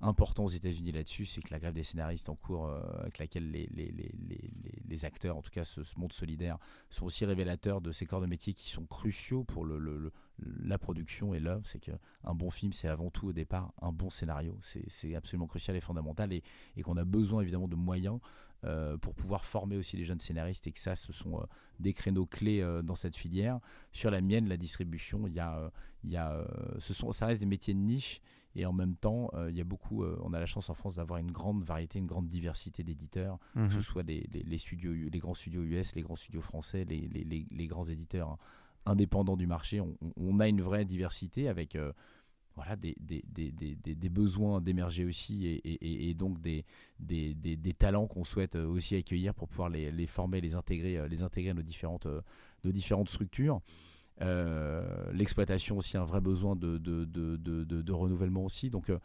important 0.00 0.44
aux 0.44 0.50
États-Unis 0.50 0.92
là-dessus, 0.92 1.26
c'est 1.26 1.40
que 1.40 1.52
la 1.52 1.58
grève 1.58 1.74
des 1.74 1.82
scénaristes 1.82 2.28
en 2.28 2.36
cours, 2.36 2.66
euh, 2.66 2.80
avec 3.00 3.18
laquelle 3.18 3.50
les, 3.50 3.66
les, 3.72 3.90
les, 3.90 4.12
les, 4.86 5.04
acteurs, 5.04 5.36
en 5.36 5.42
tout 5.42 5.50
cas 5.50 5.64
ce, 5.64 5.80
monde 5.96 6.12
solidaire, 6.12 6.58
sont 6.90 7.04
aussi 7.04 7.24
révélateurs 7.24 7.80
de 7.80 7.90
ces 7.90 8.06
corps 8.06 8.20
de 8.20 8.26
métier 8.26 8.54
qui 8.54 8.70
sont 8.70 8.84
cruciaux 8.84 9.44
pour 9.44 9.64
le, 9.64 10.12
la 10.38 10.78
production 10.78 11.34
et 11.34 11.40
l'œuvre. 11.40 11.66
C'est 11.66 11.80
qu'un 11.80 12.34
bon 12.34 12.50
film, 12.50 12.72
c'est 12.72 12.88
avant 12.88 13.10
tout 13.10 13.28
au 13.28 13.32
départ 13.32 13.72
un 13.82 13.92
bon 13.92 14.10
scénario. 14.10 14.56
C'est 14.62 15.14
absolument 15.14 15.46
crucial 15.46 15.76
et 15.76 15.80
fondamental 15.80 16.32
et, 16.32 16.42
et 16.76 16.82
qu'on 16.82 16.96
a 16.96 17.04
besoin 17.04 17.42
évidemment 17.42 17.68
de 17.68 17.76
moyens 17.76 18.20
euh, 18.64 18.96
pour 18.98 19.14
pouvoir 19.14 19.44
former 19.44 19.76
aussi 19.76 19.96
les 19.96 20.04
jeunes 20.04 20.18
scénaristes 20.20 20.66
et 20.66 20.72
que 20.72 20.80
ça, 20.80 20.96
ce 20.96 21.12
sont 21.12 21.40
euh, 21.40 21.44
des 21.80 21.92
créneaux 21.92 22.26
clés 22.26 22.64
dans 22.84 22.96
cette 22.96 23.16
filière. 23.16 23.58
Sur 23.90 24.10
la 24.10 24.20
mienne, 24.20 24.48
la 24.48 24.56
distribution, 24.56 25.26
il 25.26 25.34
y 25.34 25.40
a, 25.40 25.72
il 26.04 26.10
y 26.10 26.16
a, 26.16 26.46
ce 26.78 26.94
sont, 26.94 27.10
ça 27.10 27.26
reste 27.26 27.40
des 27.40 27.46
métiers 27.46 27.74
de 27.74 27.80
niche 27.80 28.20
et 28.58 28.66
en 28.66 28.72
même 28.72 28.96
temps, 28.96 29.30
euh, 29.34 29.50
il 29.50 29.56
y 29.56 29.60
a 29.60 29.64
beaucoup, 29.64 30.02
euh, 30.02 30.18
on 30.24 30.32
a 30.32 30.40
la 30.40 30.46
chance 30.46 30.68
en 30.68 30.74
France 30.74 30.96
d'avoir 30.96 31.20
une 31.20 31.30
grande 31.30 31.62
variété, 31.62 32.00
une 32.00 32.06
grande 32.06 32.26
diversité 32.26 32.82
d'éditeurs, 32.82 33.38
que 33.54 33.70
ce 33.70 33.76
mhm. 33.76 33.82
soit 33.82 34.02
les, 34.02 34.28
les, 34.32 34.58
studios, 34.58 34.92
les 34.92 35.18
grands 35.20 35.34
studios 35.34 35.62
US, 35.62 35.94
les 35.94 36.02
grands 36.02 36.16
studios 36.16 36.40
français, 36.40 36.84
les, 36.84 37.08
les 37.08 37.66
grands 37.68 37.84
éditeurs 37.84 38.30
hein, 38.30 38.38
indépendants 38.84 39.36
du 39.36 39.46
marché. 39.46 39.80
On, 40.16 40.40
a 40.40 40.48
une 40.48 40.60
vraie 40.60 40.84
diversité 40.84 41.46
avec 41.46 41.76
euh, 41.76 41.92
voilà, 42.56 42.74
des, 42.74 42.96
des, 42.98 43.22
des, 43.30 43.52
des, 43.76 44.08
besoins 44.08 44.60
d'émerger 44.60 45.04
aussi 45.04 45.46
et, 45.46 46.08
et, 46.08 46.14
donc 46.14 46.40
des, 46.40 46.64
des, 46.98 47.74
talents 47.74 48.08
qu'on 48.08 48.24
souhaite 48.24 48.56
aussi 48.56 48.96
accueillir 48.96 49.34
pour 49.34 49.46
pouvoir 49.46 49.68
les, 49.68 49.92
les, 49.92 50.08
former, 50.08 50.40
les 50.40 50.56
intégrer, 50.56 51.08
les 51.08 51.22
intégrer 51.22 51.50
à 51.50 51.54
nos 51.54 51.62
différentes, 51.62 52.08
nos 52.64 52.72
différentes 52.72 53.08
structures. 53.08 53.60
Euh, 54.20 55.12
l'exploitation 55.12 55.78
aussi 55.78 55.96
un 55.96 56.04
vrai 56.04 56.20
besoin 56.20 56.56
de, 56.56 56.78
de, 56.78 57.04
de, 57.04 57.36
de 57.64 57.92
renouvellement 57.92 58.44
aussi. 58.44 58.70
Donc, 58.70 58.90
euh, 58.90 58.98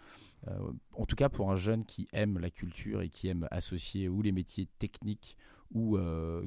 euh, 0.47 0.71
en 0.93 1.05
tout 1.05 1.15
cas, 1.15 1.29
pour 1.29 1.51
un 1.51 1.55
jeune 1.55 1.85
qui 1.85 2.07
aime 2.13 2.39
la 2.39 2.49
culture 2.49 3.01
et 3.01 3.09
qui 3.09 3.27
aime 3.27 3.47
associer 3.51 4.09
ou 4.09 4.21
les 4.21 4.31
métiers 4.31 4.67
techniques 4.79 5.37
ou 5.71 5.97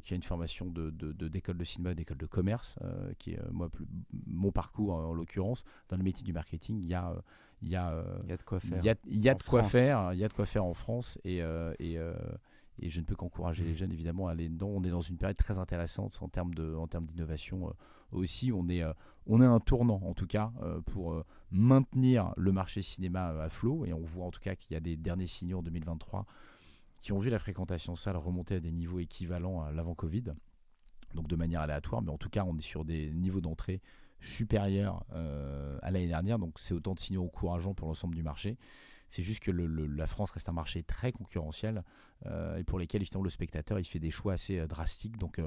qui 0.04 0.12
a 0.12 0.16
une 0.16 0.22
formation 0.22 0.66
de, 0.66 0.90
d'école 1.26 1.58
de, 1.58 1.64
cinéma, 1.64 1.94
d'école 1.94 2.16
de 2.16 2.26
commerce, 2.26 2.78
qui 3.18 3.32
est 3.32 3.40
moi, 3.50 3.68
mon 4.24 4.52
parcours 4.52 4.92
en, 4.94 5.12
l'occurrence, 5.12 5.64
dans 5.88 5.96
le 5.96 6.04
métier 6.04 6.22
du 6.22 6.32
marketing, 6.32 6.78
il 6.80 6.88
y 6.88 6.94
a, 6.94 7.12
il 7.60 7.68
y 7.68 7.74
a, 7.74 8.04
il 8.22 8.30
y 8.30 8.32
a 8.32 8.36
de 8.36 8.42
quoi 8.44 8.60
faire. 8.60 8.78
Il 8.78 8.84
y 8.84 8.88
a, 8.88 8.94
il 9.04 9.18
y 9.18 9.28
a 9.28 9.34
de 9.34 9.42
quoi 9.42 9.64
faire, 9.64 10.12
il 10.12 10.20
y 10.20 10.24
a 10.24 10.28
de 10.28 10.32
quoi 10.32 10.46
faire 10.46 10.64
en 10.64 10.74
France 10.74 11.18
et, 11.24 11.38
et 11.80 11.98
et 12.78 12.90
je 12.90 13.00
ne 13.00 13.06
peux 13.06 13.14
qu'encourager 13.14 13.64
les 13.64 13.74
jeunes 13.74 13.92
évidemment 13.92 14.28
à 14.28 14.32
aller 14.32 14.48
dedans. 14.48 14.68
On 14.68 14.82
est 14.82 14.90
dans 14.90 15.00
une 15.00 15.16
période 15.16 15.36
très 15.36 15.58
intéressante 15.58 16.18
en 16.20 16.28
termes 16.28 16.54
de, 16.54 16.74
en 16.74 16.86
termes 16.86 17.06
d'innovation 17.06 17.68
euh, 17.68 17.72
aussi. 18.12 18.52
On 18.52 18.68
est, 18.68 18.82
euh, 18.82 18.92
on 19.26 19.40
est 19.40 19.46
un 19.46 19.60
tournant 19.60 20.00
en 20.04 20.14
tout 20.14 20.26
cas 20.26 20.52
euh, 20.62 20.80
pour 20.82 21.22
maintenir 21.50 22.32
le 22.36 22.52
marché 22.52 22.82
cinéma 22.82 23.28
à 23.42 23.48
flot 23.48 23.86
et 23.86 23.92
on 23.92 24.04
voit 24.04 24.26
en 24.26 24.30
tout 24.30 24.40
cas 24.40 24.54
qu'il 24.54 24.74
y 24.74 24.76
a 24.76 24.80
des 24.80 24.96
derniers 24.96 25.26
signaux 25.26 25.58
en 25.58 25.62
2023 25.62 26.26
qui 26.98 27.12
ont 27.12 27.18
vu 27.18 27.30
la 27.30 27.38
fréquentation 27.38 27.94
salle 27.94 28.16
remonter 28.16 28.56
à 28.56 28.60
des 28.60 28.72
niveaux 28.72 28.98
équivalents 28.98 29.62
à 29.62 29.70
l'avant 29.70 29.94
Covid, 29.94 30.24
donc 31.14 31.28
de 31.28 31.36
manière 31.36 31.60
aléatoire, 31.60 32.02
mais 32.02 32.10
en 32.10 32.16
tout 32.16 32.30
cas 32.30 32.44
on 32.44 32.56
est 32.56 32.62
sur 32.62 32.84
des 32.84 33.12
niveaux 33.12 33.42
d'entrée 33.42 33.82
supérieurs 34.18 35.04
à 35.82 35.90
l'année 35.90 36.08
dernière, 36.08 36.38
donc 36.38 36.58
c'est 36.58 36.72
autant 36.72 36.94
de 36.94 36.98
signaux 36.98 37.24
encourageants 37.24 37.74
pour 37.74 37.86
l'ensemble 37.86 38.14
du 38.14 38.22
marché. 38.22 38.56
C'est 39.08 39.22
juste 39.22 39.40
que 39.40 39.50
la 39.50 40.06
France 40.06 40.30
reste 40.32 40.48
un 40.48 40.52
marché 40.52 40.82
très 40.82 41.12
concurrentiel 41.12 41.84
euh, 42.26 42.56
et 42.56 42.64
pour 42.64 42.78
lesquels 42.78 43.02
évidemment 43.02 43.24
le 43.24 43.30
spectateur 43.30 43.78
il 43.78 43.84
fait 43.84 43.98
des 43.98 44.10
choix 44.10 44.32
assez 44.32 44.58
euh, 44.58 44.66
drastiques. 44.66 45.16
Donc 45.18 45.40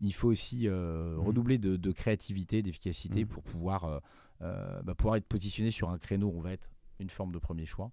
il 0.00 0.14
faut 0.14 0.28
aussi 0.28 0.68
mmh. 0.68 1.18
redoubler 1.18 1.58
de, 1.58 1.92
créativité, 1.92 2.62
d'efficacité 2.62 3.24
mmh. 3.24 3.28
pour 3.28 3.42
pouvoir, 3.42 4.00
bah, 4.40 4.94
pouvoir 4.96 5.16
être 5.16 5.26
positionné 5.26 5.70
sur 5.70 5.90
un 5.90 5.98
créneau 5.98 6.28
où 6.28 6.38
on 6.38 6.40
va 6.40 6.52
être 6.52 6.70
une 7.00 7.10
forme 7.10 7.32
de 7.32 7.38
premier 7.38 7.66
choix 7.66 7.90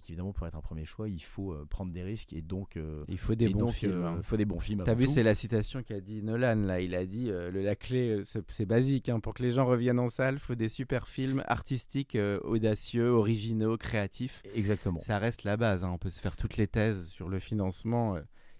et 0.00 0.06
qu'évidemment 0.06 0.32
pour 0.32 0.46
être 0.46 0.56
un 0.56 0.60
premier 0.60 0.84
choix 0.84 1.08
il 1.08 1.22
faut 1.22 1.52
euh, 1.52 1.66
prendre 1.68 1.92
des 1.92 2.02
risques 2.02 2.32
et 2.32 2.42
donc 2.42 2.76
euh, 2.76 3.04
il 3.08 3.18
faut 3.18 3.34
des 3.34 3.48
bons 3.48 3.68
films 3.68 4.04
euh, 4.04 4.08
hein. 4.08 4.20
faut 4.22 4.36
des 4.36 4.44
bons 4.44 4.60
films 4.60 4.82
t'as 4.84 4.94
vu 4.94 5.06
c'est 5.06 5.22
la 5.22 5.34
citation 5.34 5.82
qu'a 5.82 6.00
dit 6.00 6.22
Nolan 6.22 6.56
là. 6.56 6.80
Il 6.80 6.94
a 6.94 7.04
dit 7.04 7.26
le, 7.26 7.50
la 7.50 7.76
clé 7.76 8.22
c'est 8.24 8.66
basique 8.66 9.08
hein, 9.08 9.20
pour 9.20 9.34
que 9.34 9.42
les 9.42 9.52
gens 9.52 9.66
reviennent 9.66 10.00
en 10.00 10.08
salle 10.08 10.38
faut 10.38 10.54
des 10.54 10.68
super 10.68 11.08
films 11.08 11.44
artistiques 11.46 12.16
audacieux 12.42 13.10
originaux 13.10 13.76
créatifs. 13.76 14.42
Exactement. 14.54 15.00
Ça 15.00 15.18
reste 15.18 15.44
la 15.44 15.56
base 15.56 15.84
hein. 15.84 15.90
on 15.92 15.98
peut 15.98 16.10
se 16.10 16.20
faire 16.20 16.36
toutes 16.36 16.56
les 16.56 16.66
thèses 16.66 17.08
sur 17.08 17.28
le 17.28 17.38
financement 17.38 18.16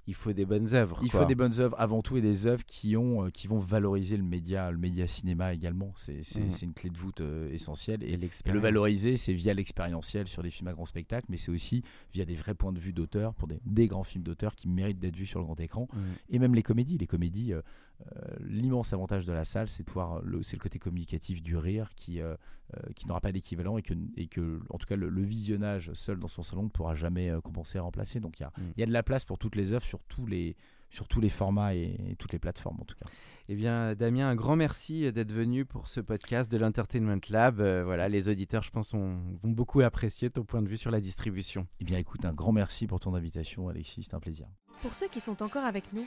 il 0.07 0.15
faut 0.15 0.33
des 0.33 0.45
bonnes 0.45 0.75
œuvres. 0.75 0.99
Il 1.03 1.11
faut 1.11 1.25
des 1.25 1.35
bonnes 1.35 1.61
œuvres 1.61 1.77
avant 1.79 2.03
tout 2.03 2.17
et 2.17 2.21
des 2.21 2.47
œuvres 2.47 2.65
qui, 2.65 2.97
ont, 2.97 3.27
euh, 3.27 3.31
qui 3.31 3.47
vont 3.47 3.59
valoriser 3.59 4.17
le 4.17 4.23
média, 4.23 4.71
le 4.71 4.79
média 4.79 5.07
cinéma 5.07 5.53
également. 5.53 5.93
C'est 5.97 6.21
mmh. 6.21 6.51
une 6.63 6.75
clé 6.75 6.91
de 6.91 6.99
voûte 6.99 7.21
euh, 7.21 7.49
essentielle. 7.53 8.03
Et, 8.03 8.17
le 8.17 8.59
valoriser, 8.59 9.17
c'est 9.17 9.33
via 9.33 9.55
l'expérientiel 9.55 10.27
sur 10.27 10.43
des 10.43 10.51
films 10.51 10.69
à 10.69 10.73
grand 10.73 10.87
spectacle, 10.87 11.27
mais 11.29 11.37
c'est 11.37 11.51
aussi 11.51 11.83
via 12.13 12.25
des 12.25 12.35
vrais 12.35 12.55
points 12.55 12.73
de 12.73 12.79
vue 12.79 12.93
d'auteur, 12.93 13.35
pour 13.35 13.49
des, 13.49 13.61
des, 13.65 13.87
grands 13.87 14.05
films 14.05 14.25
d'auteur 14.25 14.55
qui 14.55 14.69
méritent 14.69 14.99
d'être 14.99 15.17
vus 15.17 15.27
sur 15.27 15.39
le 15.39 15.45
grand 15.45 15.61
écran. 15.61 15.87
Mmh. 15.93 15.99
Et 16.31 16.39
même 16.39 16.55
les 16.55 16.63
comédies. 16.63 16.99
Les 16.99 17.07
comédies, 17.07 17.53
euh, 17.53 17.63
l'immense 18.41 18.93
avantage 18.93 19.27
de 19.27 19.33
la 19.33 19.45
salle, 19.45 19.69
c'est 19.69 19.87
le, 19.89 20.39
le 20.39 20.59
côté 20.59 20.79
communicatif 20.79 21.43
du 21.43 21.57
rire 21.57 21.91
qui, 21.97 22.21
qui 22.95 23.07
n'aura 23.07 23.21
pas 23.21 23.33
d'équivalent 23.33 23.79
et 23.79 23.83
que, 23.83 23.95
et 24.17 24.27
que, 24.27 24.61
en 24.71 24.79
tout 24.79 24.87
cas, 24.87 24.97
le, 24.97 25.23
visionnage 25.23 25.93
seul 25.95 26.19
dans 26.19 26.29
son 26.29 26.43
salon 26.43 26.65
ne 26.65 26.69
pourra 26.69 26.95
jamais 26.95 27.33
compenser 27.43 27.79
et 27.79 27.81
remplacer. 27.81 28.21
Donc 28.21 28.41
il 28.41 28.43
y, 28.43 28.47
a, 28.47 28.53
mmh. 28.57 28.63
y 28.79 28.83
a 28.83 28.87
de 28.87 28.93
la 28.93 29.03
place 29.03 29.25
pour 29.25 29.39
toutes 29.39 29.57
les 29.57 29.73
œuvres 29.73 29.87
sur 29.87 30.01
tous 30.05 30.27
les, 30.27 30.57
sur 30.91 31.09
tous 31.09 31.21
les 31.21 31.29
formats 31.29 31.75
et, 31.75 32.17
toutes 32.19 32.33
les 32.33 32.39
plateformes 32.39 32.81
en 32.81 32.85
tout 32.85 32.97
cas. 32.97 33.07
Eh 33.49 33.55
bien, 33.57 33.95
Damien, 33.95 34.29
un 34.29 34.37
grand 34.37 34.55
merci 34.55 35.11
d'être 35.13 35.33
venu 35.33 35.65
pour 35.65 35.89
ce 35.89 36.01
podcast 36.01 36.51
de 36.53 36.57
l'Entertainment 36.57 37.21
Lab. 37.31 37.61
Euh, 37.61 37.83
voilà, 37.85 38.09
les 38.09 38.29
auditeurs, 38.29 38.63
je 38.63 38.71
pense, 38.71 38.95
vont 38.95 39.19
beaucoup 39.43 39.81
apprécier 39.81 40.31
ton 40.31 40.45
point 40.45 40.63
de 40.63 40.69
vue 40.69 40.77
sur 40.77 40.93
la 40.93 41.01
distribution. 41.01 41.67
Eh 41.81 41.85
bien, 41.85 41.99
écoute, 41.99 42.25
un 42.25 42.33
grand 42.33 42.53
merci 42.53 42.87
pour 42.87 43.01
ton 43.01 43.15
invitation, 43.15 43.69
Alexis, 43.69 44.05
c'est 44.05 44.15
un 44.15 44.21
plaisir. 44.21 44.47
Pour 44.83 44.95
ceux 44.95 45.09
qui 45.09 45.21
sont 45.21 45.43
encore 45.43 45.65
avec 45.65 45.93
nous, 45.93 46.07